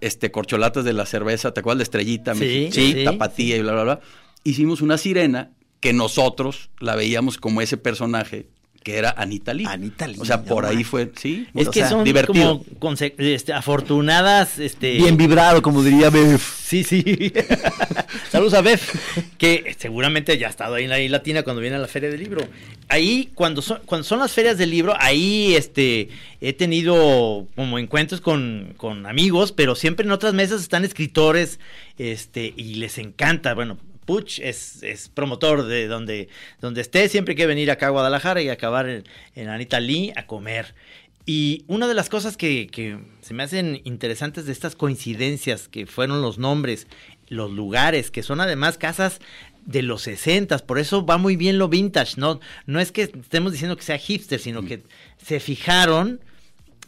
este, 0.00 0.30
corcholatas 0.30 0.84
de 0.84 0.92
la 0.92 1.06
cerveza, 1.06 1.54
¿te 1.54 1.60
acuerdas 1.60 1.78
de 1.78 1.84
Estrellita? 1.84 2.34
Sí, 2.34 2.68
sí, 2.72 2.92
sí, 2.92 3.04
tapatía 3.04 3.56
y 3.56 3.62
bla, 3.62 3.72
bla, 3.72 3.82
bla. 3.84 4.00
Hicimos 4.42 4.82
una 4.82 4.98
sirena 4.98 5.52
que 5.80 5.92
nosotros 5.92 6.70
la 6.80 6.96
veíamos 6.96 7.38
como 7.38 7.60
ese 7.62 7.76
personaje 7.78 8.48
que 8.84 8.98
era 8.98 9.14
Anita 9.16 9.54
Lee. 9.54 9.64
Anita 9.66 10.06
Lee, 10.06 10.18
O 10.20 10.24
sea, 10.24 10.44
por 10.44 10.66
ahí 10.66 10.84
fue, 10.84 11.10
sí. 11.16 11.48
Es 11.54 11.68
o 11.68 11.70
que 11.70 11.80
sea, 11.80 11.88
son 11.88 12.04
divertido. 12.04 12.62
como 12.78 12.94
este, 13.00 13.52
afortunadas, 13.52 14.58
este, 14.58 14.92
Bien 14.96 15.16
vibrado, 15.16 15.62
como 15.62 15.82
diría 15.82 16.10
Bef. 16.10 16.62
Sí, 16.64 16.84
sí. 16.84 17.32
Saludos 18.30 18.54
a 18.54 18.60
Bef, 18.60 18.94
que 19.38 19.74
seguramente 19.78 20.36
ya 20.38 20.48
ha 20.48 20.50
estado 20.50 20.74
ahí 20.74 20.84
en 20.84 20.90
la 20.90 21.00
isla 21.00 21.14
latina 21.18 21.42
cuando 21.42 21.62
viene 21.62 21.76
a 21.76 21.78
la 21.78 21.88
feria 21.88 22.10
del 22.10 22.20
libro. 22.20 22.46
Ahí, 22.88 23.30
cuando 23.34 23.62
son, 23.62 23.80
cuando 23.86 24.04
son 24.04 24.18
las 24.18 24.32
ferias 24.32 24.58
del 24.58 24.70
libro, 24.70 24.94
ahí 24.98 25.54
este, 25.54 26.10
he 26.40 26.52
tenido 26.52 27.46
como 27.56 27.78
encuentros 27.78 28.20
con, 28.20 28.74
con 28.76 29.06
amigos, 29.06 29.52
pero 29.52 29.74
siempre 29.74 30.04
en 30.04 30.12
otras 30.12 30.34
mesas 30.34 30.60
están 30.60 30.84
escritores 30.84 31.58
este, 31.96 32.52
y 32.56 32.74
les 32.74 32.98
encanta. 32.98 33.54
Bueno, 33.54 33.78
Puch 34.04 34.38
es, 34.40 34.82
es 34.82 35.08
promotor 35.08 35.66
de 35.66 35.86
donde, 35.86 36.28
donde 36.60 36.80
esté, 36.80 37.08
siempre 37.08 37.32
hay 37.32 37.36
que 37.36 37.46
venir 37.46 37.70
acá 37.70 37.86
a 37.86 37.90
Guadalajara 37.90 38.42
y 38.42 38.48
acabar 38.48 38.88
en, 38.88 39.04
en 39.34 39.48
Anita 39.48 39.80
Lee 39.80 40.12
a 40.16 40.26
comer. 40.26 40.74
Y 41.26 41.64
una 41.68 41.88
de 41.88 41.94
las 41.94 42.10
cosas 42.10 42.36
que, 42.36 42.66
que 42.66 42.98
se 43.22 43.32
me 43.32 43.42
hacen 43.42 43.80
interesantes 43.84 44.44
de 44.44 44.52
estas 44.52 44.76
coincidencias, 44.76 45.68
que 45.68 45.86
fueron 45.86 46.20
los 46.20 46.38
nombres, 46.38 46.86
los 47.28 47.50
lugares, 47.50 48.10
que 48.10 48.22
son 48.22 48.40
además 48.40 48.76
casas 48.76 49.20
de 49.64 49.82
los 49.82 50.02
60, 50.02 50.58
por 50.58 50.78
eso 50.78 51.06
va 51.06 51.16
muy 51.16 51.36
bien 51.36 51.58
lo 51.58 51.68
vintage, 51.68 52.20
no, 52.20 52.40
no 52.66 52.80
es 52.80 52.92
que 52.92 53.02
estemos 53.02 53.52
diciendo 53.52 53.76
que 53.76 53.82
sea 53.82 53.96
hipster, 53.96 54.38
sino 54.38 54.64
que 54.66 54.82
se 55.16 55.40
fijaron 55.40 56.20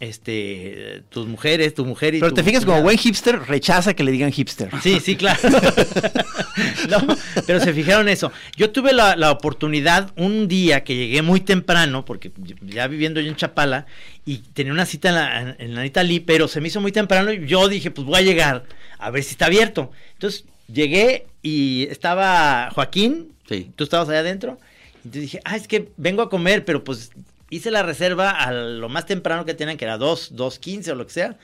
este 0.00 1.02
tus 1.08 1.26
mujeres, 1.26 1.74
tu 1.74 1.84
mujer 1.84 2.14
y 2.14 2.20
Pero 2.20 2.30
tu 2.30 2.36
te 2.36 2.44
fijas, 2.44 2.64
como 2.64 2.82
buen 2.82 2.98
hipster, 2.98 3.40
rechaza 3.40 3.94
que 3.94 4.04
le 4.04 4.12
digan 4.12 4.30
hipster. 4.32 4.70
Sí, 4.82 5.00
sí, 5.00 5.16
claro. 5.16 5.40
No, 6.88 7.04
pero 7.46 7.60
se 7.60 7.72
fijaron 7.74 8.08
eso. 8.08 8.32
Yo 8.56 8.70
tuve 8.70 8.92
la, 8.92 9.16
la 9.16 9.30
oportunidad 9.30 10.12
un 10.16 10.48
día 10.48 10.84
que 10.84 10.96
llegué 10.96 11.20
muy 11.20 11.40
temprano, 11.40 12.04
porque 12.04 12.30
ya 12.62 12.86
viviendo 12.86 13.20
yo 13.20 13.28
en 13.28 13.36
Chapala, 13.36 13.86
y 14.24 14.38
tenía 14.38 14.72
una 14.72 14.86
cita 14.86 15.08
en 15.10 15.14
la, 15.14 15.56
en 15.58 15.74
la 15.74 15.80
Anita 15.80 16.02
Lee, 16.02 16.20
pero 16.20 16.48
se 16.48 16.60
me 16.60 16.68
hizo 16.68 16.80
muy 16.80 16.92
temprano 16.92 17.32
y 17.32 17.46
yo 17.46 17.68
dije, 17.68 17.90
pues 17.90 18.06
voy 18.06 18.16
a 18.16 18.22
llegar 18.22 18.64
a 18.98 19.10
ver 19.10 19.22
si 19.24 19.32
está 19.32 19.46
abierto. 19.46 19.90
Entonces 20.14 20.44
llegué 20.72 21.26
y 21.42 21.86
estaba 21.90 22.70
Joaquín, 22.74 23.32
Sí. 23.48 23.70
tú 23.76 23.84
estabas 23.84 24.08
allá 24.08 24.20
adentro, 24.20 24.58
y 25.04 25.08
entonces 25.08 25.22
dije, 25.22 25.40
ah, 25.44 25.56
es 25.56 25.68
que 25.68 25.88
vengo 25.96 26.22
a 26.22 26.30
comer, 26.30 26.64
pero 26.64 26.82
pues 26.84 27.10
hice 27.50 27.70
la 27.70 27.82
reserva 27.82 28.30
a 28.30 28.52
lo 28.52 28.88
más 28.88 29.06
temprano 29.06 29.44
que 29.44 29.54
tenían, 29.54 29.76
que 29.76 29.84
era 29.84 29.98
2, 29.98 30.34
2.15 30.34 30.88
o 30.90 30.94
lo 30.94 31.06
que 31.06 31.12
sea. 31.12 31.36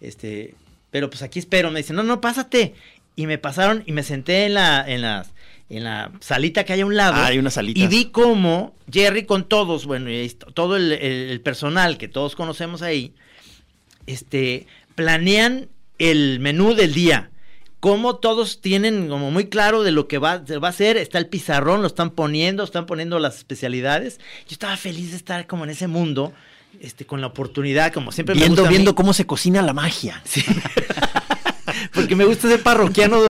Este, 0.00 0.54
pero 0.90 1.10
pues 1.10 1.22
aquí 1.22 1.38
espero. 1.38 1.70
Me 1.70 1.80
dicen, 1.80 1.96
no, 1.96 2.02
no, 2.02 2.20
pásate. 2.20 2.74
Y 3.16 3.26
me 3.26 3.38
pasaron 3.38 3.82
y 3.86 3.92
me 3.92 4.02
senté 4.02 4.46
en 4.46 4.54
la, 4.54 4.82
en 4.88 5.02
las, 5.02 5.30
en 5.68 5.84
la 5.84 6.10
salita 6.20 6.64
que 6.64 6.72
hay 6.72 6.80
a 6.80 6.86
un 6.86 6.96
lado. 6.96 7.14
Ah, 7.16 7.26
hay 7.26 7.38
unas 7.38 7.54
salitas. 7.54 7.82
Y 7.82 7.86
vi 7.88 8.06
cómo 8.06 8.74
Jerry 8.90 9.24
con 9.26 9.48
todos, 9.48 9.84
bueno, 9.86 10.10
y 10.10 10.28
todo 10.54 10.76
el, 10.76 10.92
el- 10.92 11.30
el 11.30 11.40
personal 11.40 11.98
que 11.98 12.08
todos 12.08 12.34
conocemos 12.36 12.82
ahí, 12.82 13.12
este, 14.06 14.66
planean 14.94 15.68
el 15.98 16.40
menú 16.40 16.74
del 16.74 16.94
día. 16.94 17.29
Cómo 17.80 18.16
todos 18.16 18.60
tienen 18.60 19.08
como 19.08 19.30
muy 19.30 19.46
claro 19.48 19.82
de 19.82 19.90
lo 19.90 20.06
que 20.06 20.18
va, 20.18 20.44
se 20.46 20.58
va 20.58 20.68
a 20.68 20.70
hacer. 20.70 20.96
Está 20.98 21.16
el 21.18 21.26
pizarrón, 21.28 21.80
lo 21.80 21.86
están 21.86 22.10
poniendo, 22.10 22.62
están 22.62 22.84
poniendo 22.86 23.18
las 23.18 23.38
especialidades. 23.38 24.18
Yo 24.46 24.52
estaba 24.52 24.76
feliz 24.76 25.10
de 25.12 25.16
estar 25.16 25.46
como 25.46 25.64
en 25.64 25.70
ese 25.70 25.86
mundo, 25.86 26.32
este, 26.80 27.06
con 27.06 27.20
la 27.22 27.28
oportunidad, 27.28 27.92
como 27.92 28.12
siempre 28.12 28.34
me 28.34 28.40
Viendo, 28.42 28.56
gusta 28.62 28.68
a 28.68 28.70
mí. 28.70 28.76
viendo 28.76 28.94
cómo 28.94 29.14
se 29.14 29.26
cocina 29.26 29.62
la 29.62 29.72
magia. 29.72 30.20
Sí. 30.24 30.44
Porque 31.94 32.14
me 32.16 32.24
gusta 32.26 32.48
ser 32.48 32.62
parroquiano. 32.62 33.29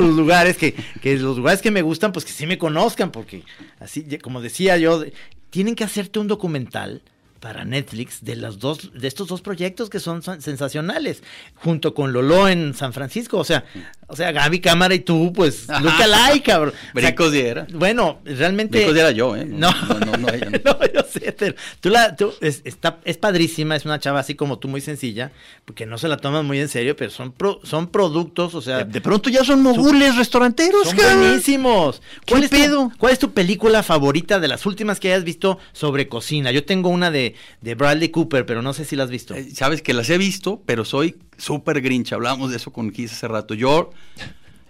Los 0.00 0.16
lugares 0.16 0.56
que, 0.56 0.74
que 1.00 1.16
los 1.16 1.36
lugares 1.36 1.62
que 1.62 1.70
me 1.70 1.82
gustan, 1.82 2.12
pues 2.12 2.24
que 2.24 2.32
sí 2.32 2.46
me 2.46 2.58
conozcan, 2.58 3.10
porque 3.10 3.44
así, 3.78 4.18
como 4.18 4.40
decía 4.40 4.76
yo, 4.76 5.04
tienen 5.50 5.74
que 5.74 5.84
hacerte 5.84 6.18
un 6.18 6.28
documental 6.28 7.02
para 7.40 7.64
Netflix 7.64 8.22
de 8.22 8.36
los 8.36 8.58
dos, 8.58 8.92
de 8.92 9.08
estos 9.08 9.28
dos 9.28 9.40
proyectos 9.40 9.88
que 9.88 9.98
son 9.98 10.22
sensacionales, 10.22 11.22
junto 11.54 11.94
con 11.94 12.12
Lolo 12.12 12.48
en 12.48 12.74
San 12.74 12.92
Francisco, 12.92 13.38
o 13.38 13.44
sea, 13.44 13.64
o 14.10 14.16
sea, 14.16 14.32
Gaby 14.32 14.60
Cámara 14.60 14.94
y 14.94 15.00
tú, 15.00 15.32
pues, 15.32 15.68
nunca 15.68 16.06
like, 16.06 16.42
cabrón. 16.50 16.74
O 16.94 17.00
sea, 17.00 17.08
Bricos 17.10 17.32
diera. 17.32 17.66
Bueno, 17.72 18.20
realmente. 18.24 18.78
Bricos 18.78 18.94
diera 18.94 19.10
yo, 19.12 19.36
¿eh? 19.36 19.44
No, 19.46 19.70
No, 19.88 19.98
no, 20.00 20.12
no, 20.18 20.28
ella 20.28 20.50
no. 20.50 20.58
No, 20.64 20.78
yo 20.92 21.02
sé, 21.10 21.32
pero 21.32 21.54
tú 21.80 21.88
la, 21.88 22.14
tú, 22.16 22.32
es, 22.40 22.62
está, 22.64 22.98
es 23.04 23.16
padrísima, 23.16 23.76
es 23.76 23.84
una 23.84 23.98
chava 23.98 24.20
así 24.20 24.34
como 24.34 24.58
tú, 24.58 24.68
muy 24.68 24.80
sencilla, 24.80 25.32
porque 25.64 25.86
no 25.86 25.98
se 25.98 26.08
la 26.08 26.16
toman 26.16 26.44
muy 26.46 26.60
en 26.60 26.68
serio, 26.68 26.94
pero 26.96 27.10
son, 27.10 27.32
pro- 27.32 27.60
son 27.64 27.88
productos, 27.88 28.54
o 28.54 28.60
sea, 28.62 28.78
De, 28.78 28.84
de 28.84 29.00
pronto 29.00 29.30
ya 29.30 29.44
son 29.44 29.62
mogules 29.62 30.16
restauranteros, 30.16 30.88
son 30.88 30.96
cabrón. 30.96 31.20
buenísimos. 31.20 32.00
¿Qué 32.24 32.32
¿Cuál 32.32 32.44
es, 32.44 32.50
pedo? 32.50 32.88
Tu, 32.90 32.98
¿Cuál 32.98 33.12
es 33.12 33.18
tu 33.18 33.32
película 33.32 33.82
favorita 33.82 34.38
de 34.40 34.48
las 34.48 34.66
últimas 34.66 35.00
que 35.00 35.08
hayas 35.12 35.24
visto 35.24 35.58
sobre 35.72 36.08
cocina? 36.08 36.50
Yo 36.52 36.64
tengo 36.64 36.88
una 36.90 37.10
de, 37.10 37.34
de 37.60 37.74
Bradley 37.74 38.08
Cooper, 38.10 38.46
pero 38.46 38.62
no 38.62 38.72
sé 38.72 38.84
si 38.84 38.96
la 38.96 39.04
has 39.04 39.10
visto. 39.10 39.34
Eh, 39.34 39.48
Sabes 39.54 39.82
que 39.82 39.94
las 39.94 40.08
he 40.10 40.18
visto, 40.18 40.62
pero 40.66 40.84
soy 40.84 41.16
súper 41.40 41.80
grinch. 41.80 42.12
Hablábamos 42.12 42.50
de 42.50 42.56
eso 42.56 42.72
con 42.72 42.90
Kiss 42.90 43.12
hace 43.12 43.26
rato. 43.28 43.54
Yo 43.54 43.90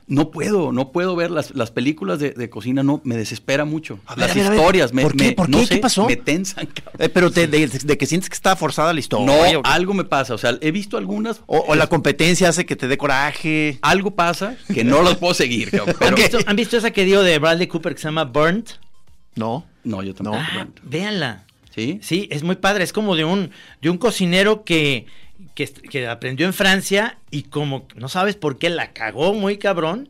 no 0.06 0.30
puedo, 0.32 0.72
no 0.72 0.90
puedo 0.90 1.14
ver 1.14 1.30
las, 1.30 1.54
las 1.54 1.70
películas 1.70 2.18
de, 2.18 2.30
de 2.32 2.50
cocina, 2.50 2.82
no, 2.82 3.00
me 3.04 3.16
desespera 3.16 3.64
mucho. 3.64 4.00
A 4.06 4.16
ver, 4.16 4.26
las 4.26 4.30
a 4.32 4.34
ver, 4.34 4.46
a 4.46 4.50
ver. 4.50 4.58
historias, 4.58 4.92
me, 4.92 5.02
¿Por 5.02 5.16
qué? 5.16 5.24
me- 5.26 5.32
¿Por 5.32 5.48
no 5.48 5.58
qué? 5.60 5.66
sé, 5.66 5.74
¿Qué 5.76 5.80
pasó? 5.80 6.06
Me 6.06 6.16
tensan, 6.16 6.66
cabrón. 6.66 6.94
Eh, 6.98 7.08
pero 7.10 7.30
te- 7.30 7.46
de, 7.46 7.68
de 7.68 7.96
que 7.98 8.06
sientes 8.06 8.28
que 8.28 8.34
está 8.34 8.56
forzada 8.56 8.92
la 8.92 8.98
historia. 8.98 9.26
No, 9.26 9.60
algo 9.64 9.94
me 9.94 10.02
pasa. 10.04 10.34
O 10.34 10.38
sea, 10.38 10.58
he 10.60 10.72
visto 10.72 10.96
algunas. 10.96 11.42
o- 11.46 11.64
o 11.68 11.74
la 11.76 11.86
competencia 11.86 12.48
hace 12.48 12.66
que 12.66 12.74
te 12.74 12.88
dé 12.88 12.98
coraje. 12.98 13.78
Algo 13.82 14.10
pasa 14.16 14.56
que 14.74 14.82
no 14.82 15.02
las 15.02 15.16
puedo 15.16 15.32
seguir, 15.34 15.70
cabrón. 15.70 15.94
¿Han, 16.00 16.14
visto, 16.16 16.38
han 16.44 16.56
visto 16.56 16.76
esa 16.76 16.90
que 16.90 17.04
dio 17.04 17.22
de 17.22 17.38
Bradley 17.38 17.68
Cooper 17.68 17.94
que 17.94 18.00
se 18.00 18.08
llama 18.08 18.24
Burnt? 18.24 18.70
No. 19.36 19.64
No, 19.84 20.02
yo 20.02 20.12
tampoco. 20.14 20.38
Ah, 20.40 20.48
bueno. 20.54 20.72
véanla. 20.82 21.44
¿Sí? 21.72 22.00
Sí, 22.02 22.26
es 22.32 22.42
muy 22.42 22.56
padre. 22.56 22.82
Es 22.82 22.92
como 22.92 23.14
de 23.14 23.24
un, 23.24 23.52
de 23.80 23.90
un 23.90 23.96
cocinero 23.96 24.64
que, 24.64 25.06
que, 25.54 25.66
que 25.66 26.06
aprendió 26.08 26.46
en 26.46 26.52
Francia 26.52 27.18
y 27.30 27.44
como 27.44 27.86
no 27.96 28.08
sabes 28.08 28.36
por 28.36 28.58
qué 28.58 28.70
la 28.70 28.92
cagó 28.92 29.34
muy 29.34 29.58
cabrón. 29.58 30.08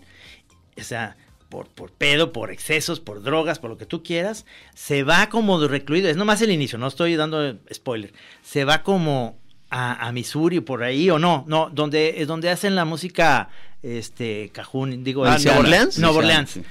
O 0.78 0.82
sea, 0.82 1.16
por, 1.48 1.66
por 1.68 1.90
pedo, 1.92 2.32
por 2.32 2.50
excesos, 2.50 3.00
por 3.00 3.22
drogas, 3.22 3.58
por 3.58 3.70
lo 3.70 3.76
que 3.78 3.86
tú 3.86 4.02
quieras. 4.02 4.46
Se 4.74 5.02
va 5.02 5.28
como 5.28 5.60
de 5.60 5.68
recluido. 5.68 6.08
Es 6.08 6.16
nomás 6.16 6.40
el 6.42 6.50
inicio, 6.52 6.78
no 6.78 6.86
estoy 6.86 7.16
dando 7.16 7.58
spoiler. 7.72 8.12
Se 8.42 8.64
va 8.64 8.82
como 8.82 9.36
a, 9.68 10.06
a 10.06 10.12
Missouri 10.12 10.60
por 10.60 10.82
ahí 10.82 11.10
o 11.10 11.18
no. 11.18 11.44
No, 11.48 11.70
donde 11.72 12.22
es 12.22 12.28
donde 12.28 12.50
hacen 12.50 12.74
la 12.76 12.84
música 12.84 13.48
este 13.82 14.50
cajún, 14.52 15.02
digo, 15.04 15.24
Ah, 15.24 15.38
¿Nueva 15.42 15.58
Orleans? 15.60 15.98
Nueva 15.98 16.16
Orleans. 16.18 16.50
sí. 16.50 16.62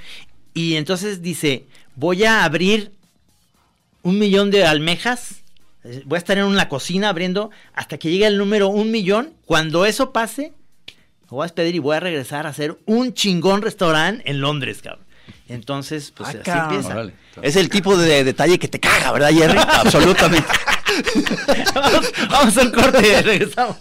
Y 0.53 0.75
entonces 0.75 1.21
dice, 1.21 1.65
voy 1.95 2.23
a 2.23 2.43
abrir 2.43 2.91
un 4.01 4.17
millón 4.17 4.49
de 4.51 4.65
almejas. 4.65 5.38
Eh, 5.89 6.03
Voy 6.05 6.17
a 6.17 6.19
estar 6.19 6.37
en 6.37 6.55
la 6.55 6.69
cocina 6.69 7.09
abriendo 7.09 7.49
hasta 7.73 7.97
que 7.97 8.09
llegue 8.09 8.25
el 8.27 8.37
número 8.37 8.67
un 8.69 8.91
millón. 8.91 9.33
Cuando 9.45 9.85
eso 9.85 10.11
pase, 10.13 10.53
me 10.87 11.27
voy 11.29 11.41
a 11.41 11.45
despedir 11.45 11.75
y 11.75 11.79
voy 11.79 11.95
a 11.95 11.99
regresar 11.99 12.45
a 12.45 12.49
hacer 12.49 12.77
un 12.85 13.13
chingón 13.13 13.61
restaurante 13.61 14.29
en 14.29 14.39
Londres, 14.41 14.81
cabrón. 14.83 15.05
Entonces, 15.47 16.11
pues 16.15 16.29
Ah, 16.29 16.39
así 16.41 16.51
empieza. 16.59 16.89
Órale. 16.89 17.13
Es 17.41 17.55
el 17.55 17.69
tipo 17.69 17.97
de 17.97 18.23
detalle 18.23 18.59
que 18.59 18.67
te 18.67 18.79
caga, 18.79 19.11
¿verdad, 19.11 19.31
Jerry? 19.31 19.57
Absolutamente. 19.57 20.47
vamos, 21.75 22.11
vamos 22.29 22.57
a 22.57 22.61
un 22.61 22.71
corte, 22.71 23.21
regresamos. 23.21 23.77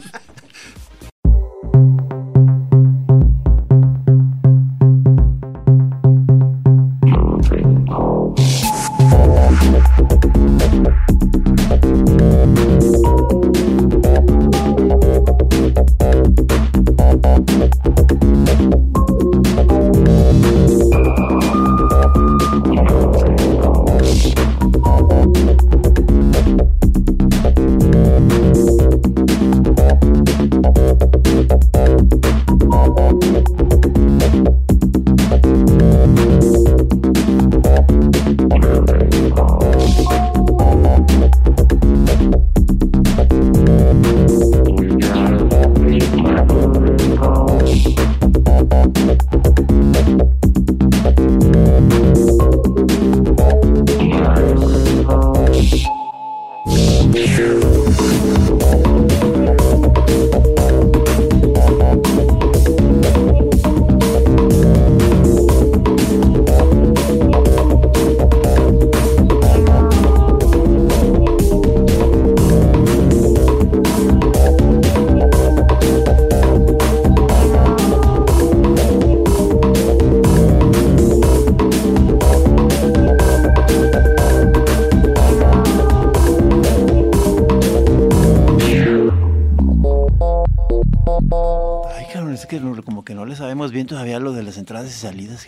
Que 92.48 92.58
no- 92.60 92.82
como 92.82 93.04
que 93.04 93.14
no 93.14 93.24
le 93.26 93.36
sabemos 93.36 93.70
bien 93.72 93.86
todavía 93.86 94.18
lo 94.18 94.32
de 94.32 94.42
las 94.42 94.56
entradas 94.58 94.88
y 94.90 94.98
salidas, 94.98 95.46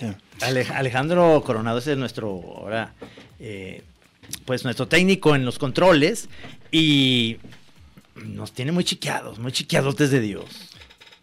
Alejandro 0.74 1.42
Coronado 1.44 1.78
ese 1.78 1.92
es 1.92 1.98
nuestro 1.98 2.28
ahora 2.58 2.94
eh, 3.40 3.82
pues 4.44 4.64
nuestro 4.64 4.86
técnico 4.86 5.34
en 5.34 5.44
los 5.44 5.58
controles 5.58 6.28
y 6.70 7.38
nos 8.24 8.52
tiene 8.52 8.70
muy 8.72 8.84
chiqueados, 8.84 9.38
muy 9.38 9.50
chiqueadotes 9.52 10.10
de 10.10 10.20
Dios. 10.20 10.44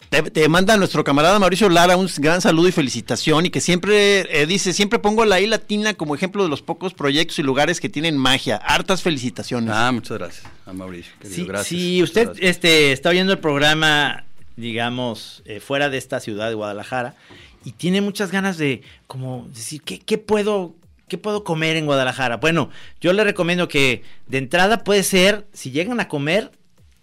Te, 0.09 0.21
te 0.23 0.47
manda 0.47 0.77
nuestro 0.77 1.03
camarada 1.03 1.37
Mauricio 1.37 1.67
Lara 1.67 1.97
un 1.97 2.09
gran 2.19 2.39
saludo 2.39 2.69
y 2.69 2.71
felicitación 2.71 3.45
y 3.45 3.49
que 3.49 3.59
siempre 3.59 4.41
eh, 4.41 4.45
dice, 4.45 4.71
siempre 4.71 4.99
pongo 4.99 5.25
la 5.25 5.41
I 5.41 5.47
latina 5.47 5.95
como 5.95 6.15
ejemplo 6.15 6.43
de 6.43 6.49
los 6.49 6.61
pocos 6.61 6.93
proyectos 6.93 7.39
y 7.39 7.43
lugares 7.43 7.81
que 7.81 7.89
tienen 7.89 8.17
magia. 8.17 8.55
Hartas 8.55 9.01
felicitaciones. 9.01 9.69
Ah, 9.73 9.91
muchas 9.91 10.17
gracias 10.17 10.45
a 10.65 10.71
Mauricio. 10.71 11.11
querido, 11.19 11.35
Si, 11.35 11.45
gracias. 11.45 11.67
si 11.67 12.03
usted 12.03 12.25
gracias. 12.27 12.49
este, 12.49 12.91
está 12.93 13.09
oyendo 13.09 13.33
el 13.33 13.39
programa, 13.39 14.23
digamos, 14.57 15.43
eh, 15.45 15.61
fuera 15.61 15.89
de 15.89 15.97
esta 15.97 16.19
ciudad 16.19 16.49
de 16.49 16.55
Guadalajara 16.55 17.15
y 17.63 17.71
tiene 17.73 18.01
muchas 18.01 18.31
ganas 18.31 18.57
de 18.57 18.81
como 19.05 19.47
decir, 19.49 19.81
¿qué, 19.83 19.99
qué 19.99 20.17
puedo, 20.17 20.75
¿qué 21.07 21.17
puedo 21.17 21.43
comer 21.43 21.77
en 21.77 21.85
Guadalajara? 21.85 22.37
Bueno, 22.37 22.69
yo 22.99 23.13
le 23.13 23.23
recomiendo 23.23 23.67
que 23.67 24.03
de 24.27 24.39
entrada 24.39 24.83
puede 24.83 25.03
ser, 25.03 25.47
si 25.53 25.71
llegan 25.71 25.99
a 25.99 26.07
comer 26.07 26.51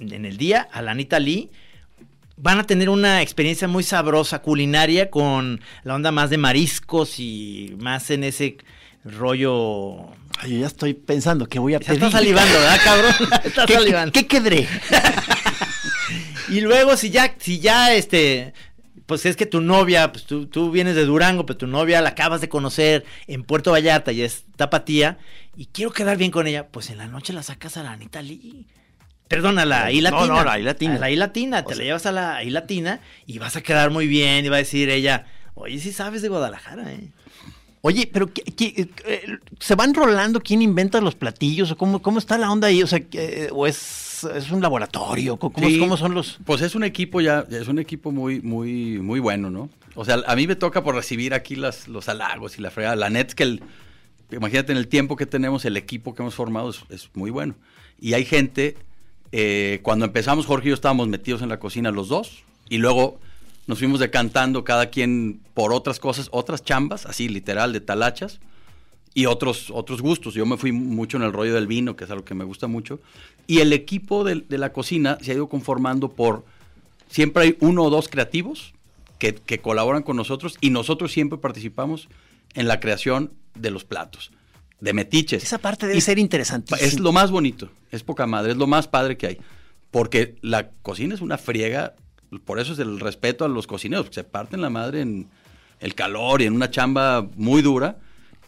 en 0.01 0.27
el 0.27 0.37
día 0.37 0.69
a 0.73 0.83
la 0.83 0.91
Anita 0.91 1.21
Lee, 1.21 1.51
van 2.37 2.59
a 2.59 2.67
tener 2.67 2.89
una 2.89 3.23
experiencia 3.23 3.69
muy 3.69 3.85
sabrosa 3.85 4.43
culinaria 4.43 5.11
con 5.11 5.61
la 5.85 5.95
onda 5.95 6.11
más 6.11 6.31
de 6.31 6.39
mariscos 6.39 7.21
y 7.21 7.77
más 7.79 8.11
en 8.11 8.25
ese 8.25 8.59
rollo... 9.05 10.09
Ay, 10.41 10.55
yo 10.55 10.59
ya 10.59 10.67
estoy 10.67 10.95
pensando 10.95 11.47
que 11.47 11.61
voy 11.61 11.75
a 11.75 11.79
pedir. 11.79 11.95
está 11.95 12.11
salivando, 12.11 12.53
¿verdad, 12.53 12.81
cabrón? 12.83 13.15
Está 13.45 13.67
¿Qué, 13.67 13.75
salivando. 13.75 14.13
¿Qué 14.13 14.27
quedré? 14.27 14.67
Y 16.49 16.61
luego 16.61 16.97
si 16.97 17.11
ya, 17.11 17.35
si 17.39 17.59
ya 17.61 17.95
este, 17.95 18.53
pues 19.07 19.25
es 19.27 19.37
que 19.37 19.47
tu 19.47 19.61
novia, 19.61 20.13
pues 20.13 20.25
tú, 20.25 20.47
tú 20.47 20.71
vienes 20.71 20.95
de 20.97 21.05
Durango, 21.05 21.47
pero 21.47 21.57
tu 21.57 21.67
novia 21.67 22.01
la 22.01 22.11
acabas 22.11 22.41
de 22.41 22.49
conocer 22.49 23.05
en 23.27 23.45
Puerto 23.45 23.71
Vallarta 23.73 24.13
y 24.13 24.23
es 24.23 24.45
tapatía, 24.57 25.19
y 25.57 25.67
quiero 25.67 25.93
quedar 25.93 26.17
bien 26.17 26.31
con 26.31 26.47
ella, 26.47 26.69
pues 26.69 26.91
en 26.91 26.99
la 26.99 27.07
noche 27.07 27.33
la 27.33 27.43
sacas 27.43 27.77
a 27.77 27.83
la 27.83 27.93
Anita 27.93 28.23
Lee. 28.23 28.67
Perdón, 29.29 29.59
a 29.59 29.65
la 29.65 29.91
I 29.91 30.01
No, 30.03 30.11
Latina. 30.11 30.27
no, 30.35 30.45
la 30.45 30.59
I 30.59 30.63
Latina. 30.63 30.95
A 30.97 30.99
la 30.99 31.11
I 31.11 31.17
Latina, 31.17 31.61
O 31.61 31.65
te 31.65 31.77
la 31.77 31.83
llevas 31.85 32.07
a 32.07 32.13
la 32.13 32.43
I 32.45 32.51
Latina 32.51 33.01
y 33.27 33.39
vas 33.39 33.57
a 33.57 33.63
quedar 33.63 33.91
muy 33.91 34.07
bien 34.07 34.45
y 34.45 34.49
va 34.49 34.57
a 34.57 34.59
decir 34.59 34.91
ella, 34.91 35.27
oye, 35.55 35.79
sí 35.79 35.93
sabes 35.93 36.21
de 36.23 36.29
Guadalajara, 36.29 36.93
¿eh? 36.93 37.09
Oye, 37.81 38.09
pero 38.11 38.33
¿qué- 38.33 38.43
qué- 38.43 38.89
eh, 39.07 39.39
¿se 39.61 39.75
van 39.75 39.93
rolando 39.95 40.41
quién 40.41 40.63
inventa 40.63 41.01
los 41.01 41.15
platillos? 41.15 41.71
¿O 41.71 41.77
cómo, 41.77 42.01
cómo 42.01 42.19
está 42.19 42.39
la 42.39 42.51
onda 42.51 42.69
ahí? 42.69 42.83
O 42.83 42.87
sea, 42.87 43.01
que- 43.01 43.49
¿o 43.53 43.67
es, 44.25 44.45
es 44.45 44.51
un 44.51 44.61
laboratorio? 44.61 45.37
¿Cómo, 45.37 45.55
Sí. 45.69 45.79
cómo 45.79 45.97
son 45.97 46.15
los...? 46.15 46.39
Pues 46.45 46.63
es 46.63 46.75
un 46.75 46.85
equipo 46.85 47.21
ya, 47.21 47.47
es 47.51 47.69
un 47.69 47.79
equipo 47.79 48.13
muy, 48.13 48.41
muy, 48.41 48.99
muy 48.99 49.21
bueno, 49.21 49.51
¿no? 49.51 49.69
O 49.95 50.05
sea, 50.05 50.23
a 50.27 50.37
mí 50.37 50.47
me 50.47 50.57
toca 50.57 50.83
por 50.83 50.95
recibir 50.95 51.35
aquí 51.35 51.57
las, 51.57 51.89
los 51.89 52.09
halagos 52.09 52.59
y 52.59 52.63
la 52.63 52.71
fregada. 52.71 52.97
La 52.97 53.11
net 53.11 53.29
es 53.29 53.35
que 53.35 53.43
el, 53.45 53.63
imagínate 54.31 54.73
en 54.73 54.79
el 54.79 54.89
tiempo 54.89 55.17
que 55.17 55.27
tenemos, 55.27 55.65
el 55.65 55.77
equipo 55.77 56.15
que 56.15 56.23
hemos 56.23 56.35
formado 56.35 56.71
es, 56.71 56.81
es 56.91 57.11
muy 57.15 57.31
bueno. 57.31 57.55
Y 58.01 58.15
hay 58.15 58.25
gente, 58.25 58.77
eh, 59.33 59.81
cuando 59.83 60.05
empezamos 60.05 60.47
Jorge 60.47 60.67
y 60.67 60.71
yo 60.71 60.75
estábamos 60.75 61.09
metidos 61.09 61.43
en 61.43 61.49
la 61.49 61.59
cocina 61.59 61.91
los 61.91 62.09
dos, 62.09 62.43
y 62.69 62.79
luego 62.79 63.21
nos 63.67 63.79
fuimos 63.79 64.01
decantando 64.01 64.65
cada 64.65 64.87
quien 64.87 65.41
por 65.55 65.73
otras 65.73 66.01
cosas, 66.01 66.29
otras 66.33 66.65
chambas, 66.65 67.07
así 67.07 67.29
literal, 67.29 67.73
de 67.73 67.81
talachas, 67.81 68.41
y 69.15 69.27
otros, 69.27 69.71
otros 69.73 70.03
gustos. 70.03 70.35
Yo 70.35 70.45
me 70.45 70.57
fui 70.57 70.73
mucho 70.73 71.17
en 71.17 71.23
el 71.23 71.33
rollo 71.33 71.55
del 71.55 71.69
vino, 71.69 71.97
que 71.97 72.05
es 72.05 72.11
algo 72.11 72.25
que 72.25 72.35
me 72.35 72.45
gusta 72.45 72.67
mucho. 72.67 73.01
Y 73.47 73.61
el 73.61 73.73
equipo 73.73 74.25
de, 74.25 74.45
de 74.47 74.59
la 74.59 74.73
cocina 74.73 75.19
se 75.23 75.31
ha 75.31 75.35
ido 75.35 75.49
conformando 75.49 76.11
por, 76.11 76.45
siempre 77.09 77.45
hay 77.45 77.57
uno 77.61 77.85
o 77.85 77.91
dos 77.91 78.09
creativos 78.09 78.75
que, 79.19 79.35
que 79.35 79.61
colaboran 79.61 80.03
con 80.03 80.17
nosotros 80.17 80.57
y 80.61 80.71
nosotros 80.71 81.13
siempre 81.13 81.39
participamos 81.39 82.09
en 82.55 82.67
la 82.69 82.81
creación 82.81 83.33
de 83.55 83.71
los 83.71 83.85
platos, 83.85 84.33
de 84.81 84.93
metiches. 84.93 85.43
Esa 85.45 85.59
parte 85.59 85.87
debe 85.87 85.99
Y 85.99 86.01
ser 86.01 86.19
interesantísima. 86.19 86.85
es 86.85 86.99
lo 86.99 87.13
más 87.13 87.31
bonito, 87.31 87.71
es 87.91 88.03
poca 88.03 88.27
madre, 88.27 88.53
es 88.53 88.59
lo 88.59 88.67
más 88.67 88.89
padre 88.89 89.17
que 89.17 89.27
hay. 89.29 89.39
Porque 89.91 90.35
la 90.43 90.71
cocina 90.83 91.15
es 91.15 91.21
una 91.21 91.39
friega, 91.39 91.95
por 92.45 92.59
eso 92.59 92.73
es 92.73 92.81
el 92.81 92.99
respeto 92.99 93.45
a 93.45 93.49
los 93.49 93.69
cocineros, 93.69 94.07
porque 94.07 94.17
se 94.17 94.25
parten 94.25 94.61
la 94.61 94.71
madre 94.71 95.03
en 95.03 95.29
el 95.79 95.95
calor 95.95 96.43
y 96.43 96.47
en 96.47 96.55
una 96.55 96.71
chamba 96.71 97.29
muy 97.37 97.63
dura, 97.63 97.99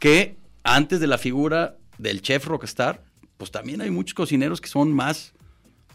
que 0.01 0.37
antes 0.75 1.01
de 1.01 1.07
la 1.07 1.19
figura 1.19 1.77
del 1.99 2.21
chef 2.23 2.47
rockstar, 2.47 3.03
pues 3.37 3.51
también 3.51 3.81
hay 3.81 3.91
muchos 3.91 4.15
cocineros 4.15 4.61
que 4.61 4.69
son 4.69 4.93
más 4.93 5.33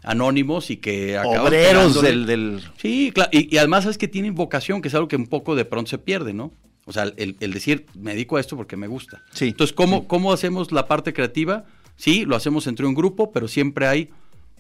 anónimos 0.04 0.70
y 0.72 0.78
que 0.78 1.18
acaban 1.18 1.40
Obreros 1.48 2.02
del... 2.02 2.26
del- 2.26 2.62
Sí, 2.78 3.12
claro. 3.14 3.30
Y, 3.34 3.54
y 3.54 3.58
además 3.60 3.86
es 3.86 3.98
que 3.98 4.08
tienen 4.08 4.34
vocación, 4.36 4.82
que 4.82 4.88
es 4.88 4.96
algo 4.96 5.08
que 5.08 5.16
un 5.16 5.28
poco 5.28 5.56
de 5.56 5.66
pronto 5.66 5.90
se 5.90 5.98
pierde, 5.98 6.34
¿no? 6.34 6.52
O 6.86 6.94
sea, 6.94 7.04
el, 7.04 7.38
el 7.40 7.54
decir, 7.54 7.86
me 7.94 8.12
dedico 8.14 8.38
a 8.38 8.40
esto 8.40 8.58
porque 8.58 8.76
me 8.76 8.88
gusta. 8.88 9.22
Sí. 9.34 9.50
Entonces, 9.50 9.74
¿cómo, 9.76 10.08
¿cómo 10.08 10.34
hacemos 10.34 10.72
la 10.72 10.88
parte 10.88 11.14
creativa? 11.14 11.66
Sí, 11.96 12.26
lo 12.26 12.36
hacemos 12.36 12.66
entre 12.66 12.88
un 12.88 12.96
grupo, 12.96 13.32
pero 13.32 13.48
siempre 13.48 13.86
hay 13.88 14.10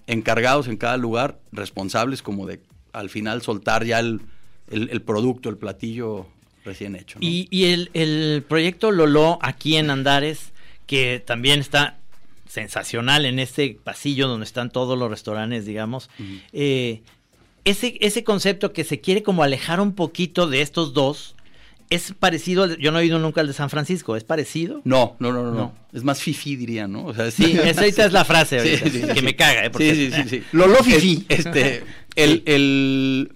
encargados 0.05 0.67
en 0.67 0.77
cada 0.77 0.97
lugar, 0.97 1.39
responsables 1.51 2.21
como 2.21 2.45
de 2.45 2.61
al 2.93 3.09
final 3.09 3.41
soltar 3.41 3.85
ya 3.85 3.99
el, 3.99 4.21
el- 4.69 4.89
el 4.91 5.01
producto, 5.01 5.49
el 5.49 5.57
platillo 5.57 6.27
recién 6.65 6.95
hecho. 6.95 7.19
¿no? 7.19 7.27
Y, 7.27 7.47
y 7.51 7.65
el, 7.65 7.89
el 7.93 8.43
proyecto 8.47 8.91
Lolo 8.91 9.39
aquí 9.41 9.77
en 9.77 9.89
Andares, 9.89 10.51
que 10.87 11.21
también 11.25 11.59
está 11.59 11.97
sensacional 12.47 13.25
en 13.25 13.39
este 13.39 13.77
pasillo 13.83 14.27
donde 14.27 14.45
están 14.45 14.71
todos 14.71 14.97
los 14.97 15.09
restaurantes, 15.09 15.65
digamos. 15.65 16.09
eh, 16.53 17.01
ese, 17.63 17.97
ese 18.01 18.23
concepto 18.23 18.73
que 18.73 18.83
se 18.83 18.99
quiere 19.01 19.21
como 19.23 19.43
alejar 19.43 19.79
un 19.79 19.93
poquito 19.93 20.47
de 20.47 20.61
estos 20.61 20.93
dos 20.93 21.35
es 21.91 22.13
parecido, 22.17 22.63
al- 22.63 22.77
yo 22.77 22.91
no 22.91 22.99
he 22.99 23.05
ido 23.05 23.19
nunca 23.19 23.41
al 23.41 23.47
de 23.47 23.53
San 23.53 23.69
Francisco, 23.69 24.15
¿es 24.15 24.23
parecido? 24.23 24.81
No, 24.85 25.15
no, 25.19 25.31
no, 25.31 25.43
no, 25.43 25.51
no. 25.51 25.75
Es 25.93 26.03
más 26.03 26.21
fifi, 26.21 26.55
diría, 26.55 26.87
¿no? 26.87 27.05
O 27.05 27.13
sea, 27.13 27.27
es- 27.27 27.33
Sí, 27.35 27.51
esa 27.63 27.81
ahorita 27.81 28.05
es 28.05 28.13
la 28.13 28.25
frase 28.25 28.57
ahorita, 28.59 28.89
sí, 28.89 29.01
sí, 29.01 29.07
que 29.07 29.13
sí. 29.19 29.21
me 29.21 29.35
caga, 29.35 29.65
¿eh? 29.65 29.69
Porque- 29.69 29.93
Sí, 29.93 30.11
sí, 30.11 30.23
sí. 30.29 30.43
Lolo 30.53 30.77
fifí. 30.83 31.25
Es- 31.29 31.45
Este, 31.45 31.83
el, 32.15 32.43
el, 32.45 33.33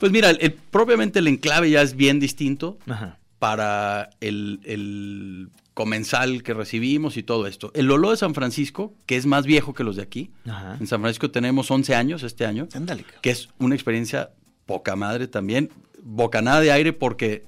pues 0.00 0.10
mira, 0.10 0.30
el, 0.30 0.52
propiamente 0.54 1.20
el 1.20 1.28
enclave 1.28 1.70
ya 1.70 1.82
es 1.82 1.94
bien 1.94 2.18
distinto 2.18 2.78
Ajá. 2.88 3.18
para 3.38 4.10
el, 4.20 4.58
el 4.64 5.48
comensal 5.74 6.42
que 6.42 6.52
recibimos 6.54 7.16
y 7.16 7.22
todo 7.22 7.46
esto. 7.46 7.70
El 7.74 7.86
Lolo 7.86 8.10
de 8.10 8.16
San 8.16 8.34
Francisco, 8.34 8.92
que 9.06 9.16
es 9.16 9.26
más 9.26 9.46
viejo 9.46 9.72
que 9.74 9.84
los 9.84 9.96
de 9.96 10.02
aquí. 10.02 10.30
Ajá. 10.48 10.76
En 10.80 10.86
San 10.86 11.00
Francisco 11.00 11.30
tenemos 11.30 11.70
11 11.70 11.94
años 11.94 12.22
este 12.22 12.44
año. 12.44 12.66
Que 13.22 13.30
es 13.30 13.48
una 13.58 13.74
experiencia 13.76 14.30
poca 14.66 14.96
madre 14.96 15.28
también. 15.28 15.70
Bocanada 16.02 16.60
de 16.60 16.72
aire 16.72 16.92
porque 16.92 17.44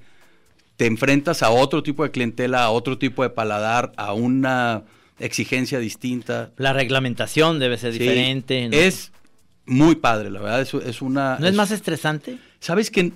te 0.77 0.85
enfrentas 0.85 1.43
a 1.43 1.49
otro 1.51 1.83
tipo 1.83 2.03
de 2.03 2.11
clientela, 2.11 2.63
a 2.63 2.69
otro 2.71 2.97
tipo 2.97 3.23
de 3.23 3.29
paladar, 3.29 3.91
a 3.97 4.13
una 4.13 4.83
exigencia 5.19 5.79
distinta. 5.79 6.51
La 6.57 6.73
reglamentación 6.73 7.59
debe 7.59 7.77
ser 7.77 7.93
Sí, 7.93 7.99
diferente. 7.99 8.67
¿no? 8.69 8.75
Es 8.75 9.11
muy 9.65 9.95
padre, 9.95 10.29
la 10.29 10.39
verdad. 10.41 10.61
Es, 10.61 10.73
es 10.73 11.01
una. 11.01 11.37
¿No 11.39 11.47
es 11.47 11.55
más 11.55 11.71
estresante? 11.71 12.37
Sabes 12.59 12.91
que 12.91 13.11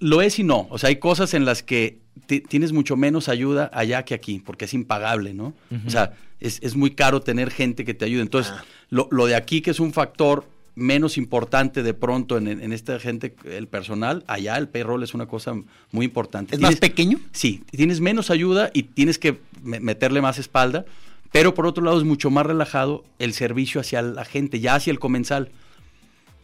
lo 0.00 0.22
es 0.22 0.38
y 0.38 0.44
no. 0.44 0.66
O 0.70 0.78
sea, 0.78 0.88
hay 0.88 0.96
cosas 0.96 1.34
en 1.34 1.44
las 1.44 1.62
que 1.62 1.98
ti- 2.26 2.40
tienes 2.40 2.72
mucho 2.72 2.96
menos 2.96 3.28
ayuda 3.28 3.70
allá 3.72 4.04
que 4.04 4.14
aquí, 4.14 4.40
porque 4.44 4.64
es 4.66 4.74
impagable, 4.74 5.34
¿no? 5.34 5.54
O 5.86 5.90
sea, 5.90 6.12
es, 6.40 6.58
es 6.62 6.76
muy 6.76 6.90
caro 6.92 7.20
tener 7.20 7.50
gente 7.50 7.84
que 7.84 7.94
te 7.94 8.04
ayude. 8.04 8.22
Entonces, 8.22 8.52
Ah. 8.56 8.64
lo, 8.90 9.08
lo 9.10 9.26
de 9.26 9.34
aquí, 9.34 9.60
que 9.60 9.70
es 9.70 9.80
un 9.80 9.92
factor 9.92 10.46
menos 10.74 11.18
importante 11.18 11.82
de 11.82 11.92
pronto 11.94 12.38
en, 12.38 12.46
en 12.48 12.72
esta 12.72 12.98
gente, 12.98 13.34
el 13.44 13.66
personal, 13.68 14.24
allá 14.26 14.56
el 14.56 14.68
payroll 14.68 15.02
es 15.02 15.12
una 15.14 15.26
cosa 15.26 15.54
muy 15.90 16.06
importante. 16.06 16.54
¿Es 16.54 16.60
más 16.62 16.76
pequeño? 16.76 17.18
Sí, 17.32 17.62
tienes 17.70 18.00
menos 18.00 18.30
ayuda 18.30 18.70
y 18.72 18.84
tienes 18.84 19.18
que 19.18 19.38
me- 19.62 19.80
meterle 19.80 20.22
más 20.22 20.38
espalda, 20.38 20.86
pero 21.30 21.52
por 21.54 21.66
otro 21.66 21.84
lado 21.84 21.98
es 21.98 22.04
mucho 22.04 22.30
más 22.30 22.46
relajado 22.46 23.04
el 23.18 23.34
servicio 23.34 23.80
hacia 23.82 24.00
la 24.00 24.24
gente, 24.24 24.60
ya 24.60 24.74
hacia 24.76 24.90
el 24.92 24.98
comensal. 24.98 25.50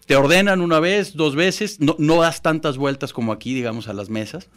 Te 0.09 0.17
ordenan 0.17 0.61
una 0.61 0.81
vez, 0.81 1.15
dos 1.15 1.37
veces, 1.37 1.79
no, 1.81 1.95
no 1.99 2.21
das 2.23 2.43
tantas 2.43 2.77
vueltas 2.79 3.13
como 3.13 3.31
aquí, 3.31 3.55
digamos, 3.55 3.87
a 3.89 3.93
las 3.93 4.09
mesas, 4.11 4.49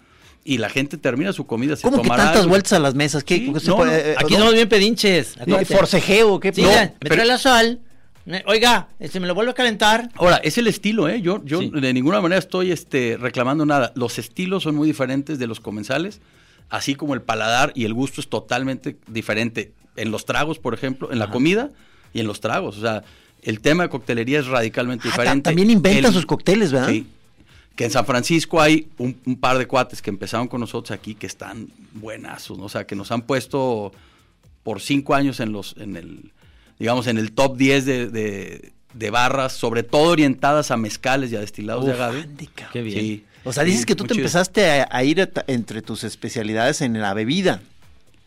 y 0.44 0.58
la 0.58 0.70
gente 0.70 0.98
termina 0.98 1.34
su 1.34 1.46
comida. 1.46 1.76
se 1.76 1.84
¿Cómo 1.84 2.02
que 2.02 2.08
tantas 2.10 2.38
algo. 2.38 2.50
vueltas 2.50 2.74
a 2.74 2.80
las 2.80 2.96
mesas? 2.96 3.24
¿Qué, 3.24 3.36
Sí, 3.38 3.52
qué 3.54 3.60
se 3.60 3.68
no, 3.68 3.76
puede- 3.76 3.92
no, 3.92 4.10
eh, 4.12 4.16
Aquí 4.18 4.34
no? 4.34 4.40
somos 4.40 4.54
bien 4.56 4.68
pedinches. 4.70 5.36
Acuérdate. 5.40 5.76
¿Forcejeo? 5.78 6.40
¿Qué? 6.40 6.52
Sí, 6.52 6.64
No, 6.64 6.72
ya, 6.72 6.82
me 6.86 6.96
pero- 7.00 7.16
trae 7.16 7.28
la 7.28 7.38
sal. 7.38 7.82
Eh, 8.26 8.44
Oiga, 8.48 8.88
este, 9.00 9.20
me 9.20 9.28
lo 9.28 9.36
vuelve 9.36 9.52
a 9.52 9.54
calentar. 9.56 10.10
Ahora, 10.16 10.38
es 10.38 10.58
el 10.58 10.68
estilo, 10.68 11.10
¿eh? 11.10 11.22
Yo, 11.22 11.44
yo 11.44 11.60
Sí. 11.60 11.70
de 11.74 11.94
ninguna 11.94 12.22
manera 12.22 12.40
estoy 12.40 12.72
este, 12.72 13.18
reclamando 13.20 13.66
nada. 13.66 13.92
Los 13.96 14.18
estilos 14.20 14.64
son 14.64 14.76
muy 14.76 14.88
diferentes 14.88 15.38
de 15.38 15.48
los 15.48 15.60
comensales, 15.60 16.22
así 16.70 16.96
como 16.96 17.14
el 17.14 17.22
paladar 17.22 17.74
y 17.76 17.84
el 17.86 17.94
gusto 17.94 18.22
es 18.22 18.30
totalmente 18.30 18.96
diferente. 19.08 19.74
En 19.98 20.12
los 20.12 20.24
tragos, 20.26 20.60
por 20.60 20.74
ejemplo, 20.74 21.12
en 21.12 21.20
la 21.20 21.30
comida 21.30 21.72
y 22.14 22.20
en 22.22 22.28
los 22.28 22.40
tragos. 22.40 22.78
O 22.78 22.82
sea, 22.82 23.04
el 23.42 23.60
tema 23.62 23.84
de 23.84 23.90
coctelería 23.90 24.40
es 24.40 24.48
radicalmente 24.48 25.08
Ah, 25.08 25.12
diferente. 25.12 25.44
también 25.50 25.70
inventan 25.70 26.06
El- 26.06 26.14
sus 26.14 26.26
cócteles, 26.26 26.72
¿verdad? 26.72 26.90
Sí. 26.90 27.08
Que 27.76 27.86
en 27.86 27.92
San 27.92 28.06
Francisco 28.06 28.62
hay 28.62 28.88
un, 28.98 29.18
un 29.26 29.36
par 29.38 29.58
de 29.58 29.66
cuates 29.66 30.02
que 30.02 30.10
empezaron 30.10 30.48
con 30.48 30.60
nosotros 30.60 30.92
aquí 30.92 31.16
que 31.16 31.26
están 31.28 31.70
buenazos, 31.94 32.58
¿no? 32.58 32.66
O 32.66 32.70
sea, 32.70 32.86
que 32.86 32.96
nos 32.96 33.12
han 33.12 33.22
puesto 33.24 33.92
por 34.64 34.82
cinco 34.82 35.16
años 35.16 35.40
en 35.40 35.52
los, 35.54 35.76
en 35.80 35.96
el, 35.96 36.32
digamos, 36.80 37.08
en 37.08 37.18
el 37.18 37.32
top 37.32 37.58
10 37.58 37.86
de, 37.86 38.08
de- 38.10 38.72
de 38.94 39.10
barras, 39.10 39.54
sobre 39.54 39.84
todo 39.84 40.12
orientadas 40.12 40.70
a 40.70 40.76
mezcales 40.76 41.32
y 41.32 41.38
a 41.38 41.40
destilados 41.40 41.86
de 41.86 41.92
Uf, 41.94 41.98
agave. 41.98 42.22
ande, 42.24 42.46
cabrón. 42.48 42.74
Qué 42.74 42.82
bien. 42.82 43.00
Sí. 43.00 43.26
O 43.46 43.54
sea, 43.54 43.64
dices 43.64 43.80
Sí, 43.82 43.86
que 43.86 43.96
tú 43.96 44.04
te 44.04 44.16
chido. 44.16 44.26
empezaste 44.26 44.70
a, 44.82 44.90
a 44.92 45.04
ir 45.06 45.22
a 45.22 45.30
entre 45.48 45.82
tus 45.82 46.04
especialidades 46.04 46.82
en 46.82 47.00
la 47.00 47.14
bebida. 47.14 47.62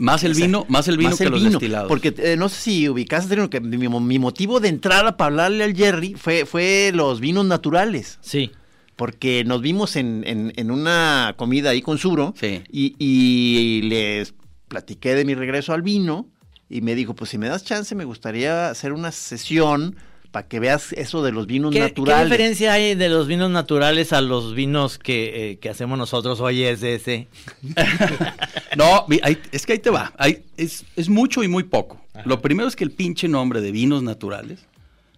Más 0.04 0.22
el 0.24 0.32
O 0.32 0.34
sea, 0.34 0.46
vino, 0.46 0.66
más 0.68 0.86
el 0.88 0.96
vino 0.98 1.10
más 1.10 1.18
que 1.18 1.24
el 1.24 1.30
los 1.30 1.40
vino, 1.40 1.50
destilados. 1.52 1.88
Porque 1.88 2.14
eh, 2.18 2.36
no 2.36 2.48
sé 2.48 2.56
si 2.60 2.88
ubicas, 2.88 3.24
Adriano, 3.26 3.50
que 3.50 3.60
mi, 3.60 3.88
mi 3.88 4.18
motivo 4.18 4.60
de 4.60 4.68
entrada 4.68 5.16
para 5.16 5.28
hablarle 5.30 5.64
al 5.64 5.74
Jerry 5.74 6.14
fue, 6.14 6.44
fue 6.46 6.92
los 6.94 7.20
vinos 7.20 7.44
naturales. 7.46 8.18
Sí. 8.20 8.50
Porque 8.96 9.42
nos 9.44 9.60
vimos 9.60 9.96
en, 9.96 10.22
en- 10.26 10.52
en 10.56 10.70
una 10.70 11.34
comida 11.36 11.70
ahí 11.70 11.82
con 11.82 11.98
Suro 11.98 12.34
Sí. 12.38 12.62
y, 12.70 12.94
y 12.98 13.82
les 13.82 14.34
platiqué 14.68 15.14
de 15.14 15.24
mi 15.24 15.34
regreso 15.34 15.72
al 15.72 15.82
vino 15.82 16.28
y 16.70 16.80
me 16.80 16.94
dijo, 16.94 17.14
pues 17.14 17.30
si 17.30 17.38
me 17.38 17.48
das 17.48 17.64
chance 17.64 17.94
me 17.94 18.04
gustaría 18.04 18.68
hacer 18.70 18.92
una 18.92 19.10
sesión 19.12 19.96
para 20.34 20.48
que 20.48 20.58
veas 20.58 20.92
eso 20.94 21.22
de 21.22 21.30
los 21.30 21.46
vinos 21.46 21.70
¿Qué, 21.70 21.78
qué 21.78 21.84
naturales. 21.84 22.24
diferencia 22.28 22.72
hay 22.72 22.96
de 22.96 23.08
los 23.08 23.28
vinos 23.28 23.52
naturales 23.52 24.12
a 24.12 24.20
los 24.20 24.52
vinos 24.52 24.98
que, 24.98 25.52
eh, 25.52 25.58
que 25.60 25.68
hacemos 25.68 25.96
nosotros 25.96 26.40
hoy 26.40 26.64
es 26.64 26.82
ese? 26.82 27.28
No, 28.76 29.06
es 29.52 29.66
que 29.66 29.74
ahí 29.74 29.78
te 29.78 29.90
va. 29.90 30.12
Ahí 30.18 30.42
es, 30.56 30.84
es 30.96 31.08
mucho 31.08 31.44
y 31.44 31.48
muy 31.48 31.62
poco. 31.62 32.00
Lo 32.24 32.40
primero 32.42 32.68
es 32.68 32.74
que 32.74 32.82
el 32.82 32.90
pinche 32.90 33.28
nombre 33.28 33.60
de 33.60 33.70
vinos 33.70 34.02
naturales 34.02 34.66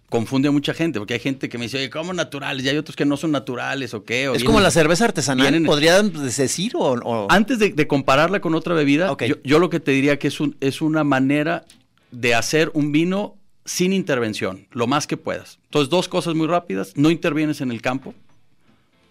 confunde 0.09 0.47
a 0.47 0.51
mucha 0.51 0.75
gente, 0.75 0.99
porque 0.99 1.15
hay 1.15 1.19
gente 1.19 1.49
que 1.49 1.57
me 1.57 1.65
dice, 1.65 1.77
oye, 1.77 1.89
¿cómo 1.89 2.13
naturales? 2.13 2.63
Y 2.63 2.69
hay 2.69 2.77
otros 2.77 2.95
que 2.95 3.03
no 3.05 3.17
son 3.17 3.31
naturales 3.31 3.93
o 3.95 4.03
qué. 4.05 4.27
o 4.29 4.33
Es 4.33 4.37
vienen- 4.41 4.45
como 4.45 4.59
la 4.61 4.69
cerveza 4.71 5.05
artesanal, 5.05 5.47
vienen- 5.51 5.65
¿podrían 5.65 6.13
decir 6.13 6.73
o...? 6.75 6.91
o- 6.93 7.27
Antes 7.31 7.57
de, 7.59 7.69
de 7.71 7.87
compararla 7.87 8.39
con 8.39 8.53
otra 8.53 8.73
bebida, 8.75 9.15
yo 9.43 9.57
lo 9.59 9.69
que 9.71 9.79
te 9.79 9.91
diría 9.91 10.19
que 10.19 10.27
es, 10.27 10.39
un- 10.39 10.55
es 10.61 10.81
una 10.81 11.03
manera 11.03 11.65
de 12.11 12.35
hacer 12.35 12.69
un 12.75 12.91
vino 12.91 13.35
sin 13.67 13.93
intervención, 13.93 14.65
lo 14.71 14.87
más 14.87 15.05
que 15.05 15.17
puedas. 15.17 15.59
Entonces, 15.65 15.89
dos 15.89 16.07
cosas 16.07 16.33
muy 16.33 16.47
rápidas. 16.47 16.93
No 16.95 17.11
intervienes 17.11 17.61
en 17.61 17.69
el 17.69 17.81
campo, 17.81 18.15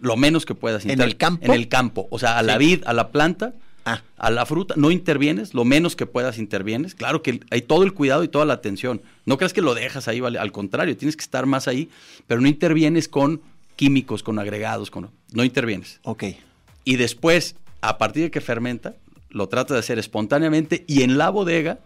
lo 0.01 0.17
menos 0.17 0.45
que 0.45 0.55
puedas. 0.55 0.85
¿En 0.87 1.01
el 1.01 1.17
campo? 1.17 1.45
En 1.47 1.53
el 1.53 1.69
campo. 1.69 2.09
O 2.11 2.19
sea, 2.19 2.39
a 2.39 2.43
la 2.43 2.59
vid, 2.59 2.83
a 2.87 2.93
la 2.93 3.13
planta, 3.13 3.55
Ah. 3.89 4.03
a 4.17 4.31
la 4.31 4.45
fruta, 4.47 4.75
no 4.77 4.91
intervienes, 4.91 5.55
lo 5.55 5.65
menos 5.65 5.95
que 5.95 6.07
puedas 6.07 6.39
intervienes. 6.39 6.97
Claro 6.97 7.23
que 7.23 7.41
hay 7.53 7.63
todo 7.63 7.85
el 7.85 7.93
cuidado 7.95 8.25
y 8.25 8.29
toda 8.29 8.45
la 8.45 8.55
atención. 8.55 9.01
No 9.27 9.37
creas 9.39 9.53
que 9.53 9.63
lo 9.63 9.77
dejas 9.77 10.09
ahí, 10.09 10.19
al 10.19 10.51
contrario, 10.51 10.97
tienes 10.97 11.17
que 11.17 11.23
estar 11.23 11.47
más 11.47 11.69
ahí, 11.69 11.89
pero 12.27 12.41
no 12.41 12.49
intervienes 12.49 13.07
con 13.07 13.41
químicos, 13.77 14.25
con 14.25 14.41
agregados, 14.41 14.91
con 14.91 15.11
no 15.33 15.45
intervienes. 15.45 16.01
Ok. 16.03 16.25
Y 16.85 16.97
después, 16.97 17.55
a 17.81 17.97
partir 17.97 18.25
de 18.25 18.31
que 18.33 18.41
fermenta, 18.41 18.97
lo 19.31 19.49
trata 19.49 19.75
de 19.75 19.81
hacer 19.81 20.01
espontáneamente 20.01 20.85
y 20.89 21.03
en 21.03 21.17
la 21.17 21.31
bodega 21.31 21.79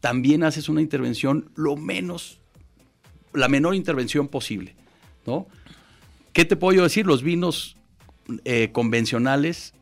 también 0.00 0.42
haces 0.42 0.68
una 0.68 0.80
intervención 0.80 1.50
lo 1.54 1.76
menos, 1.76 2.38
la 3.32 3.48
menor 3.48 3.74
intervención 3.74 4.28
posible, 4.28 4.74
¿no? 5.26 5.46
¿Qué 6.32 6.44
te 6.44 6.56
puedo 6.56 6.76
yo 6.78 6.82
decir? 6.84 7.06
Los 7.06 7.22
vinos 7.22 7.76
eh, 8.44 8.70
convencionales 8.72 9.74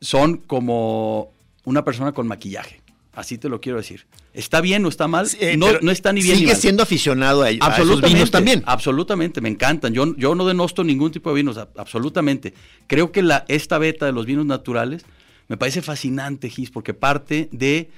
son 0.00 0.36
como 0.36 1.32
una 1.64 1.84
persona 1.84 2.12
con 2.12 2.26
maquillaje. 2.28 2.80
Así 3.12 3.36
te 3.36 3.48
lo 3.48 3.60
quiero 3.60 3.78
decir. 3.78 4.06
¿Está 4.32 4.60
bien 4.60 4.84
o 4.84 4.88
está 4.88 5.08
mal? 5.08 5.26
Eh, 5.40 5.56
no, 5.56 5.66
no 5.80 5.90
está 5.90 6.12
ni 6.12 6.20
bien 6.22 6.34
ni 6.34 6.40
Sigue 6.40 6.52
mal. 6.52 6.60
siendo 6.60 6.82
aficionado 6.84 7.42
a, 7.42 7.50
ellos, 7.50 7.62
a 7.62 7.70
esos 7.70 7.78
Absolutamente. 7.80 8.14
vinos 8.14 8.30
también. 8.30 8.62
Absolutamente, 8.64 9.40
me 9.40 9.48
encantan. 9.48 9.92
Yo, 9.92 10.14
yo 10.16 10.36
no 10.36 10.46
denosto 10.46 10.84
ningún 10.84 11.10
tipo 11.10 11.30
de 11.30 11.36
vinos, 11.36 11.58
a- 11.58 11.68
absolutamente. 11.76 12.54
Creo 12.86 13.10
que 13.10 13.22
la, 13.22 13.44
esta 13.48 13.78
beta 13.78 14.06
de 14.06 14.12
los 14.12 14.24
vinos 14.24 14.46
naturales 14.46 15.04
me 15.48 15.56
parece 15.56 15.82
fascinante, 15.82 16.48
Gis, 16.48 16.70
porque 16.70 16.94
parte 16.94 17.48
de, 17.50 17.90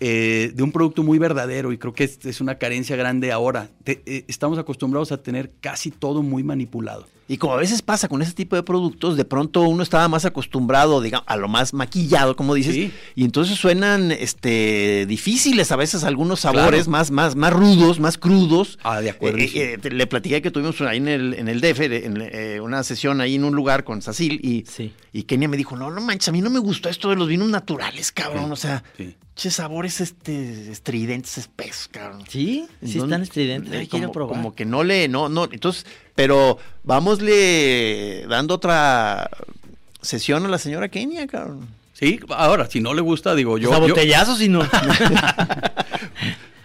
eh, 0.00 0.52
de 0.54 0.62
un 0.62 0.72
producto 0.72 1.02
muy 1.02 1.18
verdadero 1.18 1.72
y 1.72 1.78
creo 1.78 1.92
que 1.92 2.04
es, 2.04 2.18
es 2.24 2.40
una 2.40 2.56
carencia 2.56 2.96
grande 2.96 3.32
ahora. 3.32 3.68
Te- 3.84 4.02
eh, 4.06 4.24
estamos 4.28 4.58
acostumbrados 4.58 5.12
a 5.12 5.22
tener 5.22 5.52
casi 5.60 5.90
todo 5.90 6.22
muy 6.22 6.42
manipulado. 6.42 7.06
Y 7.26 7.38
como 7.38 7.54
a 7.54 7.56
veces 7.56 7.80
pasa 7.80 8.06
con 8.06 8.20
ese 8.20 8.34
tipo 8.34 8.54
de 8.54 8.62
productos, 8.62 9.16
de 9.16 9.24
pronto 9.24 9.62
uno 9.62 9.82
estaba 9.82 10.08
más 10.08 10.26
acostumbrado, 10.26 11.00
digamos, 11.00 11.24
a 11.26 11.36
lo 11.36 11.48
más 11.48 11.72
maquillado, 11.72 12.36
como 12.36 12.52
dices, 12.52 12.74
Sí. 12.74 12.92
y 13.14 13.24
entonces 13.24 13.56
suenan 13.56 14.12
este 14.12 15.06
difíciles 15.06 15.72
a 15.72 15.76
veces 15.76 16.04
algunos 16.04 16.40
sabores 16.40 16.84
Claro. 16.84 16.90
más, 16.90 17.10
más, 17.10 17.34
más 17.36 17.52
rudos, 17.54 17.98
más 17.98 18.18
crudos. 18.18 18.78
Ah, 18.82 19.00
de 19.00 19.08
acuerdo. 19.08 19.38
Eh, 19.38 19.78
eh, 19.82 19.90
le 19.90 20.06
platiqué 20.06 20.42
que 20.42 20.50
tuvimos 20.50 20.78
ahí 20.82 20.98
en 20.98 21.08
el, 21.08 21.32
en 21.34 21.48
el 21.48 21.62
DF, 21.62 21.80
en, 21.86 22.18
eh, 22.20 22.60
una 22.60 22.82
sesión 22.82 23.22
ahí 23.22 23.36
en 23.36 23.44
un 23.44 23.54
lugar 23.54 23.84
con 23.84 24.02
Sacil, 24.02 24.40
y, 24.42 24.64
Sí. 24.70 24.92
y 25.12 25.22
Kenia 25.22 25.48
me 25.48 25.56
dijo, 25.56 25.76
no, 25.76 25.90
no 25.90 26.02
manches, 26.02 26.28
a 26.28 26.32
mí 26.32 26.42
no 26.42 26.50
me 26.50 26.58
gustó 26.58 26.90
esto 26.90 27.08
de 27.08 27.16
los 27.16 27.26
vinos 27.28 27.48
naturales, 27.48 28.12
cabrón, 28.12 28.52
o 28.52 28.56
sea. 28.56 28.84
Che 29.36 29.50
sabores 29.50 30.00
este 30.00 30.70
estridentes, 30.70 31.38
espesos, 31.38 31.88
cabrón. 31.90 32.22
¿Sí? 32.28 32.66
Sí 32.84 32.98
están 32.98 33.22
estridentes. 33.22 33.72
eh, 33.72 33.88
quiero 33.90 34.06
como, 34.08 34.12
probar. 34.12 34.36
como 34.36 34.54
que 34.54 34.64
no 34.64 34.84
le, 34.84 35.08
no, 35.08 35.28
no, 35.28 35.44
entonces, 35.50 35.84
pero 36.14 36.58
vámosle 36.84 38.26
dando 38.28 38.54
otra 38.54 39.28
sesión 40.00 40.44
a 40.46 40.48
la 40.48 40.58
señora 40.58 40.88
Kenia, 40.88 41.26
cabrón. 41.26 41.68
Sí, 41.94 42.20
ahora, 42.30 42.68
si 42.68 42.80
no 42.80 42.92
le 42.94 43.00
gusta, 43.02 43.34
digo 43.34 43.56
yo. 43.58 43.68
Pues 43.70 43.80
a 43.80 43.86
yo- 43.86 43.94
botellazos 43.94 44.40
y 44.40 44.48
no. 44.48 44.60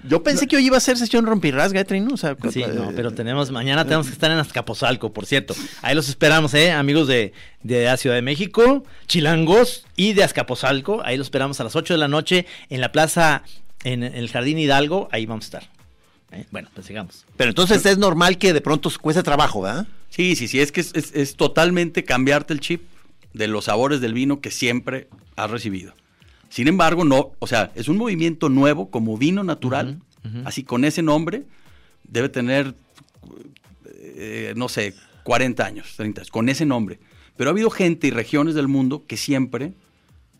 Yo 0.03 0.23
pensé 0.23 0.47
que 0.47 0.55
hoy 0.55 0.65
iba 0.65 0.77
a 0.77 0.79
ser 0.79 0.97
sesión 0.97 1.25
rompirrasga, 1.25 1.81
¿eh, 1.81 1.99
¿no? 1.99 2.13
O 2.13 2.17
sea, 2.17 2.35
Sí, 2.51 2.61
eh, 2.63 2.71
no, 2.73 2.91
pero 2.95 3.11
tenemos, 3.13 3.51
mañana 3.51 3.83
tenemos 3.83 4.07
que 4.07 4.13
estar 4.13 4.31
en 4.31 4.37
Azcapotzalco, 4.37 5.11
por 5.11 5.25
cierto. 5.25 5.53
Ahí 5.81 5.95
los 5.95 6.07
esperamos, 6.09 6.53
¿eh? 6.53 6.71
Amigos 6.71 7.07
de, 7.07 7.33
de 7.63 7.85
la 7.85 7.97
Ciudad 7.97 8.15
de 8.15 8.21
México, 8.21 8.83
Chilangos 9.07 9.85
y 9.95 10.13
de 10.13 10.23
Azcapotzalco. 10.23 11.01
Ahí 11.03 11.17
los 11.17 11.27
esperamos 11.27 11.59
a 11.59 11.63
las 11.65 11.75
8 11.75 11.93
de 11.95 11.97
la 11.97 12.07
noche 12.07 12.45
en 12.69 12.79
la 12.81 12.91
plaza, 12.91 13.43
en, 13.83 14.03
el 14.03 14.29
Jardín 14.29 14.57
Hidalgo. 14.59 15.09
Ahí 15.11 15.25
vamos 15.25 15.45
a 15.45 15.47
estar. 15.47 15.63
¿eh? 16.31 16.45
Bueno, 16.51 16.69
pues 16.73 16.87
sigamos. 16.87 17.25
Pero 17.37 17.49
entonces 17.49 17.85
es 17.85 17.97
normal 17.97 18.37
que 18.37 18.53
de 18.53 18.61
pronto 18.61 18.89
cueste 19.01 19.23
trabajo, 19.23 19.61
¿verdad? 19.61 19.87
Sí, 20.09 20.35
sí, 20.35 20.47
sí, 20.47 20.59
es 20.61 20.71
que 20.71 20.81
es, 20.81 20.91
es- 20.95 21.11
es 21.13 21.35
totalmente 21.35 22.03
cambiarte 22.05 22.53
el 22.53 22.59
chip 22.61 22.83
de 23.33 23.47
los 23.47 23.65
sabores 23.65 24.01
del 24.01 24.13
vino 24.13 24.39
que 24.41 24.49
siempre 24.51 25.07
has 25.35 25.51
recibido. 25.51 25.93
Sin 26.49 26.67
embargo, 26.67 27.03
no, 27.05 27.31
o 27.39 27.47
sea, 27.47 27.71
es 27.75 27.87
un 27.87 27.97
movimiento 27.97 28.49
nuevo 28.49 28.89
como 28.89 29.17
vino 29.17 29.43
natural, 29.43 29.99
así 30.45 30.63
con 30.63 30.83
ese 30.83 31.01
nombre, 31.01 31.43
debe 32.03 32.29
tener, 32.29 32.75
eh, 33.85 34.53
no 34.55 34.69
sé, 34.69 34.93
40 35.23 35.65
años, 35.65 35.93
30 35.95 36.21
años, 36.21 36.31
con 36.31 36.49
ese 36.49 36.65
nombre. 36.65 36.99
Pero 37.37 37.49
ha 37.49 37.53
habido 37.53 37.69
gente 37.69 38.07
y 38.07 38.11
regiones 38.11 38.55
del 38.55 38.67
mundo 38.67 39.03
que 39.07 39.15
siempre 39.17 39.73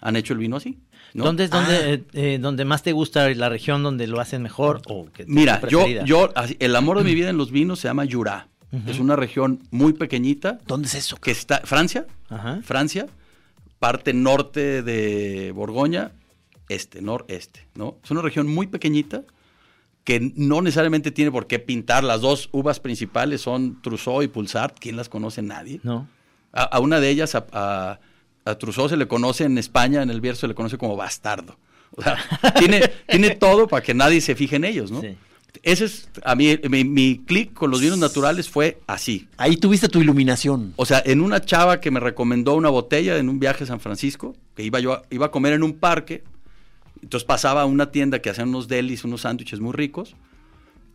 han 0.02 0.16
hecho 0.16 0.34
el 0.34 0.40
vino 0.40 0.58
así. 0.58 0.78
¿no? 1.14 1.24
¿Dónde 1.24 1.46
es 1.46 1.50
donde, 1.50 1.76
Ah. 1.76 1.90
eh, 1.94 2.04
eh, 2.14 2.38
donde 2.40 2.66
más 2.66 2.84
te 2.84 2.92
gusta 2.92 3.28
la 3.30 3.50
región 3.50 3.82
donde 3.82 4.06
lo 4.06 4.20
hacen 4.20 4.44
mejor? 4.44 4.82
O 4.88 5.08
que 5.12 5.26
Mira, 5.28 5.62
yo, 5.68 5.86
yo, 6.06 6.32
el 6.60 6.76
amor 6.76 7.00
de 7.00 7.04
mi 7.04 7.16
vida 7.16 7.30
en 7.30 7.38
los 7.38 7.52
vinos 7.52 7.80
se 7.80 7.88
llama 7.88 8.06
Jura. 8.10 8.48
Es 8.86 9.00
una 9.00 9.16
región 9.16 9.64
muy 9.72 9.94
pequeñita 9.94 10.60
¿Dónde 10.68 10.88
es 10.88 10.94
eso? 10.94 11.18
que 11.18 11.32
está, 11.32 11.62
Francia, 11.64 12.06
Ajá. 12.30 12.60
Francia, 12.64 13.08
parte 13.80 14.14
norte 14.14 14.84
de 14.84 15.52
Borgoña, 15.54 16.12
este, 16.68 17.02
noreste, 17.02 17.66
¿no? 17.76 17.98
Es 18.04 18.12
una 18.12 18.22
región 18.22 18.48
muy 18.48 18.68
pequeñita 18.68 19.24
que 20.04 20.32
no 20.36 20.62
necesariamente 20.62 21.12
tiene 21.12 21.32
por 21.32 21.48
qué 21.48 21.60
pintar. 21.60 22.04
Las 22.04 22.22
dos 22.22 22.50
uvas 22.52 22.80
principales 22.80 23.42
son 23.42 23.82
Trousseau 23.82 24.22
y 24.22 24.28
Pulsar. 24.28 24.74
¿Quién 24.80 24.96
las 24.96 25.10
conoce? 25.10 25.42
Nadie. 25.42 25.80
No. 25.84 26.08
A, 26.52 26.64
a 26.64 26.80
una 26.80 27.00
de 27.00 27.10
ellas, 27.10 27.36
a, 27.36 27.46
a, 27.52 28.00
a 28.46 28.56
Trousseau 28.58 28.90
se 28.90 28.98
le 28.98 29.08
conoce 29.08 29.44
en 29.44 29.58
España, 29.58 30.02
en 30.02 30.10
el 30.10 30.22
Bierzo 30.22 30.42
se 30.42 30.48
le 30.48 30.56
conoce 30.56 30.78
como 30.78 30.96
bastardo. 30.96 31.58
O 31.96 32.02
sea, 32.02 32.18
tiene, 32.58 32.82
tiene 33.08 33.32
todo 33.36 33.68
para 33.68 33.84
que 33.84 33.94
nadie 33.94 34.22
se 34.22 34.36
fije 34.36 34.56
en 34.56 34.64
ellos, 34.64 34.92
¿no? 34.92 35.02
Sí. 35.02 35.16
Ese 35.64 35.86
es, 35.86 36.10
a 36.24 36.36
mí, 36.36 36.58
mi, 36.70 36.84
mi 36.84 37.22
clic 37.26 37.54
con 37.54 37.72
los 37.72 37.82
vinos 37.82 37.98
naturales 37.98 38.50
fue 38.50 38.80
así. 38.88 39.28
Ahí 39.38 39.58
tuviste 39.58 39.90
tu 39.90 40.00
iluminación. 40.00 40.74
O 40.76 40.86
sea, 40.86 41.02
en 41.06 41.22
una 41.22 41.42
chava 41.42 41.82
que 41.82 41.92
me 41.92 42.00
recomendó 42.00 42.56
una 42.56 42.70
botella 42.70 43.18
en 43.18 43.30
un 43.30 43.40
viaje 43.40 43.64
a 43.64 43.68
San 43.68 43.80
Francisco, 43.80 44.36
que 44.56 44.64
iba 44.64 44.80
yo 44.80 44.94
a, 44.94 45.04
iba 45.10 45.26
a 45.26 45.32
comer 45.32 45.54
en 45.54 45.64
un 45.64 45.74
parque, 45.74 46.24
entonces 47.02 47.26
pasaba 47.26 47.64
a 47.64 47.66
una 47.66 47.92
tienda 47.92 48.20
que 48.20 48.30
hacían 48.30 48.50
unos 48.50 48.68
delis, 48.68 49.04
unos 49.04 49.22
sándwiches 49.22 49.60
muy 49.60 49.74
ricos, 49.74 50.16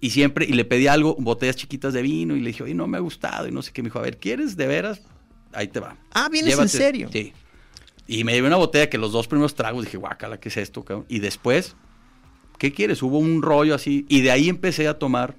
y 0.01 0.11
siempre, 0.11 0.45
y 0.45 0.53
le 0.53 0.65
pedí 0.65 0.87
algo, 0.87 1.17
botellas 1.19 1.57
chiquitas 1.57 1.93
de 1.93 2.03
vino, 2.03 2.37
y 2.37 2.41
le 2.41 2.49
dije, 2.49 2.63
oye, 2.63 2.75
no 2.75 2.87
me 2.87 2.97
ha 2.97 3.01
gustado, 3.01 3.49
y 3.49 3.53
no 3.53 3.63
sé 3.63 3.73
qué, 3.73 3.83
me 3.83 3.89
dijo, 3.89 3.99
a 3.99 4.03
ver, 4.03 4.19
¿quieres 4.19 4.57
de 4.57 4.67
veras? 4.67 5.03
Ahí 5.53 5.69
te 5.69 5.81
va. 5.81 5.97
Ah, 6.13 6.29
¿vienes 6.31 6.53
en 6.53 6.59
Llévate". 6.59 6.77
serio? 6.77 7.09
Sí. 7.13 7.33
Y 8.07 8.23
me 8.25 8.33
llevé 8.33 8.49
una 8.49 8.57
botella 8.57 8.91
que 8.91 8.99
los 8.99 9.13
dos 9.13 9.27
primeros 9.29 9.55
tragos 9.55 9.85
dije, 9.85 9.97
guácala, 9.97 10.39
¿qué 10.39 10.49
es 10.49 10.57
esto? 10.59 10.85
cabrón?". 10.85 11.07
Y 11.09 11.21
después, 11.21 11.75
¿qué 12.59 12.73
quieres? 12.73 13.03
Hubo 13.03 13.19
un 13.19 13.43
rollo 13.43 13.75
así, 13.75 14.07
y 14.09 14.21
de 14.23 14.31
ahí 14.31 14.49
empecé 14.49 14.89
a 14.89 14.99
tomar 14.99 15.37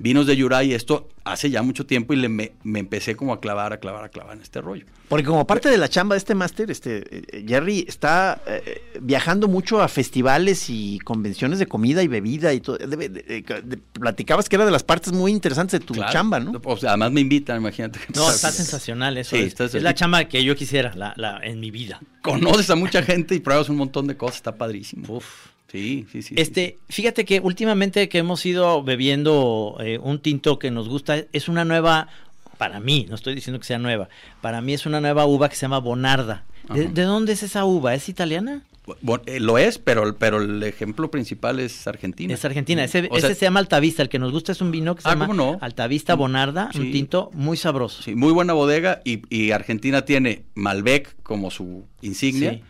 vinos 0.00 0.28
de 0.28 0.36
Yura, 0.36 0.62
y 0.62 0.74
esto 0.74 1.08
hace 1.24 1.50
ya 1.50 1.60
mucho 1.62 1.84
tiempo, 1.84 2.14
y 2.14 2.16
le, 2.16 2.28
me, 2.28 2.52
me 2.62 2.78
empecé 2.78 3.16
como 3.16 3.32
a 3.32 3.40
clavar, 3.40 3.72
a 3.72 3.80
clavar, 3.80 4.04
a 4.04 4.08
clavar 4.08 4.36
en 4.36 4.42
este 4.42 4.60
rollo. 4.60 4.86
Porque 5.08 5.24
como 5.26 5.44
parte 5.44 5.68
de 5.68 5.76
la 5.76 5.88
chamba 5.88 6.14
de 6.14 6.18
este 6.18 6.36
máster, 6.36 6.70
este 6.70 7.02
eh, 7.38 7.44
Jerry 7.48 7.84
está 7.88 8.40
eh, 8.46 8.80
viajando 9.02 9.48
mucho 9.48 9.82
a 9.82 9.88
festivales 9.88 10.66
y 10.70 11.00
convenciones 11.00 11.58
de 11.58 11.66
comida 11.66 12.02
y 12.04 12.06
bebida 12.08 12.54
y 12.54 12.60
todo. 12.60 12.78
De- 12.78 12.86
de- 13.08 13.08
de- 13.08 13.76
platicabas 13.92 14.48
que 14.48 14.54
era 14.54 14.64
de 14.64 14.70
las 14.70 14.84
partes 14.84 15.12
muy 15.12 15.32
interesantes 15.32 15.80
de 15.80 15.84
tu 15.84 15.94
Claro. 15.94 16.12
chamba, 16.12 16.38
¿no? 16.38 16.52
O 16.64 16.76
sea, 16.76 16.90
además 16.90 17.10
me 17.10 17.20
invitan, 17.20 17.56
imagínate. 17.60 17.98
No, 18.14 18.30
está 18.30 18.52
sensacional 18.52 19.18
eso. 19.18 19.34
Sí, 19.34 19.42
es, 19.42 19.48
está- 19.48 19.64
es 19.64 19.74
la 19.82 19.94
chamba 19.94 20.26
que 20.26 20.44
yo 20.44 20.54
quisiera 20.54 20.94
la, 20.94 21.12
la- 21.16 21.40
en 21.42 21.58
mi 21.58 21.72
vida. 21.72 22.00
Conoces 22.22 22.70
a 22.70 22.76
mucha 22.76 23.02
gente 23.02 23.34
y 23.34 23.40
pruebas 23.40 23.68
un 23.68 23.76
montón 23.76 24.06
de 24.06 24.16
cosas, 24.16 24.36
está 24.36 24.56
padrísimo. 24.56 25.12
Uf. 25.16 25.26
Sí, 25.70 26.06
sí, 26.10 26.22
sí. 26.22 26.28
sí. 26.28 26.34
Este, 26.38 26.78
fíjate 26.88 27.24
que 27.24 27.40
últimamente 27.40 28.08
que 28.08 28.18
hemos 28.18 28.44
ido 28.46 28.82
bebiendo 28.82 29.76
eh, 29.80 29.98
un 30.02 30.18
tinto 30.20 30.58
que 30.58 30.70
nos 30.70 30.88
gusta, 30.88 31.18
es 31.32 31.48
una 31.48 31.64
nueva, 31.64 32.08
para 32.56 32.80
mí, 32.80 33.06
no 33.08 33.14
estoy 33.14 33.34
diciendo 33.34 33.60
que 33.60 33.66
sea 33.66 33.78
nueva, 33.78 34.08
para 34.40 34.60
mí 34.60 34.72
es 34.72 34.86
una 34.86 35.00
nueva 35.00 35.26
uva 35.26 35.48
que 35.48 35.56
se 35.56 35.62
llama 35.62 35.78
Bonarda. 35.78 36.44
¿De, 36.72 37.02
dónde 37.02 37.32
es 37.32 37.42
esa 37.42 37.64
uva? 37.64 37.94
¿Es 37.94 38.08
italiana? 38.08 38.62
Bueno, 39.02 39.22
eh, 39.26 39.40
lo 39.40 39.58
es, 39.58 39.78
pero, 39.78 40.16
pero 40.16 40.40
el 40.42 40.62
ejemplo 40.62 41.10
principal 41.10 41.60
es 41.60 41.86
Argentina. 41.86 42.32
Es 42.32 42.44
argentina. 42.44 42.84
Ese, 42.84 43.02
sea, 43.06 43.18
ese 43.18 43.34
se 43.34 43.44
llama 43.46 43.60
Altavista. 43.60 44.02
El 44.02 44.08
que 44.08 44.18
nos 44.18 44.32
gusta 44.32 44.52
es 44.52 44.60
un 44.62 44.70
vino 44.70 44.94
que 44.94 45.02
se 45.02 45.08
Ah, 45.08 45.14
llama. 45.14 45.58
Altavista 45.60 46.14
Bonarda, 46.14 46.70
un 46.74 46.90
tinto 46.90 47.30
muy 47.34 47.56
sabroso. 47.58 48.02
sí, 48.02 48.14
muy 48.14 48.32
buena 48.32 48.54
bodega 48.54 49.00
y, 49.04 49.22
y 49.34 49.50
Argentina 49.50 50.06
tiene 50.06 50.44
Malbec 50.54 51.14
como 51.22 51.50
su 51.50 51.84
insignia, 52.00 52.52
Sí, 52.52 52.62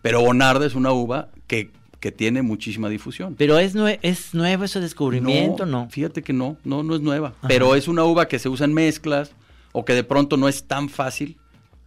pero 0.00 0.22
Bonarda 0.22 0.64
es 0.66 0.74
una 0.74 0.92
uva 0.92 1.28
que, 1.46 1.70
que 2.06 2.12
tiene 2.12 2.40
muchísima 2.42 2.88
difusión. 2.88 3.34
Pero 3.36 3.58
es, 3.58 3.74
nue- 3.74 3.98
es 4.02 4.32
nuevo 4.32 4.62
ese 4.62 4.78
descubrimiento, 4.78 5.66
¿no? 5.66 5.88
Fíjate 5.90 6.22
que 6.22 6.32
no, 6.32 6.56
no, 6.62 6.84
no 6.84 6.94
es 6.94 7.00
nueva. 7.00 7.34
Pero 7.48 7.74
es 7.74 7.88
una 7.88 8.04
uva 8.04 8.28
que 8.28 8.38
se 8.38 8.48
usa 8.48 8.64
en 8.66 8.74
mezclas 8.74 9.32
o 9.72 9.84
que 9.84 9.92
de 9.92 10.04
pronto 10.04 10.36
no 10.36 10.46
es 10.46 10.62
tan 10.68 10.88
fácil. 10.88 11.36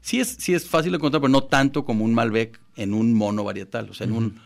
Sí 0.01 0.19
es, 0.19 0.35
sí 0.37 0.53
es 0.53 0.67
fácil 0.67 0.91
de 0.91 0.97
encontrar, 0.97 1.21
pero 1.21 1.31
no 1.31 1.43
tanto 1.45 1.85
como 1.85 2.03
un 2.03 2.13
Malbec 2.13 2.59
en 2.75 2.93
un 2.93 3.13
mono 3.13 3.45
varietal. 3.45 3.89
O 3.89 3.93
sea, 3.93 4.07
en 4.07 4.13
un. 4.13 4.41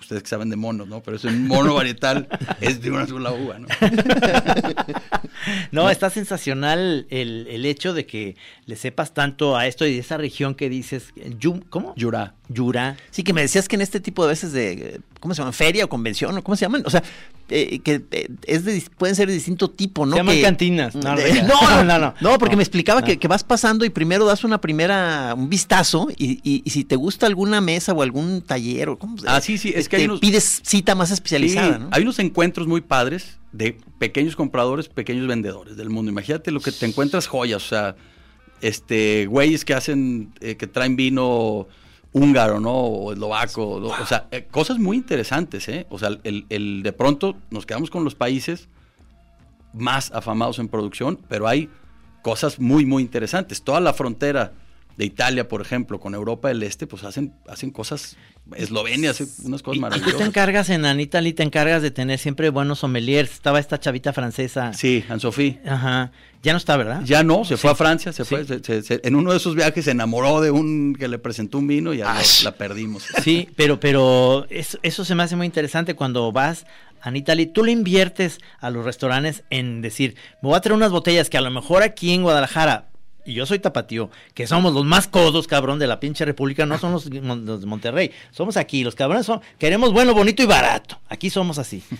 Ustedes 0.00 0.22
que 0.22 0.28
saben 0.28 0.50
de 0.50 0.56
monos, 0.56 0.86
¿no? 0.86 1.00
Pero 1.02 1.16
es 1.16 1.24
un 1.24 1.48
mono 1.48 1.74
varietal, 1.74 2.28
es 2.60 2.80
de 2.80 2.90
una 2.92 3.04
sola 3.08 3.32
uva, 3.32 3.58
¿no? 3.58 3.66
No, 5.72 5.90
está 5.90 6.10
sensacional 6.10 7.06
el, 7.10 7.46
el 7.50 7.66
hecho 7.66 7.92
de 7.94 8.06
que 8.06 8.36
le 8.66 8.76
sepas 8.76 9.14
tanto 9.14 9.56
a 9.56 9.66
esto 9.66 9.86
y 9.86 9.94
de 9.94 9.98
esa 10.00 10.16
región 10.16 10.54
que 10.54 10.68
dices, 10.68 11.12
Yum- 11.16 11.62
¿cómo? 11.68 11.94
Yura. 11.96 12.34
Yura. 12.48 12.96
Sí, 13.10 13.22
que 13.22 13.32
me 13.32 13.40
decías 13.40 13.68
que 13.68 13.76
en 13.76 13.82
este 13.82 14.00
tipo 14.00 14.22
de 14.24 14.28
veces 14.28 14.52
de, 14.52 14.72
eh, 14.72 15.00
¿cómo 15.20 15.34
se 15.34 15.38
llaman? 15.40 15.54
Feria 15.54 15.84
o 15.84 15.88
convención, 15.88 16.36
o 16.36 16.42
¿cómo 16.44 16.54
se 16.56 16.64
llaman? 16.66 16.82
O 16.84 16.90
sea, 16.90 17.02
eh, 17.48 17.78
que 17.80 18.02
eh, 18.10 18.28
es 18.46 18.64
de, 18.64 18.82
pueden 18.98 19.16
ser 19.16 19.28
de 19.28 19.34
distinto 19.34 19.70
tipo, 19.70 20.04
¿no? 20.06 20.12
Se 20.12 20.18
llaman 20.18 20.34
Que- 20.36 20.42
cantinas. 20.42 20.94
No, 21.02 21.14
No, 21.16 21.84
no, 21.84 21.98
no, 21.98 22.14
no, 22.20 22.38
porque 22.38 22.54
No. 22.54 22.58
me 22.58 22.62
explicaba 22.62 23.00
No. 23.00 23.06
que, 23.06 23.18
que 23.18 23.28
vas 23.28 23.42
pasando 23.44 23.84
y 23.84 23.90
primero 23.90 24.24
das 24.26 24.44
una 24.44 24.60
primera, 24.60 25.34
un 25.36 25.48
vistazo 25.48 26.08
y, 26.16 26.40
y- 26.42 26.62
y 26.64 26.70
si 26.70 26.84
te 26.84 26.96
gusta 26.96 27.26
alguna 27.26 27.60
mesa 27.60 27.92
o 27.92 28.02
algún 28.02 28.42
taller 28.42 28.90
o 28.90 28.98
cómo 28.98 29.16
se- 29.18 29.26
Ah, 29.28 29.40
sí, 29.40 29.56
sí, 29.58 29.72
es 29.74 29.88
que 29.88 29.96
hay 29.96 30.02
te 30.02 30.08
unos- 30.08 30.20
pides 30.20 30.60
cita 30.64 30.94
más 30.94 31.10
especializada, 31.10 31.74
Sí, 31.78 31.80
¿no? 31.84 31.88
Hay 31.90 32.02
unos 32.02 32.18
encuentros 32.18 32.66
muy 32.66 32.80
padres 32.82 33.38
de 33.52 33.76
pequeños 33.98 34.34
compradores, 34.36 34.88
pequeños 34.88 35.26
vendedores 35.26 35.76
del 35.76 35.90
mundo. 35.90 36.10
Imagínate 36.10 36.50
lo 36.50 36.60
que 36.60 36.72
te 36.72 36.86
encuentras 36.86 37.26
joyas, 37.26 37.64
o 37.64 37.68
sea, 37.68 37.96
este, 38.60 39.26
güeyes 39.26 39.64
que 39.64 39.74
hacen, 39.74 40.32
eh, 40.40 40.56
que 40.56 40.66
traen 40.66 40.96
vino 40.96 41.66
húngaro, 42.12 42.60
¿no? 42.60 42.72
O 42.74 43.12
eslovaco, 43.12 43.66
o 43.76 44.06
sea, 44.06 44.28
eh, 44.30 44.46
cosas 44.50 44.78
muy 44.78 44.96
interesantes, 44.96 45.68
¿eh? 45.68 45.86
O 45.90 45.98
sea, 45.98 46.10
el, 46.24 46.46
el- 46.48 46.82
de 46.82 46.92
pronto 46.92 47.36
nos 47.50 47.66
quedamos 47.66 47.90
con 47.90 48.04
los 48.04 48.14
países 48.14 48.68
más 49.72 50.12
afamados 50.12 50.58
en 50.58 50.68
producción, 50.68 51.18
pero 51.28 51.48
hay 51.48 51.68
cosas 52.22 52.60
muy, 52.60 52.84
muy 52.86 53.02
interesantes. 53.02 53.62
Toda 53.62 53.80
la 53.80 53.92
frontera 53.94 54.52
de 54.96 55.04
Italia, 55.04 55.48
por 55.48 55.60
ejemplo, 55.62 55.98
con 56.00 56.14
Europa 56.14 56.48
del 56.48 56.62
Este, 56.62 56.86
pues 56.86 57.04
hacen, 57.04 57.32
hacen 57.48 57.70
cosas, 57.70 58.16
Eslovenia 58.56 59.10
hace 59.10 59.24
unas 59.44 59.62
cosas 59.62 59.76
Y, 59.76 59.78
y 59.78 59.82
tú 59.82 59.88
te 59.88 59.96
maravillosas. 59.98 60.28
encargas 60.28 60.70
en 60.70 60.84
Anitali, 60.84 61.32
te 61.32 61.42
encargas 61.42 61.80
de 61.82 61.90
tener 61.90 62.18
siempre 62.18 62.50
buenos 62.50 62.80
sommeliers. 62.80 63.32
Estaba 63.32 63.58
esta 63.60 63.78
chavita 63.80 64.12
francesa. 64.12 64.72
Sí, 64.74 65.04
Anne-Sophie. 65.08 65.60
Ajá. 65.66 66.12
Ya 66.42 66.52
no 66.52 66.58
está, 66.58 66.76
¿verdad? 66.76 67.02
Ya 67.04 67.22
no, 67.22 67.44
se 67.44 67.56
fue 67.56 67.70
a 67.70 67.74
Francia, 67.76 68.12
se 68.12 68.24
Sí. 68.24 68.28
fue, 68.34 68.44
se- 68.44 68.62
se- 68.64 68.82
se- 68.82 69.00
en 69.04 69.14
uno 69.14 69.30
de 69.30 69.36
esos 69.36 69.54
viajes 69.54 69.84
se 69.84 69.92
enamoró 69.92 70.40
de 70.40 70.50
un 70.50 70.94
que 70.98 71.06
le 71.06 71.18
presentó 71.18 71.58
un 71.58 71.68
vino 71.68 71.94
y 71.94 71.98
ya 71.98 72.20
la, 72.44 72.52
perdimos. 72.52 73.04
Sí, 73.22 73.48
pero, 73.56 73.78
pero 73.78 74.46
eso, 74.50 74.76
eso 74.82 75.04
se 75.04 75.14
me 75.14 75.22
hace 75.22 75.36
muy 75.36 75.46
interesante 75.46 75.94
cuando 75.94 76.32
vas 76.32 76.66
a 77.00 77.08
Anitali, 77.08 77.46
tú 77.46 77.64
le 77.64 77.72
inviertes 77.72 78.38
a 78.60 78.70
los 78.70 78.84
restaurantes 78.84 79.44
en 79.50 79.82
decir, 79.82 80.16
me 80.42 80.48
voy 80.48 80.56
a 80.56 80.60
traer 80.60 80.76
unas 80.76 80.90
botellas 80.90 81.30
que 81.30 81.38
a 81.38 81.40
lo 81.40 81.50
mejor 81.50 81.82
aquí 81.84 82.12
en 82.12 82.22
Guadalajara, 82.22 82.88
y 83.24 83.34
yo 83.34 83.46
soy 83.46 83.58
tapatío, 83.58 84.10
que 84.34 84.46
somos 84.46 84.72
los 84.74 84.84
más 84.84 85.06
codos, 85.08 85.46
cabrón, 85.46 85.78
de 85.78 85.86
la 85.86 86.00
pinche 86.00 86.24
república, 86.24 86.66
no 86.66 86.78
son 86.78 86.92
los, 86.92 87.08
de 87.10 87.20
Monterrey, 87.66 88.10
somos 88.30 88.56
aquí, 88.56 88.82
los 88.84 88.94
cabrones 88.94 89.26
son, 89.26 89.40
queremos 89.58 89.92
bueno, 89.92 90.14
bonito 90.14 90.42
y 90.42 90.46
barato, 90.46 90.98
aquí 91.08 91.30
somos 91.30 91.58
así. 91.58 91.82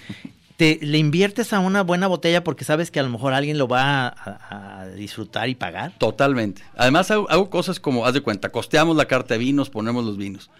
Te, 0.56 0.78
le 0.82 0.98
inviertes 0.98 1.52
a 1.54 1.60
una 1.60 1.82
buena 1.82 2.06
botella 2.06 2.44
porque 2.44 2.62
sabes 2.64 2.90
que 2.90 3.00
a 3.00 3.02
lo 3.02 3.08
mejor 3.08 3.32
alguien 3.32 3.56
lo 3.56 3.66
va 3.66 4.06
a, 4.06 4.08
a- 4.08 4.80
a 4.82 4.86
disfrutar 4.88 5.48
y 5.48 5.54
pagar. 5.54 5.92
Totalmente. 5.98 6.62
Además 6.76 7.10
hago, 7.10 7.28
hago 7.30 7.48
cosas 7.50 7.80
como, 7.80 8.04
haz 8.06 8.12
de 8.14 8.20
cuenta, 8.20 8.50
costeamos 8.50 8.96
la 8.96 9.06
carta 9.06 9.34
de 9.34 9.38
vinos, 9.38 9.70
ponemos 9.70 10.04
los 10.04 10.18
vinos. 10.18 10.50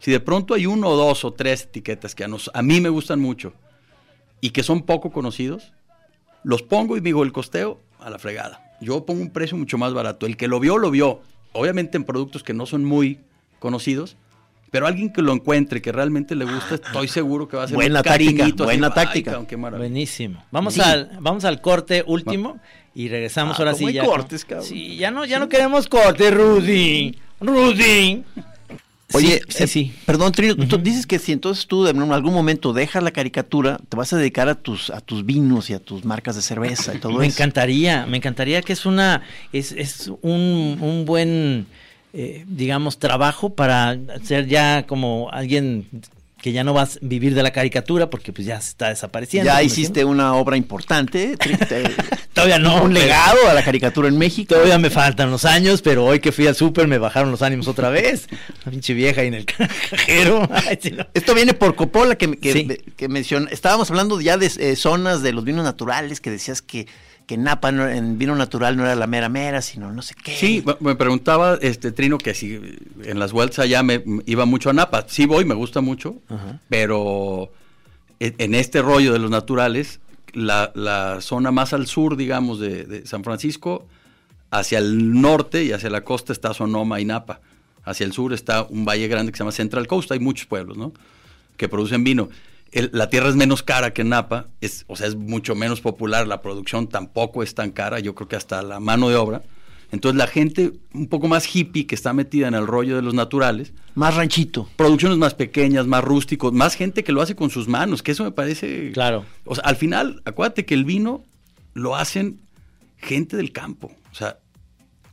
Si 0.00 0.12
de 0.12 0.20
pronto 0.20 0.52
hay 0.54 0.66
uno 0.66 0.88
o 0.88 0.96
dos 0.96 1.24
o 1.24 1.32
tres 1.32 1.62
etiquetas 1.62 2.14
que 2.14 2.24
a, 2.24 2.28
nos- 2.28 2.50
a 2.54 2.62
mí 2.62 2.80
me 2.80 2.90
gustan 2.90 3.20
mucho 3.20 3.54
y 4.40 4.50
que 4.50 4.62
son 4.62 4.82
poco 4.82 5.10
conocidos, 5.10 5.72
los 6.44 6.62
pongo 6.62 6.96
y 6.96 7.00
digo 7.00 7.24
el 7.24 7.32
costeo 7.32 7.80
a 7.98 8.10
la 8.10 8.18
fregada. 8.18 8.67
Yo 8.80 9.04
pongo 9.04 9.22
un 9.22 9.30
precio 9.30 9.56
mucho 9.56 9.78
más 9.78 9.92
barato. 9.94 10.26
El 10.26 10.36
que 10.36 10.48
lo 10.48 10.60
vio, 10.60 10.78
lo 10.78 10.90
vio. 10.90 11.20
Obviamente 11.52 11.96
en 11.96 12.04
productos 12.04 12.42
que 12.42 12.54
no 12.54 12.66
son 12.66 12.84
muy 12.84 13.18
conocidos, 13.58 14.16
pero 14.70 14.86
alguien 14.86 15.12
que 15.12 15.22
lo 15.22 15.32
encuentre, 15.32 15.80
que 15.82 15.90
realmente 15.92 16.34
le 16.34 16.44
gusta, 16.44 16.74
estoy 16.76 17.08
seguro 17.08 17.48
que 17.48 17.56
va 17.56 17.64
a 17.64 17.68
ser 17.68 17.74
Buena 17.76 18.00
un 18.00 18.04
táctica, 18.04 18.44
así, 18.44 18.52
buena 18.52 18.86
"Ay, 18.88 18.92
táctica". 18.94 19.30
cabrón, 19.32 19.46
qué 19.46 19.56
maravilla". 19.56 19.88
Buenísimo. 19.88 20.44
Vamos 20.50 20.74
Sí. 20.74 20.80
al 20.82 21.10
vamos 21.20 21.44
al 21.44 21.60
corte 21.60 22.04
último 22.06 22.60
y 22.94 23.08
regresamos 23.08 23.54
Ah, 23.58 23.62
ahora 23.62 23.72
¿cómo 23.72 23.78
sí 23.78 23.86
hay 23.86 23.94
ya. 23.94 24.04
cortes, 24.04 24.44
cabrón? 24.44 24.66
Sí, 24.66 24.96
ya 24.96 25.10
no 25.10 25.24
ya 25.24 25.38
no 25.38 25.48
queremos 25.48 25.88
corte, 25.88 26.30
Rudy. 26.30 27.18
Rudy. 27.40 28.24
Oye, 29.12 29.40
sí, 29.48 29.54
sí, 29.56 29.62
eh, 29.64 29.66
sí. 29.66 29.92
perdón, 30.04 30.32
Trino, 30.32 30.54
tú 30.54 30.78
dices 30.78 31.06
que 31.06 31.18
si 31.18 31.32
entonces 31.32 31.66
tú 31.66 31.86
en 31.86 32.00
algún 32.12 32.34
momento 32.34 32.72
dejas 32.72 33.02
la 33.02 33.10
caricatura, 33.10 33.80
te 33.88 33.96
vas 33.96 34.12
a 34.12 34.16
dedicar 34.18 34.48
a 34.48 34.54
tus, 34.54 34.90
a 34.90 35.00
tus 35.00 35.24
vinos 35.24 35.70
y 35.70 35.74
a 35.74 35.78
tus 35.78 36.04
marcas 36.04 36.36
de 36.36 36.42
cerveza 36.42 36.94
y 36.94 36.98
todo 36.98 37.18
me 37.18 37.26
eso. 37.26 37.36
encantaría, 37.36 38.06
me 38.06 38.18
encantaría 38.18 38.60
que 38.62 38.74
es 38.74 38.84
una 38.84 39.22
es, 39.52 39.72
es 39.72 40.10
un, 40.22 40.78
un 40.80 41.04
buen 41.06 41.66
eh, 42.12 42.44
digamos, 42.48 42.98
trabajo 42.98 43.54
para 43.54 43.98
ser 44.22 44.46
ya 44.46 44.86
como 44.86 45.28
alguien 45.30 45.86
que 46.40 46.52
ya 46.52 46.64
no 46.64 46.72
vas 46.72 46.96
a 46.96 46.98
vivir 47.02 47.34
de 47.34 47.42
la 47.42 47.50
caricatura 47.50 48.10
porque 48.10 48.32
pues 48.32 48.46
ya 48.46 48.60
se 48.60 48.70
está 48.70 48.88
desapareciendo. 48.88 49.50
Ya 49.50 49.62
hiciste 49.62 50.04
una 50.04 50.34
obra 50.34 50.56
importante, 50.56 51.36
Todavía 52.32 52.58
no, 52.60 52.84
un 52.84 52.94
legado 52.94 53.48
a 53.48 53.54
la 53.54 53.64
caricatura 53.64 54.06
en 54.06 54.16
México. 54.16 54.54
Todavía 54.54 54.78
me 54.78 54.90
faltan 54.90 55.30
los 55.30 55.44
años, 55.44 55.82
pero 55.82 56.04
hoy 56.04 56.20
que 56.20 56.30
fui 56.30 56.46
al 56.46 56.54
súper 56.54 56.86
me 56.86 56.98
bajaron 56.98 57.32
los 57.32 57.42
ánimos 57.42 57.66
otra 57.66 57.90
vez. 57.90 58.28
La 58.64 58.70
pinche 58.70 58.94
vieja 58.94 59.22
ahí 59.22 59.26
en 59.26 59.34
el 59.34 59.44
cajero. 59.44 60.48
Ay, 60.68 60.78
sí, 60.80 60.92
no. 60.92 61.04
Esto 61.14 61.34
viene 61.34 61.54
por 61.54 61.74
Coppola, 61.74 62.14
que, 62.16 62.30
que, 62.38 62.52
Sí. 62.52 62.68
que 62.96 63.08
menciona. 63.08 63.48
Estábamos 63.50 63.90
hablando 63.90 64.20
ya 64.20 64.36
de 64.36 64.46
eh, 64.58 64.76
zonas 64.76 65.22
de 65.22 65.32
los 65.32 65.44
vinos 65.44 65.64
naturales, 65.64 66.20
que 66.20 66.30
decías 66.30 66.62
que, 66.62 66.86
que 67.28 67.36
Napa 67.36 67.70
no- 67.70 67.86
en 67.86 68.18
vino 68.18 68.34
natural 68.34 68.76
no 68.76 68.82
era 68.84 68.96
la 68.96 69.06
mera 69.06 69.28
mera, 69.28 69.62
sino 69.62 69.92
no 69.92 70.02
sé 70.02 70.14
qué. 70.20 70.34
Sí, 70.34 70.64
me- 70.80 70.96
preguntaba 70.96 71.58
este 71.60 71.92
Trino 71.92 72.18
que 72.18 72.34
si 72.34 72.58
en 73.04 73.18
las 73.20 73.30
vueltas 73.32 73.60
allá 73.60 73.82
me 73.84 74.00
me 74.04 74.22
iba 74.26 74.46
mucho 74.46 74.70
a 74.70 74.72
Napa. 74.72 75.04
Sí 75.08 75.26
voy, 75.26 75.44
me 75.44 75.54
gusta 75.54 75.80
mucho, 75.80 76.16
pero 76.68 77.52
en, 78.18 78.34
en 78.38 78.54
este 78.54 78.82
rollo 78.82 79.12
de 79.12 79.18
los 79.18 79.30
naturales, 79.30 80.00
la, 80.32 80.72
la 80.74 81.20
zona 81.20 81.50
más 81.52 81.72
al 81.72 81.86
sur, 81.86 82.16
digamos, 82.16 82.58
de, 82.60 82.84
de 82.84 83.06
San 83.06 83.24
Francisco, 83.24 83.86
hacia 84.50 84.78
el 84.78 85.20
norte 85.20 85.64
y 85.64 85.72
hacia 85.72 85.90
la 85.90 86.02
costa 86.04 86.32
está 86.32 86.54
Sonoma 86.54 87.00
y 87.00 87.04
Napa. 87.04 87.40
Hacia 87.84 88.04
el 88.04 88.12
sur 88.12 88.32
está 88.32 88.62
un 88.62 88.84
valle 88.84 89.06
grande 89.08 89.32
que 89.32 89.36
se 89.38 89.42
llama 89.44 89.52
Central 89.52 89.86
Coast. 89.86 90.10
Hay 90.12 90.18
muchos 90.18 90.46
pueblos, 90.46 90.76
¿no? 90.76 90.92
Que 91.56 91.68
producen 91.68 92.04
vino. 92.04 92.28
El- 92.72 92.90
la 92.92 93.08
tierra 93.10 93.28
es 93.28 93.36
menos 93.36 93.62
cara 93.62 93.92
que 93.92 94.04
Napa, 94.04 94.48
es, 94.60 94.84
o 94.88 94.96
sea, 94.96 95.06
es 95.06 95.16
mucho 95.16 95.54
menos 95.54 95.80
popular. 95.80 96.26
La 96.26 96.42
producción 96.42 96.88
tampoco 96.88 97.42
es 97.42 97.54
tan 97.54 97.70
cara. 97.70 97.98
Yo 98.00 98.14
creo 98.14 98.28
que 98.28 98.36
hasta 98.36 98.62
la 98.62 98.78
mano 98.80 99.08
de 99.08 99.16
obra. 99.16 99.42
Entonces 99.90 100.18
la 100.18 100.26
gente 100.26 100.72
un 100.92 101.06
poco 101.08 101.28
más 101.28 101.54
hippie 101.56 101.86
que 101.86 101.94
está 101.94 102.12
metida 102.12 102.46
en 102.46 102.52
el 102.52 102.66
rollo 102.66 102.94
de 102.96 103.00
los 103.00 103.14
naturales, 103.14 103.72
Más 103.94 104.14
ranchito. 104.16 104.68
producciones 104.76 105.16
más 105.16 105.32
pequeñas, 105.32 105.86
más 105.86 106.04
rústicos, 106.04 106.52
más 106.52 106.74
gente 106.74 107.02
que 107.04 107.12
lo 107.12 107.22
hace 107.22 107.34
con 107.34 107.48
sus 107.48 107.68
manos, 107.68 108.02
que 108.02 108.12
eso 108.12 108.22
me 108.22 108.30
parece... 108.32 108.92
Claro. 108.92 109.24
O 109.46 109.54
sea, 109.54 109.64
al 109.64 109.76
final, 109.76 110.20
acuérdate 110.26 110.66
que 110.66 110.74
el 110.74 110.84
vino 110.84 111.24
lo 111.72 111.96
hacen 111.96 112.38
gente 112.98 113.38
del 113.38 113.50
campo. 113.50 113.90
O 114.12 114.14
sea, 114.14 114.36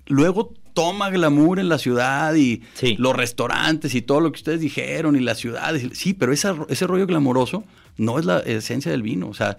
luego 0.08 0.53
toma 0.76 1.09
glamour 1.09 1.57
en 1.57 1.67
la 1.69 1.80
ciudad 1.80 2.36
y 2.36 2.61
Sí. 2.76 2.95
los 2.99 3.15
restaurantes 3.15 3.95
y 3.95 4.03
todo 4.03 4.19
lo 4.19 4.32
que 4.32 4.38
ustedes 4.38 4.59
dijeron 4.59 5.15
y 5.15 5.21
las 5.21 5.39
ciudades. 5.39 5.89
Sí, 5.97 6.13
pero 6.13 6.32
esa- 6.32 6.55
ese 6.69 6.86
rollo 6.86 7.07
glamoroso 7.07 7.63
no 7.97 8.19
es 8.19 8.26
la 8.26 8.38
esencia 8.41 8.91
del 8.91 9.01
vino. 9.01 9.28
O 9.28 9.34
sea, 9.34 9.57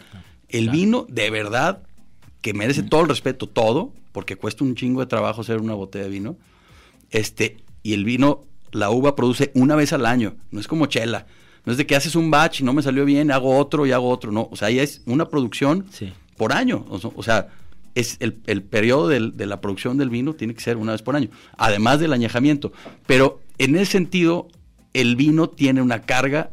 el 0.48 0.70
vino 0.70 1.04
de 1.08 1.30
verdad 1.30 1.82
que 2.42 2.54
merece 2.54 2.84
todo 2.84 3.00
el 3.00 3.08
respeto, 3.08 3.48
todo, 3.48 3.92
porque 4.12 4.36
cuesta 4.36 4.62
un 4.62 4.76
chingo 4.76 5.00
de 5.00 5.06
trabajo 5.06 5.40
hacer 5.40 5.60
una 5.60 5.74
botella 5.74 6.04
de 6.04 6.10
vino. 6.10 6.36
Este, 7.10 7.56
y 7.82 7.94
el 7.94 8.04
vino, 8.04 8.44
la 8.72 8.90
uva 8.90 9.16
produce 9.16 9.50
una 9.54 9.74
vez 9.76 9.92
al 9.92 10.06
año, 10.06 10.36
no 10.50 10.60
es 10.60 10.68
como 10.68 10.86
chela. 10.86 11.26
No 11.64 11.72
es 11.72 11.78
de 11.78 11.86
que 11.86 11.96
haces 11.96 12.14
un 12.14 12.30
batch 12.30 12.60
y 12.60 12.64
no 12.64 12.72
me 12.72 12.82
salió 12.82 13.04
bien, 13.04 13.32
hago 13.32 13.56
otro 13.58 13.86
y 13.86 13.92
hago 13.92 14.08
otro. 14.08 14.30
No, 14.30 14.48
o 14.52 14.56
sea, 14.56 14.68
ahí 14.68 14.78
es 14.78 15.02
una 15.06 15.28
producción 15.28 15.86
Sí. 15.90 16.12
por 16.36 16.52
año. 16.52 16.84
O 16.88 17.12
o 17.16 17.22
sea, 17.22 17.48
es 17.96 18.16
el, 18.20 18.38
el 18.46 18.62
periodo 18.62 19.08
del- 19.08 19.36
de 19.36 19.46
la 19.46 19.60
producción 19.60 19.96
del 19.98 20.10
vino 20.10 20.34
tiene 20.34 20.54
que 20.54 20.60
ser 20.60 20.76
una 20.76 20.92
vez 20.92 21.02
por 21.02 21.16
año, 21.16 21.28
además 21.58 21.98
del 21.98 22.12
añejamiento. 22.12 22.72
Pero 23.06 23.40
en 23.58 23.74
ese 23.74 23.90
sentido, 23.92 24.46
el 24.94 25.16
vino 25.16 25.48
tiene 25.48 25.82
una 25.82 26.02
carga 26.02 26.50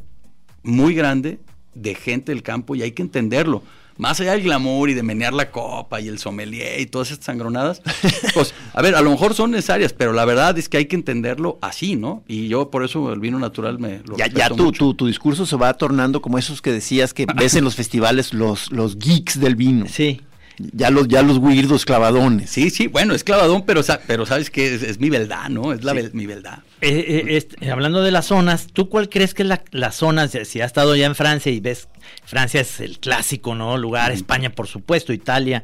muy 0.63 0.95
grande 0.95 1.39
de 1.75 1.95
gente 1.95 2.31
del 2.31 2.43
campo 2.43 2.75
y 2.75 2.81
hay 2.81 2.91
que 2.93 3.01
entenderlo. 3.03 3.61
Más 3.95 4.19
allá 4.19 4.31
del 4.31 4.41
glamour 4.41 4.89
y 4.89 4.95
de 4.95 5.03
menear 5.03 5.33
la 5.33 5.51
copa 5.51 6.01
y 6.01 6.07
el 6.07 6.17
sommelier 6.17 6.79
y 6.81 6.87
todas 6.87 7.11
estas 7.11 7.25
sangronadas, 7.27 7.79
pues, 8.33 8.51
a 8.73 8.81
ver, 8.81 8.95
a 8.95 9.01
lo 9.01 9.11
mejor 9.11 9.35
son 9.35 9.51
necesarias, 9.51 9.93
pero 9.93 10.13
la 10.13 10.25
verdad 10.25 10.57
es 10.57 10.67
que 10.67 10.77
hay 10.77 10.87
que 10.87 10.95
entenderlo 10.95 11.59
así, 11.61 11.95
¿no? 11.95 12.23
Y 12.27 12.47
yo 12.47 12.71
por 12.71 12.83
eso 12.83 13.13
el 13.13 13.19
vino 13.19 13.37
natural 13.37 13.77
me 13.77 13.99
lo 14.05 14.17
Ya, 14.17 14.25
ya 14.27 14.49
tu, 14.49 14.55
mucho. 14.57 14.79
tu, 14.79 14.93
tu 14.95 15.05
discurso 15.07 15.45
se 15.45 15.55
va 15.57 15.71
tornando 15.75 16.23
como 16.23 16.39
esos 16.39 16.59
que 16.59 16.71
decías 16.71 17.13
que 17.13 17.27
ves 17.35 17.53
en 17.53 17.63
los 17.63 17.75
festivales 17.75 18.33
los, 18.33 18.71
los 18.71 18.97
geeks 18.97 19.39
del 19.39 19.55
vino. 19.55 19.85
Sí. 19.87 20.21
Ya 20.57 20.89
los, 20.91 21.07
ya 21.07 21.21
los 21.23 21.37
weirdos 21.39 21.85
clavadones. 21.85 22.49
Sí, 22.49 22.69
sí, 22.69 22.87
bueno, 22.87 23.13
es 23.15 23.23
clavadón, 23.23 23.63
pero, 23.65 23.81
sa- 23.83 23.99
pero 24.05 24.25
sabes 24.25 24.49
que 24.49 24.75
es, 24.75 24.83
es 24.83 24.99
mi 24.99 25.09
verdad, 25.09 25.49
¿no? 25.49 25.73
Es 25.73 25.83
la 25.83 25.93
mi 26.13 26.25
verdad. 26.25 26.59
Eh, 26.81 26.89
eh, 27.07 27.37
este, 27.37 27.71
hablando 27.71 28.03
de 28.03 28.11
las 28.11 28.27
zonas, 28.27 28.67
¿tú 28.71 28.87
cuál 28.89 29.09
crees 29.09 29.33
que 29.33 29.41
es 29.43 29.49
la, 29.49 29.63
la 29.71 29.91
zona? 29.91 30.27
Si, 30.27 30.37
has 30.61 30.67
estado 30.67 30.95
ya 30.95 31.07
en 31.07 31.15
Francia 31.15 31.51
y 31.51 31.59
ves, 31.59 31.87
Francia 32.25 32.61
es 32.61 32.79
el 32.79 32.99
clásico, 32.99 33.55
¿no? 33.55 33.77
Lugar, 33.77 34.11
España, 34.11 34.51
por 34.51 34.67
supuesto, 34.67 35.11
Italia. 35.13 35.63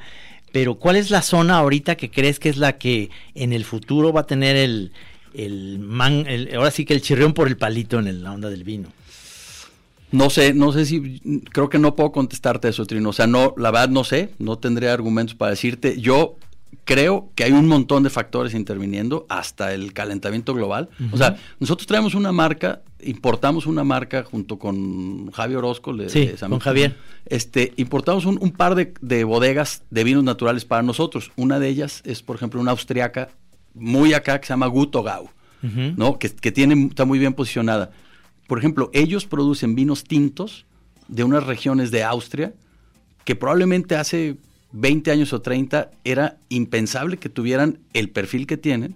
Pero 0.52 0.76
¿cuál 0.80 0.96
es 0.96 1.12
la 1.12 1.22
zona 1.22 1.58
ahorita 1.58 1.96
que 1.96 2.10
crees 2.10 2.40
que 2.40 2.50
es 2.50 2.58
la 2.58 2.80
que 2.80 3.12
en 3.36 3.54
el 3.54 3.66
futuro 3.66 4.12
va 4.12 4.22
a 4.22 4.26
tener 4.28 4.56
el, 4.56 4.92
el 5.36 5.78
man, 5.78 6.26
el- 6.28 6.56
ahora 6.56 6.72
sí 6.72 6.86
que 6.86 6.96
el 6.96 7.02
chirrión 7.02 7.34
por 7.34 7.48
el 7.48 7.58
palito 7.58 8.00
en 8.00 8.08
el- 8.08 8.24
la 8.24 8.32
onda 8.32 8.50
del 8.50 8.64
vino? 8.64 8.92
No 10.12 10.30
sé, 10.30 10.53
no 10.53 10.72
sé 10.72 10.86
si, 10.86 11.20
creo 11.51 11.70
que 11.70 11.78
no 11.80 11.95
puedo 11.95 12.12
contestarte 12.12 12.68
eso, 12.70 12.86
Trino. 12.86 13.10
O 13.10 13.14
sea, 13.14 13.28
no, 13.28 13.53
la 13.57 13.72
verdad 13.72 13.89
no 13.89 14.03
sé, 14.03 14.30
no 14.39 14.57
tendría 14.57 14.93
argumentos 14.93 15.36
para 15.36 15.51
decirte. 15.51 15.99
Yo 16.01 16.36
creo 16.86 17.30
que 17.36 17.43
hay 17.43 17.51
un 17.51 17.68
montón 17.68 18.01
de 18.03 18.10
factores 18.10 18.53
interviniendo, 18.55 19.28
hasta 19.30 19.74
el 19.74 19.93
calentamiento 19.93 20.53
global. 20.55 20.89
O 21.12 21.18
sea, 21.18 21.38
nosotros 21.60 21.86
traemos 21.86 22.16
una 22.16 22.32
marca, 22.32 22.82
importamos 23.01 23.68
una 23.68 23.84
marca 23.84 24.24
junto 24.24 24.57
con 24.57 25.32
Javier 25.32 25.60
Orozco. 25.60 25.93
de- 25.95 26.10
Sí, 26.10 26.22
con. 26.60 26.60
Javier. 26.64 26.95
Este, 27.28 27.74
importamos 27.78 28.26
un, 28.26 28.39
un 28.41 28.51
par 28.51 28.74
de, 28.74 28.93
de 29.01 29.24
bodegas 29.24 29.84
de 29.91 30.03
vinos 30.03 30.24
naturales 30.24 30.66
para 30.66 30.82
nosotros. 30.82 31.32
Una 31.36 31.60
de 31.60 31.68
ellas 31.70 32.01
es, 32.05 32.24
por 32.24 32.36
ejemplo, 32.36 32.60
una 32.60 32.72
austriaca 32.72 33.30
muy 33.76 34.14
acá 34.14 34.39
que 34.41 34.47
se 34.47 34.53
llama 34.53 34.66
Gutogau. 34.68 35.30
¿no? 35.62 36.18
Que, 36.18 36.30
que 36.30 36.51
tiene, 36.51 36.88
está 36.88 37.05
muy 37.05 37.20
bien 37.20 37.34
posicionada. 37.34 37.91
Por 38.50 38.58
ejemplo, 38.58 38.89
ellos 38.93 39.28
producen 39.28 39.76
vinos 39.76 40.04
tintos 40.04 40.66
de 41.08 41.24
unas 41.24 41.45
regiones 41.45 41.91
de 41.91 42.04
Austria 42.04 42.52
que 43.24 43.36
probablemente 43.36 43.95
hace 43.95 44.38
20 44.72 45.12
años 45.12 45.34
o 45.34 45.41
30 45.43 45.91
era 46.04 46.38
impensable 46.50 47.18
que 47.18 47.30
tuvieran 47.30 47.78
el 47.93 48.10
perfil 48.10 48.47
que 48.47 48.58
tienen, 48.58 48.95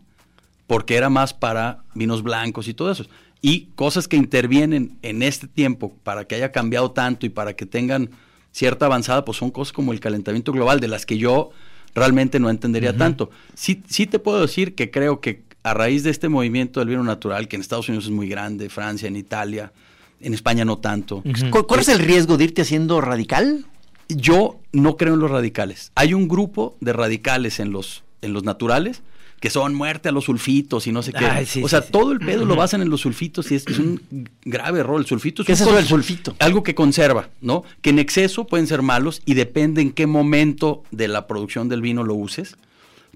porque 0.65 0.95
era 0.95 1.11
más 1.11 1.35
para 1.35 1.83
vinos 1.93 2.23
blancos 2.23 2.67
y 2.67 2.73
todo 2.73 2.89
eso. 2.89 3.05
Y 3.41 3.67
cosas 3.75 4.07
que 4.07 4.17
intervienen 4.17 4.97
en 5.03 5.21
este 5.21 5.45
tiempo 5.45 5.93
para 6.03 6.25
que 6.25 6.33
haya 6.33 6.51
cambiado 6.51 6.89
tanto 6.89 7.27
y 7.27 7.29
para 7.29 7.53
que 7.53 7.67
tengan 7.67 8.09
cierta 8.51 8.87
avanzada, 8.87 9.23
pues 9.23 9.37
son 9.37 9.51
cosas 9.51 9.71
como 9.71 9.93
el 9.93 9.99
calentamiento 9.99 10.51
global, 10.51 10.79
de 10.79 10.87
las 10.87 11.05
que 11.05 11.19
yo 11.19 11.51
realmente 11.93 12.39
no 12.39 12.49
entendería 12.49 12.97
tanto. 12.97 13.29
Sí, 13.53 13.83
sí 13.87 14.07
te 14.07 14.17
puedo 14.17 14.41
decir 14.41 14.73
que 14.73 14.89
creo 14.89 15.21
que 15.21 15.43
a 15.63 15.73
raíz 15.73 16.03
de 16.03 16.09
este 16.11 16.29
movimiento 16.29 16.79
del 16.79 16.89
vino 16.89 17.03
natural, 17.03 17.47
que 17.47 17.55
en 17.55 17.61
Estados 17.61 17.89
Unidos 17.89 18.05
es 18.05 18.11
muy 18.11 18.27
grande, 18.27 18.69
Francia, 18.69 19.07
en 19.07 19.15
Italia, 19.15 19.71
en 20.19 20.33
España 20.33 20.65
no 20.65 20.77
tanto, 20.77 21.23
¿Cuál, 21.49 21.65
cuál 21.65 21.79
es 21.81 21.89
el 21.89 21.99
riesgo 21.99 22.37
de 22.37 22.45
irte 22.45 22.61
haciendo 22.61 23.01
radical? 23.01 23.65
yo 24.09 24.59
no 24.71 24.97
creo 24.97 25.13
en 25.13 25.19
los 25.19 25.31
radicales. 25.31 25.91
Hay 25.95 26.13
un 26.13 26.27
grupo 26.27 26.75
de 26.79 26.93
radicales 26.93 27.59
en 27.59 27.71
los, 27.71 28.03
en 28.21 28.33
los 28.33 28.43
naturales 28.43 29.01
que 29.39 29.49
son 29.49 29.75
muerte 29.75 30.07
a 30.07 30.13
los 30.13 30.23
sulfitos 30.23 30.87
y 30.87 30.93
no 30.93 31.03
sé 31.03 31.11
qué. 31.11 31.25
Ay, 31.25 31.45
sí, 31.45 31.61
o 31.61 31.67
sea, 31.67 31.81
sí, 31.81 31.87
sí. 31.87 31.91
todo 31.91 32.13
el 32.13 32.19
pedo 32.19 32.45
lo 32.45 32.55
basan 32.55 32.81
en 32.81 32.89
los 32.89 33.01
sulfitos 33.01 33.51
y 33.51 33.55
es, 33.55 33.67
es 33.67 33.77
un 33.77 34.29
grave 34.45 34.79
error. 34.79 34.97
El 35.01 35.05
sulfito 35.05 35.41
es, 35.41 35.45
¿Qué 35.45 35.51
es 35.51 35.59
eso 35.59 35.73
del 35.73 35.85
sulfito? 35.85 36.33
Algo 36.39 36.63
que 36.63 36.73
conserva, 36.73 37.27
¿no? 37.41 37.65
Que 37.81 37.89
en 37.89 37.99
exceso 37.99 38.47
pueden 38.47 38.67
ser 38.67 38.81
malos 38.81 39.21
y 39.25 39.33
depende 39.33 39.81
en 39.81 39.91
qué 39.91 40.07
momento 40.07 40.83
de 40.91 41.09
la 41.09 41.27
producción 41.27 41.67
del 41.67 41.81
vino 41.81 42.03
lo 42.05 42.13
uses. 42.15 42.55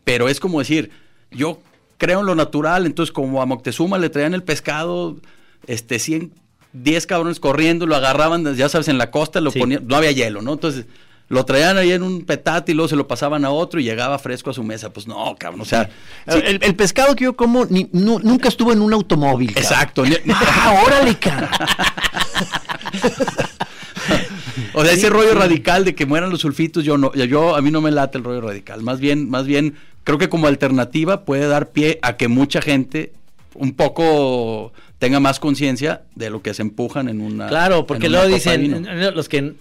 Pero 0.03 0.27
es 0.27 0.41
como 0.41 0.59
decir, 0.59 0.91
yo 1.31 1.61
creo 1.97 2.21
en 2.21 2.25
lo 2.25 2.35
natural, 2.35 2.85
entonces 2.85 3.11
como 3.13 3.41
a 3.41 3.45
Moctezuma 3.45 3.97
le 3.97 4.09
traían 4.09 4.33
el 4.33 4.43
pescado, 4.43 5.17
este, 5.67 5.99
100, 5.99 6.31
10 6.73 7.07
cabrones 7.07 7.39
corriendo, 7.39 7.85
lo 7.87 7.95
agarraban, 7.95 8.55
ya 8.55 8.69
sabes, 8.69 8.87
en 8.87 8.97
la 8.97 9.11
costa, 9.11 9.41
lo 9.41 9.51
Sí. 9.51 9.59
ponían, 9.59 9.87
no 9.87 9.95
había 9.95 10.11
hielo, 10.11 10.41
¿no? 10.41 10.53
Entonces 10.53 10.85
lo 11.29 11.43
traían 11.43 11.77
ahí 11.77 11.91
en 11.91 12.03
un 12.03 12.23
petate 12.23 12.71
y 12.71 12.75
luego 12.75 12.87
se 12.87 12.95
lo 12.95 13.07
pasaban 13.07 13.43
a 13.43 13.49
otro 13.49 13.79
y 13.81 13.83
llegaba 13.83 14.17
fresco 14.19 14.49
a 14.49 14.53
su 14.53 14.63
mesa. 14.63 14.93
Pues 14.93 15.07
no, 15.07 15.35
cabrón, 15.37 15.61
o 15.61 15.65
sea... 15.65 15.89
sí, 16.29 16.39
El, 16.45 16.59
el 16.63 16.75
pescado 16.75 17.15
que 17.15 17.25
yo 17.25 17.35
como 17.35 17.65
ni- 17.65 17.89
nunca 17.91 18.47
estuvo 18.47 18.71
en 18.71 18.81
un 18.81 18.93
automóvil. 18.93 19.53
cabrón. 19.53 19.63
exacto. 19.63 20.03
Ah, 20.29 20.83
órale, 20.85 21.15
cara. 21.17 21.49
O 24.78 24.84
sea, 24.84 24.93
ese 24.93 25.09
rollo 25.09 25.34
radical 25.34 25.86
de 25.86 25.95
que 25.95 26.05
mueran 26.05 26.30
los 26.30 26.41
sulfitos, 26.41 26.84
yo 26.84 26.97
no, 26.97 27.11
yo 27.13 27.55
a 27.55 27.61
mí 27.61 27.71
no 27.71 27.82
me 27.82 27.89
late 27.89 28.19
el 28.19 28.23
rollo 28.23 28.41
radical. 28.41 28.84
Más 28.84 28.99
bien, 28.99 29.28
más 29.28 29.47
bien, 29.47 29.75
creo 30.03 30.19
que 30.19 30.30
como 30.30 30.45
alternativa 30.45 31.25
puede 31.25 31.47
dar 31.47 31.69
pie 31.69 31.97
a 32.03 32.15
que 32.15 32.28
mucha 32.28 32.61
gente 32.61 33.11
un 33.55 33.73
poco 33.73 34.71
tenga 34.99 35.19
más 35.19 35.39
conciencia 35.39 36.03
de 36.13 36.30
lo 36.30 36.43
que 36.43 36.53
se 36.53 36.61
empujan 36.61 37.09
en 37.09 37.21
una. 37.21 37.47
Claro, 37.47 37.88
porque 37.88 38.07
luego 38.07 38.28
dicen, 38.28 38.88
los 39.15 39.28
que 39.28 39.53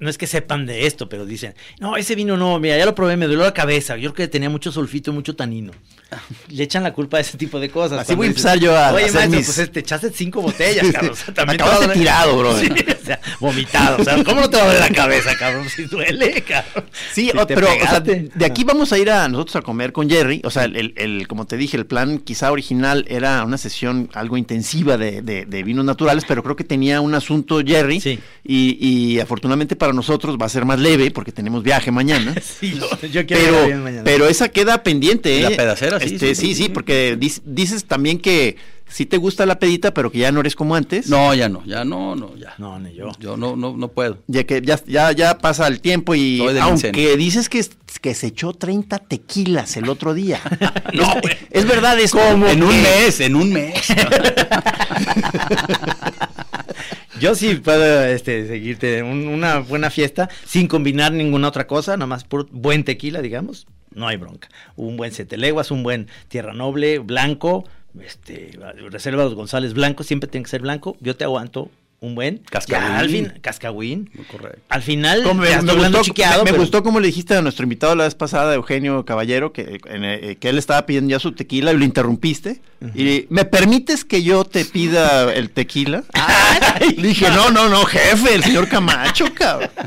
no 0.00 0.10
es 0.10 0.18
que 0.18 0.26
sepan 0.26 0.66
de 0.66 0.86
esto, 0.86 1.08
pero 1.08 1.24
dicen, 1.26 1.54
no, 1.80 1.96
ese 1.96 2.14
vino 2.14 2.36
no, 2.36 2.58
mira, 2.58 2.76
ya 2.78 2.84
lo 2.86 2.94
probé, 2.94 3.16
me 3.16 3.26
dolió 3.26 3.42
la 3.42 3.54
cabeza, 3.54 3.96
yo 3.96 4.12
creo 4.14 4.26
que 4.26 4.32
tenía 4.32 4.50
mucho 4.50 4.70
sulfito 4.72 5.10
y 5.10 5.14
mucho 5.14 5.34
tanino. 5.36 5.72
Le 6.48 6.62
echan 6.62 6.82
la 6.82 6.92
culpa 6.92 7.16
a 7.16 7.20
ese 7.20 7.36
tipo 7.38 7.58
de 7.58 7.70
cosas. 7.70 7.98
Así 8.00 8.14
voy 8.14 8.26
a 8.26 8.28
empezar 8.28 8.58
yo 8.58 8.76
a 8.76 8.92
Oye, 8.92 9.04
hacer 9.06 9.14
maestro, 9.28 9.38
mis- 9.38 9.54
pues 9.54 9.72
te 9.72 9.80
echaste 9.80 10.10
cinco 10.10 10.42
botellas, 10.42 10.86
cabrón. 10.92 11.12
O 11.12 11.16
sea, 11.16 11.34
también 11.34 11.58
te 11.58 11.64
acabaste 11.64 11.86
va 11.86 11.92
a 11.92 11.94
doler- 11.94 11.98
tirado, 11.98 12.38
bro. 12.38 12.56
Sí, 12.58 12.68
o 13.02 13.06
sea, 13.06 13.20
vomitado. 13.40 13.96
O 14.00 14.04
sea, 14.04 14.24
¿cómo 14.24 14.40
no 14.40 14.48
te 14.48 14.56
va 14.56 14.62
a 14.62 14.66
doler 14.66 14.80
la 14.80 14.90
cabeza, 14.90 15.36
cabrón? 15.36 15.68
Si 15.68 15.84
duele, 15.84 16.42
cabrón. 16.42 16.84
Sí, 17.12 17.30
Si 17.30 17.36
o- 17.38 17.46
te 17.46 17.54
pero 17.54 17.66
o 17.68 17.86
sea, 17.86 18.00
de 18.00 18.30
aquí 18.46 18.64
vamos 18.64 18.92
a 18.92 18.98
ir 18.98 19.10
a 19.10 19.28
nosotros 19.28 19.56
a 19.56 19.62
comer 19.62 19.92
con 19.92 20.08
Jerry. 20.08 20.40
O 20.44 20.50
sea, 20.50 20.64
el, 20.64 20.76
el- 20.76 20.94
el- 20.96 21.28
como 21.28 21.46
te 21.46 21.56
dije, 21.58 21.76
el 21.76 21.84
plan 21.86 22.18
quizá 22.18 22.50
original 22.52 23.04
era 23.08 23.44
una 23.44 23.58
sesión 23.58 24.08
algo 24.14 24.36
intensiva 24.38 24.96
de, 24.96 25.20
de- 25.20 25.44
de 25.46 25.62
vinos 25.64 25.84
naturales, 25.84 26.24
pero 26.26 26.42
creo 26.42 26.56
que 26.56 26.64
tenía 26.64 27.00
un 27.02 27.14
asunto 27.14 27.60
Jerry. 27.64 28.00
Sí. 28.00 28.18
Y, 28.44 28.78
y 28.80 29.20
afortunadamente 29.20 29.74
para 29.84 29.92
nosotros 29.92 30.38
va 30.40 30.46
a 30.46 30.48
ser 30.48 30.64
más 30.64 30.80
leve 30.80 31.10
porque 31.10 31.30
tenemos 31.30 31.62
viaje 31.62 31.90
mañana. 31.90 32.34
Sí, 32.60 32.72
yo, 32.72 32.88
yo 33.08 33.26
quiero 33.26 33.42
pero, 33.44 33.66
bien 33.66 33.82
mañana. 33.82 34.02
pero 34.04 34.26
esa 34.28 34.48
queda 34.48 34.82
pendiente. 34.82 35.36
Y 35.36 35.42
la 35.42 35.50
¿eh? 35.50 35.56
pedacera, 35.56 36.00
sí, 36.00 36.14
Este, 36.14 36.34
sí, 36.34 36.46
sí, 36.46 36.54
sí, 36.54 36.62
sí, 36.64 36.68
porque 36.70 37.18
dices 37.44 37.84
también 37.84 38.18
que 38.18 38.56
sí 38.88 39.04
te 39.04 39.18
gusta 39.18 39.44
la 39.44 39.58
pedita, 39.58 39.92
pero 39.92 40.10
que 40.10 40.16
ya 40.18 40.32
no 40.32 40.40
eres 40.40 40.56
como 40.56 40.74
antes. 40.74 41.08
No, 41.10 41.34
ya 41.34 41.50
no, 41.50 41.62
ya 41.66 41.84
no, 41.84 42.16
no, 42.16 42.34
ya. 42.36 42.54
No, 42.56 42.78
ni 42.78 42.94
yo. 42.94 43.10
Yo 43.18 43.36
no, 43.36 43.56
no, 43.56 43.76
no 43.76 43.88
puedo. 43.88 44.20
Ya 44.26 44.44
que 44.44 44.62
ya, 44.62 44.80
ya, 44.86 45.12
ya 45.12 45.36
pasa 45.36 45.66
el 45.66 45.82
tiempo 45.82 46.14
y 46.14 46.40
aunque 46.40 46.88
incendio. 46.88 47.16
dices 47.18 47.50
que, 47.50 47.62
que 48.00 48.14
se 48.14 48.28
echó 48.28 48.54
30 48.54 48.98
tequilas 49.00 49.76
el 49.76 49.90
otro 49.90 50.14
día. 50.14 50.40
No, 50.94 51.02
es, 51.12 51.20
güey. 51.22 51.34
es 51.50 51.66
verdad 51.66 51.98
esto. 51.98 52.20
En 52.20 52.62
un 52.62 52.82
mes, 52.82 53.20
en 53.20 53.34
un 53.36 53.52
mes. 53.52 53.82
Yo 57.24 57.34
sí 57.34 57.54
puedo 57.54 58.04
este, 58.04 58.46
seguirte 58.46 59.02
un- 59.02 59.28
una 59.28 59.60
buena 59.60 59.88
fiesta 59.88 60.28
sin 60.44 60.68
combinar 60.68 61.10
ninguna 61.10 61.48
otra 61.48 61.66
cosa, 61.66 61.96
nada 61.96 62.06
más 62.06 62.22
por 62.24 62.50
buen 62.50 62.84
tequila, 62.84 63.22
digamos, 63.22 63.66
no 63.94 64.06
hay 64.06 64.18
bronca. 64.18 64.50
Un 64.76 64.98
buen 64.98 65.10
Siete 65.10 65.38
Leguas, 65.38 65.70
un 65.70 65.82
buen 65.82 66.08
Tierra 66.28 66.52
Noble, 66.52 66.98
blanco, 66.98 67.64
este, 67.98 68.50
Reserva 68.90 69.24
los 69.24 69.34
González 69.34 69.72
blanco, 69.72 70.02
siempre 70.04 70.28
tiene 70.28 70.44
que 70.44 70.50
ser 70.50 70.60
blanco. 70.60 70.98
Yo 71.00 71.16
te 71.16 71.24
aguanto 71.24 71.70
un 72.04 72.14
buen. 72.14 72.38
Cascahuín. 72.50 72.90
Al 72.92 73.08
fin, 73.10 73.32
cascahuín. 73.40 74.10
Muy 74.14 74.24
correcto. 74.26 74.60
Al 74.68 74.82
final, 74.82 75.22
Como 75.22 75.42
me, 75.42 75.56
gustó, 75.56 76.02
chiqueado, 76.02 76.44
me- 76.44 76.52
gustó 76.52 76.82
como 76.82 77.00
le 77.00 77.06
dijiste 77.06 77.34
a 77.36 77.42
nuestro 77.42 77.62
invitado 77.64 77.94
la 77.94 78.04
vez 78.04 78.14
pasada, 78.14 78.54
Eugenio 78.54 79.04
Caballero, 79.04 79.52
que, 79.52 79.80
en, 79.86 80.04
eh, 80.04 80.36
que 80.38 80.48
él 80.50 80.58
estaba 80.58 80.86
pidiendo 80.86 81.10
ya 81.10 81.18
su 81.18 81.32
tequila 81.32 81.72
y 81.72 81.76
lo 81.78 81.84
interrumpiste. 81.84 82.60
Y 82.94 83.26
¿me 83.30 83.44
permites 83.46 84.04
que 84.04 84.22
yo 84.22 84.44
te 84.44 84.64
pida 84.66 85.32
el 85.32 85.50
tequila? 85.50 86.04
Le 86.96 87.08
dije, 87.08 87.28
no, 87.30 87.50
no, 87.50 87.68
no, 87.68 87.84
jefe, 87.86 88.34
el 88.34 88.42
señor 88.44 88.68
Camacho, 88.68 89.32
cabrón. 89.34 89.70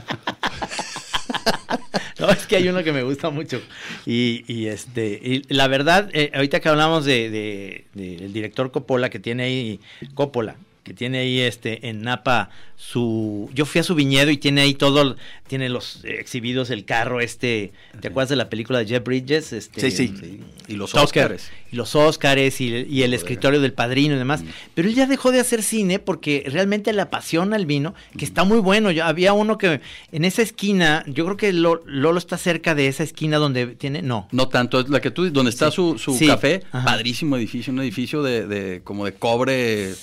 No, 2.19 2.29
es 2.31 2.47
que 2.47 2.55
hay 2.55 2.67
uno 2.67 2.83
que 2.83 2.91
me 2.91 3.03
gusta 3.03 3.29
mucho. 3.29 3.61
Y, 4.05 4.43
y 4.51 4.67
este, 4.67 5.19
y 5.23 5.53
la 5.53 5.67
verdad, 5.67 6.09
eh, 6.13 6.31
ahorita 6.33 6.59
que 6.59 6.69
hablamos 6.69 7.05
de, 7.05 7.29
de- 7.29 7.85
del 7.93 8.33
director 8.33 8.71
Coppola 8.71 9.09
que 9.11 9.19
tiene 9.19 9.43
ahí, 9.43 9.79
Coppola, 10.15 10.55
que 10.87 10.93
tiene 10.93 11.17
ahí 11.19 11.41
este 11.41 11.89
en 11.89 12.01
Napa 12.01 12.49
su 12.77 13.49
yo 13.53 13.65
fui 13.65 13.79
a 13.79 13.83
su 13.83 13.93
viñedo 13.93 14.31
y 14.31 14.37
tiene 14.37 14.61
ahí 14.61 14.73
todo 14.73 15.17
tiene 15.47 15.67
los 15.67 16.03
eh, 16.05 16.15
exhibidos 16.19 16.69
el 16.69 16.85
carro 16.85 17.19
este 17.19 17.73
¿te 17.99 18.07
acuerdas 18.07 18.29
de 18.29 18.37
la 18.37 18.49
película 18.49 18.79
de 18.79 18.85
Jeff 18.85 19.03
Bridges? 19.03 19.51
Este 19.51 19.81
Sí, 19.81 19.91
sí. 19.91 20.13
Sí. 20.17 20.39
Y 20.69 20.75
los 20.75 20.95
Óscares. 20.95 21.49
y 21.71 21.75
los 21.75 21.93
Óscares 21.95 22.61
y, 22.61 22.67
y 22.89 23.03
el 23.03 23.13
escritorio 23.13 23.59
del 23.59 23.73
padrino 23.73 24.15
y 24.15 24.17
demás. 24.17 24.43
Pero 24.75 24.87
él 24.87 24.95
ya 24.95 25.07
dejó 25.07 25.31
de 25.31 25.39
hacer 25.41 25.61
cine 25.63 25.99
porque 25.99 26.43
realmente 26.47 26.93
le 26.93 27.01
apasiona 27.01 27.55
el 27.57 27.65
vino, 27.65 27.93
que 28.17 28.23
está 28.25 28.43
muy 28.43 28.59
bueno. 28.59 28.91
Ya 28.91 29.07
había 29.07 29.33
uno 29.33 29.57
que 29.57 29.81
en 30.11 30.25
esa 30.25 30.41
esquina, 30.41 31.03
yo 31.07 31.25
creo 31.25 31.37
que 31.37 31.53
Lo- 31.53 31.81
Lolo 31.85 32.17
está 32.19 32.37
cerca 32.37 32.75
de 32.75 32.87
esa 32.87 33.03
esquina 33.03 33.37
donde 33.37 33.67
tiene, 33.67 34.01
no. 34.01 34.27
No 34.31 34.47
tanto, 34.49 34.79
es 34.81 34.89
la 34.89 34.99
que 35.01 35.11
tú, 35.11 35.29
donde 35.31 35.49
está 35.51 35.71
su, 35.71 35.97
su 35.97 36.17
café, 36.25 36.63
Ajá. 36.71 36.85
padrísimo 36.85 37.37
edificio, 37.37 37.71
un 37.73 37.79
edificio 37.81 38.21
de, 38.23 38.45
de 38.47 38.81
como 38.83 39.05
de 39.05 39.13
cobre, 39.13 39.93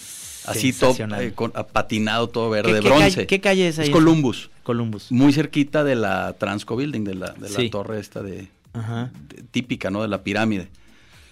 así 0.46 0.72
todo 0.72 0.90
Sensacional. 0.90 1.22
eh, 1.22 1.32
con- 1.34 1.52
patinado, 1.72 2.28
todo 2.28 2.50
verde, 2.50 2.68
¿Qué- 2.70 2.74
de 2.74 2.80
qué 2.80 2.88
bronce. 2.88 3.10
calle- 3.10 3.26
qué 3.26 3.40
calle 3.40 3.68
es 3.68 3.78
ahí? 3.78 3.86
Es 3.86 3.92
Columbus, 3.92 4.50
Columbus. 4.62 5.10
muy 5.12 5.32
cerquita 5.32 5.84
de 5.84 5.94
la 5.96 6.34
Transco 6.34 6.76
Building, 6.76 7.02
de 7.04 7.14
la, 7.14 7.30
de 7.32 7.48
la 7.50 7.56
Sí. 7.60 7.70
torre 7.70 8.00
esta 8.00 8.22
de, 8.22 8.48
Ajá. 8.72 9.10
de- 9.28 9.42
típica, 9.50 9.90
¿no? 9.90 10.02
De 10.02 10.08
la 10.08 10.22
pirámide. 10.22 10.68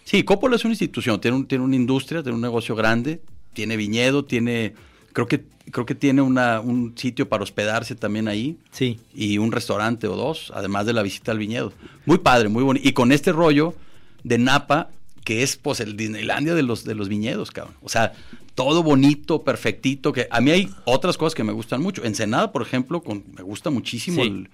Sí, 0.05 0.23
Coppola 0.25 0.57
es 0.57 0.65
una 0.65 0.73
institución, 0.73 1.21
tiene, 1.21 1.37
un, 1.37 1.47
tiene 1.47 1.65
una 1.65 1.77
industria, 1.77 2.23
tiene 2.23 2.35
un 2.37 2.43
negocio 2.43 2.75
grande, 2.75 3.21
tiene 3.53 3.77
viñedo, 3.77 4.25
tiene, 4.25 4.75
creo 5.13 5.29
que, 5.29 5.45
creo 5.71 5.87
que 5.87 5.95
tiene 5.95 6.23
una, 6.23 6.59
un 6.61 6.95
sitio 6.97 7.29
para 7.29 7.45
hospedarse 7.45 7.95
también 7.95 8.27
ahí 8.27 8.57
Sí. 8.73 8.99
y 9.15 9.39
un 9.39 9.53
restaurante 9.53 10.09
o 10.09 10.17
dos, 10.17 10.53
además 10.57 10.87
de 10.87 10.93
la 10.93 11.03
visita 11.03 11.31
al 11.31 11.39
viñedo. 11.39 11.73
Muy 12.05 12.19
padre, 12.19 12.49
muy 12.49 12.65
bonito. 12.65 12.89
Y 12.89 12.93
con 12.93 13.13
este 13.13 13.31
rollo 13.31 13.75
de 14.25 14.39
Napa, 14.39 14.89
que 15.25 15.45
es 15.45 15.57
pues 15.57 15.79
el 15.79 15.97
Disneylandia 15.97 16.55
de 16.57 16.65
los, 16.65 16.83
de 16.85 16.97
los 16.97 17.09
viñedos, 17.09 17.53
cabrón. 17.53 17.77
O 17.81 17.89
sea, 17.89 18.13
todo 18.55 18.83
bonito, 18.83 19.43
perfectito. 19.43 20.13
Que 20.13 20.29
a 20.31 20.41
mí 20.41 20.51
hay 20.51 20.71
otras 20.85 21.17
cosas 21.17 21.35
que 21.35 21.45
me 21.45 21.53
gustan 21.53 21.83
mucho. 21.83 22.05
Ensenada, 22.05 22.53
por 22.53 22.63
ejemplo, 22.63 23.03
con, 23.03 23.25
me 23.37 23.43
gusta 23.43 23.71
muchísimo 23.71 24.23
Sí. 24.23 24.29
el, 24.29 24.51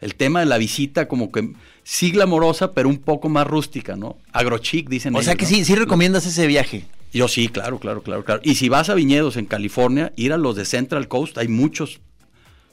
el 0.00 0.14
tema 0.14 0.40
de 0.40 0.46
la 0.46 0.58
visita, 0.58 1.08
como 1.08 1.32
que 1.32 1.52
sí 1.82 2.10
glamorosa, 2.10 2.72
pero 2.72 2.88
un 2.88 2.98
poco 2.98 3.28
más 3.28 3.46
rústica, 3.46 3.96
¿no? 3.96 4.16
Agrochic, 4.32 4.88
dicen 4.88 5.14
O 5.16 5.22
sea 5.22 5.34
que 5.34 5.44
¿no? 5.44 5.50
sí, 5.50 5.64
sí 5.64 5.74
recomiendas 5.74 6.26
ese 6.26 6.46
viaje. 6.46 6.84
Yo 7.12 7.26
sí, 7.26 7.48
claro, 7.48 7.78
claro, 7.78 8.02
claro, 8.02 8.24
claro. 8.24 8.40
Y 8.44 8.56
si 8.56 8.68
vas 8.68 8.90
a 8.90 8.94
viñedos 8.94 9.36
en 9.36 9.46
California, 9.46 10.12
ir 10.16 10.32
a 10.32 10.36
los 10.36 10.56
de 10.56 10.64
Central 10.66 11.08
Coast, 11.08 11.38
hay 11.38 11.48
muchos 11.48 12.00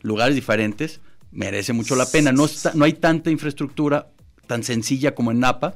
lugares 0.02 0.36
diferentes, 0.36 1.00
merece 1.32 1.74
mucho 1.74 1.96
la 1.96 2.06
pena. 2.06 2.32
No, 2.32 2.46
está, 2.46 2.74
no 2.76 2.86
hay 2.86 2.94
tanta 2.94 3.32
infraestructura 3.32 4.08
tan 4.46 4.64
sencilla 4.64 5.16
como 5.16 5.32
en 5.32 5.40
Napa, 5.40 5.76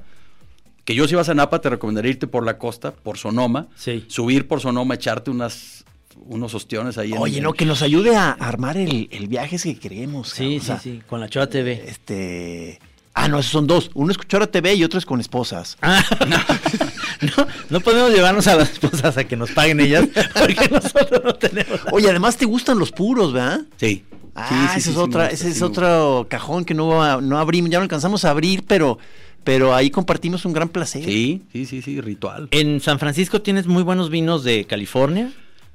que 0.90 0.96
yo 0.96 1.08
si 1.08 1.14
vas 1.14 1.30
a 1.30 1.36
Napa 1.36 1.62
te 1.62 1.70
recomendaría 1.70 2.10
irte 2.10 2.26
por 2.26 2.44
la 2.44 2.58
costa, 2.58 2.90
por 2.92 3.20
Sonoma, 3.20 3.68
Sí. 3.76 4.06
subir 4.08 4.48
por 4.48 4.60
Sonoma, 4.60 4.96
echarte 4.96 5.30
unas 5.30 5.86
unos 6.26 6.56
ostiones 6.56 6.98
ahí. 6.98 7.12
en- 7.12 7.20
Oye, 7.20 7.42
no, 7.42 7.54
que 7.54 7.64
nos 7.64 7.84
ayude 7.84 8.16
a 8.16 8.32
armar 8.32 8.76
el, 8.76 9.08
el 9.12 9.28
viaje 9.28 9.58
ese 9.58 9.76
que 9.76 9.80
queremos. 9.80 10.30
Sí. 10.30 10.58
O 10.58 10.60
sí, 10.60 10.66
sea, 10.66 10.80
sí, 10.80 11.04
con 11.08 11.20
la 11.20 11.30
Choa 11.30 11.46
TV. 11.46 11.84
Este. 11.88 12.80
Ah, 13.14 13.28
no, 13.28 13.38
esos 13.38 13.52
son 13.52 13.68
dos. 13.68 13.92
Uno 13.94 14.10
es 14.12 14.18
Cuchara 14.18 14.48
TV 14.48 14.74
y 14.74 14.84
otro 14.84 14.98
es 14.98 15.06
con 15.06 15.20
esposas. 15.20 15.78
Ah, 15.84 16.04
no, 17.22 17.48
no 17.70 17.80
podemos 17.82 18.12
llevarnos 18.12 18.48
a 18.48 18.56
las 18.56 18.72
esposas 18.72 19.16
a 19.16 19.24
que 19.26 19.36
nos 19.38 19.52
paguen 19.52 19.80
ellas, 19.82 20.08
porque 20.34 20.70
nosotros 20.72 21.22
no 21.24 21.36
tenemos. 21.36 21.82
Oye, 21.92 22.10
además 22.10 22.36
te 22.36 22.46
gustan 22.46 22.80
los 22.80 22.92
puros, 22.92 23.32
¿verdad? 23.32 23.62
Sí. 23.78 24.04
Ah, 24.34 24.48
Sí, 24.50 24.56
sí, 24.56 24.66
ese 24.72 24.82
sí, 24.82 24.90
es 24.90 24.98
otra, 24.98 25.22
gusta, 25.30 25.34
ese 25.36 25.50
es 25.50 25.62
otro 25.62 26.26
cajón 26.30 26.66
que 26.66 26.74
no, 26.74 27.22
no 27.22 27.38
abrimos, 27.38 27.70
ya 27.70 27.78
no 27.78 27.84
alcanzamos 27.84 28.26
a 28.26 28.32
abrir, 28.32 28.64
pero, 28.68 28.98
pero 29.44 29.74
ahí 29.76 29.90
compartimos 29.90 30.46
un 30.46 30.54
gran 30.54 30.70
placer. 30.70 31.04
Sí, 31.04 31.44
sí, 31.52 31.66
sí, 31.66 31.82
sí, 31.82 32.02
ritual. 32.02 32.48
En 32.52 32.80
San 32.82 33.00
Francisco 33.00 33.42
tienes 33.42 33.68
muy 33.68 33.84
buenos 33.84 34.10
vinos 34.10 34.44
de 34.44 34.66
California. 34.66 35.32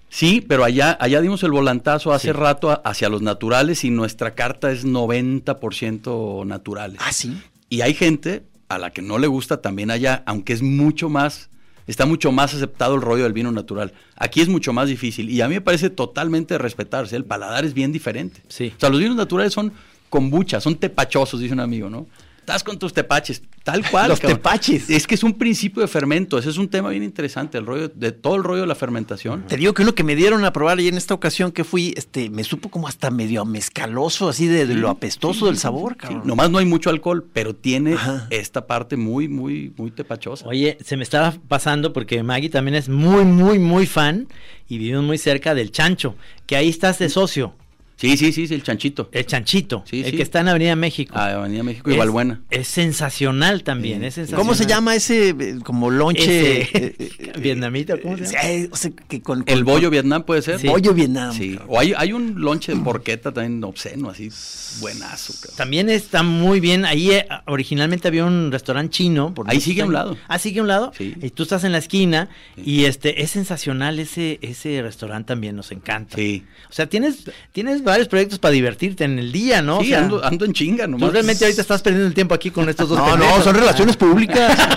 Sí, 0.09 0.45
pero 0.47 0.63
allá, 0.65 0.97
allá 1.01 1.21
dimos 1.21 1.43
el 1.43 1.51
volantazo 1.51 2.13
hace 2.13 2.29
Sí. 2.29 2.33
rato 2.33 2.71
a- 2.71 2.75
hacia 2.85 3.09
los 3.09 3.21
naturales 3.23 3.83
y 3.85 3.91
nuestra 3.91 4.35
carta 4.35 4.71
es 4.71 4.85
90% 4.85 6.45
naturales. 6.47 6.99
Ah, 7.01 7.13
sí. 7.13 7.37
Y 7.69 7.81
hay 7.81 7.95
gente 7.95 8.45
a 8.69 8.79
la 8.79 8.91
que 8.91 9.03
no 9.03 9.19
le 9.19 9.27
gusta 9.27 9.61
también 9.61 9.91
allá, 9.91 10.23
aunque 10.27 10.53
es 10.53 10.63
mucho 10.63 11.09
más, 11.09 11.51
está 11.87 12.07
mucho 12.07 12.33
más 12.33 12.55
aceptado 12.55 12.95
el 12.95 13.03
rollo 13.03 13.25
del 13.25 13.33
vino 13.33 13.51
natural. 13.53 13.93
Aquí 14.17 14.41
es 14.41 14.49
mucho 14.49 14.73
más 14.73 14.89
difícil 14.89 15.29
y 15.31 15.41
a 15.41 15.49
mí 15.49 15.55
me 15.55 15.61
parece 15.61 15.91
totalmente 15.91 16.55
de 16.55 16.59
respetarse. 16.59 17.17
El 17.17 17.25
paladar 17.25 17.65
es 17.65 17.75
bien 17.75 17.93
diferente. 17.93 18.41
Sí. 18.49 18.73
O 18.77 18.81
sea, 18.81 18.91
los 18.91 19.01
vinos 19.01 19.17
naturales 19.17 19.53
son 19.53 19.73
kombucha, 20.09 20.61
son 20.61 20.77
tepachosos, 20.77 21.41
dice 21.41 21.55
un 21.55 21.61
amigo, 21.61 21.91
¿no? 21.91 22.07
Estás 22.45 22.63
con 22.63 22.79
tus 22.79 22.93
tepaches, 22.93 23.41
tal 23.63 23.89
cual. 23.91 24.11
Los 24.11 24.21
cabrón. 24.21 24.37
tepaches. 24.37 24.91
Es 24.91 25.07
que 25.07 25.15
es 25.15 25.23
un 25.23 25.33
principio 25.33 25.81
de 25.81 25.89
fermento, 25.89 26.37
ese 26.37 26.51
es 26.51 26.59
un 26.59 26.69
tema 26.69 26.91
bien 26.91 27.03
interesante, 27.03 27.57
el 27.57 27.65
rollo, 27.65 27.89
de 27.89 28.13
todo 28.13 28.37
el 28.37 28.45
rollo 28.45 28.61
de 28.61 28.67
la 28.67 28.75
fermentación. 28.75 29.47
Te 29.47 29.57
digo 29.57 29.73
que 29.73 29.81
uno 29.81 29.95
que 29.95 30.05
me 30.05 30.15
dieron 30.15 30.45
a 30.45 30.53
probar 30.53 30.79
y 30.79 30.89
en 30.89 30.99
esta 30.99 31.15
ocasión 31.15 31.53
que 31.53 31.65
fui, 31.65 31.95
este, 31.97 32.29
me 32.29 32.45
supo 32.45 32.69
como 32.69 32.87
hasta 32.87 33.11
medio 33.11 33.47
mezcaloso, 33.47 34.29
así 34.29 34.47
de, 34.47 34.67
de 34.67 34.75
lo 34.75 34.91
apestoso 34.91 35.47
del 35.47 35.57
sabor, 35.57 35.93
Sí, 35.95 35.99
cabrón. 36.01 36.23
nomás 36.27 36.51
no 36.51 36.59
hay 36.59 36.67
mucho 36.67 36.91
alcohol, 36.91 37.25
pero 37.33 37.55
tiene 37.55 37.95
Ajá. 37.95 38.27
esta 38.29 38.67
parte 38.67 38.99
muy, 38.99 39.27
muy, 39.27 39.73
muy 39.79 39.91
tepachosa. 39.91 40.47
Oye, 40.47 40.77
se 40.85 40.99
me 40.99 41.03
estaba 41.03 41.33
pasando 41.49 41.95
porque 41.95 42.23
Maggie 42.23 42.51
también 42.51 42.75
es 42.75 42.91
muy, 42.91 43.25
muy, 43.25 43.59
muy 43.59 43.87
fan 43.87 44.29
y 44.69 44.77
vivimos 44.77 45.03
muy 45.05 45.17
cerca 45.17 45.55
del 45.55 45.73
Chancho, 45.73 46.15
que 46.47 46.57
ahí 46.57 46.69
estás 46.69 46.99
de 46.99 47.09
socio, 47.09 47.55
Sí, 47.97 48.17
sí, 48.17 48.33
sí, 48.33 48.47
sí, 48.49 48.55
el 48.55 48.63
chanchito. 48.63 49.09
el 49.13 49.25
Chanchito, 49.25 49.85
Sí, 49.89 50.01
el 50.05 50.11
sí. 50.11 50.17
que 50.17 50.23
está 50.23 50.41
en 50.41 50.49
Avenida 50.49 50.75
México. 50.77 51.15
Ah, 51.17 51.31
Avenida 51.35 51.63
México 51.63 51.91
y 51.91 51.95
es, 51.95 51.99
Valbuena. 51.99 52.43
es 52.51 52.67
sensacional 52.69 53.63
también, 53.63 54.01
Sí. 54.01 54.07
es 54.07 54.15
sensacional. 54.15 54.45
¿Cómo 54.45 54.55
se 54.55 54.67
llama 54.67 54.95
ese 54.97 55.29
eh, 55.31 55.59
como 55.63 55.91
lonche? 55.91 56.63
Ese, 56.63 56.79
eh, 56.79 56.95
eh, 56.99 57.33
vietnamita, 57.39 57.97
¿cómo 58.01 58.17
se 58.19 58.25
llama? 58.25 58.69
o 58.73 58.77
sea, 58.77 58.91
que 59.09 59.23
con, 59.23 59.45
El 59.47 59.65
con- 59.65 59.65
bollo 59.75 59.91
Vietnam 59.91 60.25
puede 60.25 60.43
ser. 60.43 60.59
Sí. 60.59 60.67
Bollo 60.67 60.93
Vietnam. 60.93 61.33
Sí. 61.35 61.59
O 61.69 61.79
hay, 61.79 61.95
hay 61.97 62.13
un 62.13 62.41
lonche 62.41 62.75
de 62.75 62.81
porqueta 62.81 63.33
también 63.33 63.63
obsceno, 63.63 64.11
así, 64.11 64.29
buenazo. 64.81 65.33
cabrón. 65.41 65.57
También 65.57 65.89
está 65.89 66.23
muy 66.23 66.61
bien. 66.61 66.85
Ahí 66.85 67.11
eh, 67.13 67.27
originalmente 67.47 68.09
había 68.09 68.25
un 68.25 68.51
restaurante 68.51 68.91
chino. 68.93 69.33
por 69.35 69.49
Ahí 69.51 69.61
sigue 69.61 69.83
a 69.83 69.87
un 69.87 69.93
lado. 69.93 70.17
Ah, 70.29 70.39
sigue 70.39 70.59
a 70.59 70.63
un 70.63 70.69
lado. 70.69 70.93
Sí. 70.97 71.15
Y 71.23 71.31
tú 71.31 71.45
estás 71.45 71.65
en 71.65 71.73
la 71.73 71.79
esquina 71.79 72.29
Sí. 72.57 72.63
y 72.67 72.85
este 72.87 73.23
es 73.23 73.31
sensacional 73.31 73.99
ese 74.01 74.39
ese 74.43 74.83
restaurante 74.83 75.29
también 75.29 75.57
nos 75.57 75.71
encanta. 75.73 76.17
Sí. 76.17 76.45
O 76.69 76.73
sea, 76.73 76.87
tienes 76.89 77.31
tienes 77.53 77.84
varios 77.85 78.09
proyectos 78.09 78.39
para 78.39 78.53
divertirte 78.53 79.05
en 79.05 79.19
el 79.19 79.31
día, 79.33 79.63
¿no? 79.63 79.81
Sí, 79.81 79.95
ando, 79.95 80.25
ando 80.25 80.45
en 80.45 80.53
chinga 80.53 80.87
nomás. 80.87 81.09
Tú 81.09 81.13
realmente 81.13 81.45
ahorita 81.45 81.61
estás 81.63 81.83
perdiendo 81.83 82.09
el 82.09 82.15
tiempo 82.15 82.35
aquí 82.35 82.51
con 82.51 82.69
estos 82.69 82.89
dos 82.89 82.99
No, 82.99 83.05
pendejos. 83.07 83.39
no, 83.39 83.45
son 83.45 83.55
relaciones 83.55 83.97
públicas. 83.97 84.59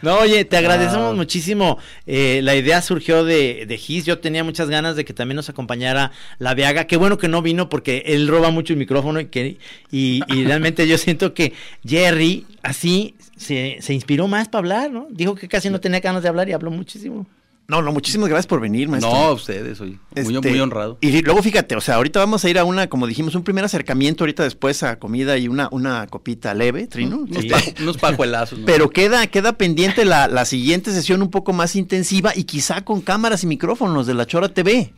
No, 0.00 0.18
oye, 0.20 0.44
te 0.44 0.56
agradecemos 0.56 1.12
Ah. 1.12 1.16
muchísimo. 1.16 1.78
Eh, 2.06 2.38
la 2.44 2.54
idea 2.54 2.80
surgió 2.82 3.24
de, 3.24 3.64
de 3.66 3.76
Gis. 3.78 4.04
Yo 4.06 4.20
tenía 4.20 4.44
muchas 4.44 4.70
ganas 4.70 4.94
de 4.94 5.04
que 5.04 5.12
también 5.12 5.34
nos 5.34 5.48
acompañara 5.48 6.12
la 6.38 6.54
Viaga. 6.54 6.84
Qué 6.86 6.96
bueno 6.96 7.18
que 7.18 7.26
no 7.26 7.42
vino 7.42 7.68
porque 7.68 8.04
él 8.06 8.28
roba 8.28 8.50
mucho 8.52 8.72
el 8.74 8.78
micrófono 8.78 9.18
y, 9.18 9.26
que, 9.26 9.58
y, 9.90 10.20
y 10.28 10.44
realmente 10.44 10.86
yo 10.86 10.98
siento 10.98 11.34
que 11.34 11.52
Jerry 11.84 12.46
así 12.62 13.16
se, 13.36 13.78
se 13.80 13.92
inspiró 13.92 14.28
más 14.28 14.46
para 14.48 14.60
hablar, 14.60 14.90
¿no? 14.92 15.08
Dijo 15.10 15.34
que 15.34 15.48
casi 15.48 15.68
no 15.68 15.80
tenía 15.80 15.98
ganas 15.98 16.22
de 16.22 16.28
hablar 16.28 16.48
y 16.48 16.52
habló 16.52 16.70
muchísimo. 16.70 17.26
No, 17.70 17.82
no, 17.82 17.92
muchísimas 17.92 18.30
gracias 18.30 18.46
por 18.46 18.60
venir, 18.62 18.88
maestro. 18.88 19.12
No, 19.12 19.32
ustedes, 19.32 19.78
oye. 19.82 19.98
Muy, 20.16 20.36
Este, 20.36 20.48
muy 20.50 20.58
honrado. 20.58 20.96
Y 21.02 21.20
luego 21.20 21.42
fíjate, 21.42 21.76
o 21.76 21.82
sea, 21.82 21.96
ahorita 21.96 22.18
vamos 22.18 22.42
a 22.42 22.48
ir 22.48 22.58
a 22.58 22.64
una, 22.64 22.86
como 22.88 23.06
dijimos, 23.06 23.34
un 23.34 23.44
primer 23.44 23.62
acercamiento 23.62 24.24
ahorita 24.24 24.42
después 24.42 24.82
a 24.82 24.98
comida 24.98 25.36
y 25.36 25.48
una, 25.48 25.68
una 25.70 26.06
copita 26.06 26.54
leve, 26.54 26.86
Trino. 26.86 27.18
Unos, 27.18 27.42
Sí. 27.42 27.50
pajo- 27.50 27.74
unos 27.82 27.98
pajuelazos. 27.98 28.60
¿no? 28.60 28.64
Pero 28.64 28.88
queda, 28.88 29.26
queda 29.26 29.52
pendiente 29.52 30.06
la, 30.06 30.28
la 30.28 30.46
siguiente 30.46 30.92
sesión 30.92 31.20
un 31.20 31.30
poco 31.30 31.52
más 31.52 31.76
intensiva 31.76 32.32
y 32.34 32.44
quizá 32.44 32.86
con 32.86 33.02
cámaras 33.02 33.44
y 33.44 33.46
micrófonos 33.46 34.06
de 34.06 34.14
la 34.14 34.24
Chora 34.26 34.48
TV. 34.48 34.94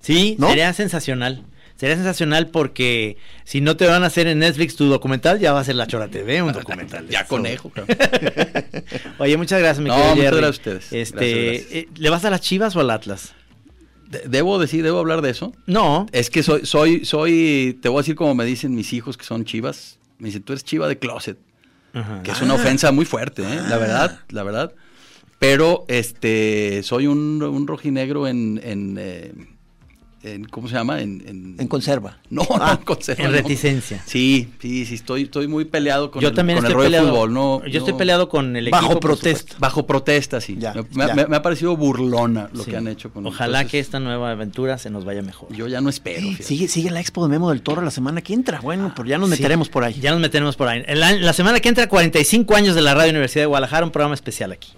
Sí, 0.00 0.36
¿No? 0.38 0.48
sería 0.48 0.72
sensacional. 0.72 1.44
Sería 1.76 1.96
sensacional 1.96 2.48
porque 2.50 3.16
si 3.44 3.60
no 3.60 3.76
te 3.76 3.86
van 3.86 4.04
a 4.04 4.06
hacer 4.06 4.26
en 4.28 4.38
Netflix 4.38 4.76
tu 4.76 4.86
documental, 4.86 5.40
ya 5.40 5.52
va 5.52 5.60
a 5.60 5.64
ser 5.64 5.74
la 5.74 5.86
Chora 5.88 6.08
TV, 6.08 6.40
un 6.42 6.52
documental. 6.54 7.08
ya 7.08 7.26
conejo. 7.26 7.72
Oye, 9.18 9.36
muchas 9.36 9.58
gracias, 9.60 9.80
mi 9.82 9.88
No, 9.88 9.96
querido 9.96 10.14
muchas 10.14 10.24
Jerry. 10.24 10.36
gracias 10.40 10.66
a 10.66 10.70
ustedes. 10.70 10.92
Este, 10.92 11.16
Gracias, 11.16 11.44
gracias. 11.68 11.72
eh, 11.72 11.88
¿Le 11.96 12.10
vas 12.10 12.24
a 12.24 12.30
las 12.30 12.40
Chivas 12.40 12.76
o 12.76 12.80
al 12.80 12.90
Atlas? 12.90 13.34
De- 14.08 14.22
¿Debo 14.28 14.58
decir, 14.58 14.82
debo 14.84 14.98
hablar 15.00 15.22
de 15.22 15.30
eso? 15.30 15.52
No. 15.66 16.06
Es 16.12 16.30
que 16.30 16.42
soy, 16.42 16.64
soy, 16.66 17.04
soy, 17.04 17.78
te 17.82 17.88
voy 17.88 17.98
a 17.98 18.02
decir 18.02 18.14
como 18.14 18.34
me 18.34 18.44
dicen 18.44 18.74
mis 18.74 18.92
hijos 18.92 19.16
que 19.16 19.24
son 19.24 19.44
chivas. 19.44 19.98
Me 20.18 20.28
dicen, 20.28 20.42
tú 20.42 20.52
eres 20.52 20.64
chiva 20.64 20.86
de 20.88 20.98
closet. 20.98 21.38
Ajá. 21.92 22.22
Que 22.22 22.30
es 22.30 22.40
una 22.40 22.54
ofensa 22.54 22.92
muy 22.92 23.04
fuerte, 23.04 23.42
¿eh? 23.42 23.60
La 23.68 23.78
verdad, 23.78 24.20
la 24.30 24.42
verdad. 24.42 24.72
Pero 25.38 25.84
este, 25.88 26.82
soy 26.84 27.06
un, 27.06 27.42
un 27.42 27.66
rojinegro 27.66 28.26
en, 28.28 28.60
en, 28.64 28.96
eh, 28.98 29.32
en- 30.24 30.44
¿cómo 30.44 30.68
se 30.68 30.74
llama? 30.74 31.00
En, 31.00 31.22
en- 31.26 31.56
En 31.58 31.68
conserva. 31.68 32.18
no, 32.30 32.42
no, 32.48 32.70
en 32.72 32.76
conserva, 32.78 33.24
en 33.24 33.30
no. 33.30 33.36
reticencia. 33.36 34.02
Sí, 34.06 34.48
sí, 34.60 34.84
sí, 34.86 34.94
estoy, 34.94 35.22
estoy 35.24 35.46
muy 35.48 35.64
peleado 35.66 36.10
con 36.10 36.22
yo 36.22 36.28
el, 36.28 36.34
también 36.34 36.58
con 36.58 36.66
el 36.66 36.70
estoy 36.72 36.84
rollo 36.84 36.90
de 36.90 36.96
peleado. 36.98 37.14
fútbol. 37.16 37.32
No, 37.34 37.66
yo 37.66 37.78
estoy 37.78 37.92
no- 37.92 37.98
peleado 37.98 38.28
con 38.28 38.56
el 38.56 38.70
Bajo 38.70 38.86
equipo. 38.86 39.00
por 39.00 39.10
protesta. 39.18 39.56
Bajo 39.58 39.86
protesta, 39.86 40.40
sí. 40.40 40.56
Ya, 40.58 40.72
me, 40.74 40.82
me- 40.94 41.06
ya. 41.06 41.14
me- 41.14 41.26
me 41.26 41.36
ha 41.36 41.42
parecido 41.42 41.76
burlona 41.76 42.48
lo 42.52 42.64
Sí. 42.64 42.70
que 42.70 42.76
han 42.76 42.88
hecho 42.88 43.10
con 43.12 43.26
Ojalá 43.26 43.64
que 43.66 43.78
esta 43.78 44.00
nueva 44.00 44.30
aventura 44.30 44.78
se 44.78 44.90
nos 44.90 45.04
vaya 45.04 45.22
mejor. 45.22 45.52
Yo 45.54 45.68
ya 45.68 45.80
no 45.80 45.88
espero. 45.90 46.26
Sigue, 46.40 46.68
sigue 46.68 46.90
la 46.90 47.00
expo 47.00 47.22
de 47.24 47.30
Memo 47.30 47.50
del 47.50 47.62
Toro 47.62 47.82
la 47.82 47.90
semana 47.90 48.20
que 48.22 48.32
entra. 48.34 48.60
Bueno, 48.60 48.92
pero 48.96 49.08
ya 49.08 49.18
nos 49.18 49.28
Sí, 49.30 49.36
meteremos 49.36 49.68
por 49.68 49.84
ahí. 49.84 49.94
Ya 50.00 50.10
nos 50.12 50.20
meteremos 50.20 50.56
por 50.56 50.68
ahí. 50.68 50.82
El 50.86 51.02
año- 51.02 51.18
la 51.20 51.32
semana 51.32 51.60
que 51.60 51.68
entra, 51.68 51.88
45 51.88 52.56
años 52.56 52.74
de 52.74 52.82
la 52.82 52.94
Radio 52.94 53.10
Universidad 53.10 53.42
de 53.42 53.46
Guadalajara, 53.46 53.84
un 53.84 53.92
programa 53.92 54.14
especial 54.14 54.52
aquí. 54.52 54.70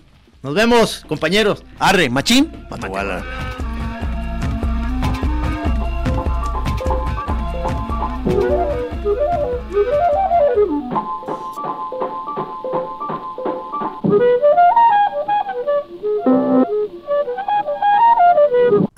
Nos 0.43 0.55
vemos, 0.55 1.05
compañeros. 1.09 1.63
Arre, 1.79 2.09
machín. 2.11 2.51
Matehuala. 2.71 3.25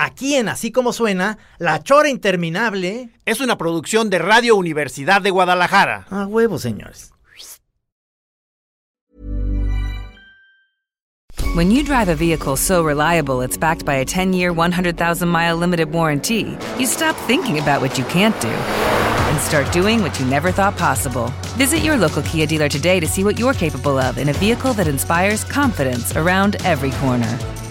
Aquí 0.01 0.37
en 0.37 0.49
Así 0.49 0.71
Como 0.71 0.93
Suena, 0.93 1.39
La 1.59 1.83
Chora 1.83 2.09
Interminable. 2.09 3.11
Es 3.27 3.41
una 3.41 3.59
producción 3.59 4.11
de 4.11 4.21
Radio 4.21 4.55
Universidad 4.55 5.21
de 5.21 5.31
Guadalajara. 5.31 6.07
A 6.11 6.25
huevo, 6.25 6.61
señores. 6.61 7.13
When 11.57 11.73
you 11.73 11.83
drive 11.83 12.09
a 12.09 12.15
vehicle 12.15 12.57
so 12.57 12.85
reliable 12.85 13.41
it's 13.43 13.57
backed 13.57 13.85
by 13.85 13.95
a 13.95 14.05
10 14.05 14.33
year, 14.33 14.53
100,000 14.53 15.29
mile 15.29 15.57
limited 15.57 15.91
warranty, 15.93 16.57
you 16.79 16.87
stop 16.87 17.17
thinking 17.27 17.59
about 17.59 17.81
what 17.81 17.99
you 17.99 18.05
can't 18.05 18.39
do 18.41 18.49
and 18.49 19.41
start 19.41 19.71
doing 19.73 20.01
what 20.01 20.19
you 20.21 20.27
never 20.27 20.53
thought 20.53 20.77
possible. 20.77 21.33
Visit 21.57 21.83
your 21.83 21.97
local 21.97 22.23
Kia 22.23 22.47
dealer 22.47 22.69
today 22.69 23.01
to 23.01 23.07
see 23.07 23.25
what 23.25 23.39
you're 23.39 23.55
capable 23.55 23.99
of 23.99 24.19
in 24.19 24.29
a 24.29 24.33
vehicle 24.35 24.73
that 24.75 24.87
inspires 24.87 25.43
confidence 25.43 26.17
around 26.17 26.57
every 26.65 26.93
corner. 26.93 27.39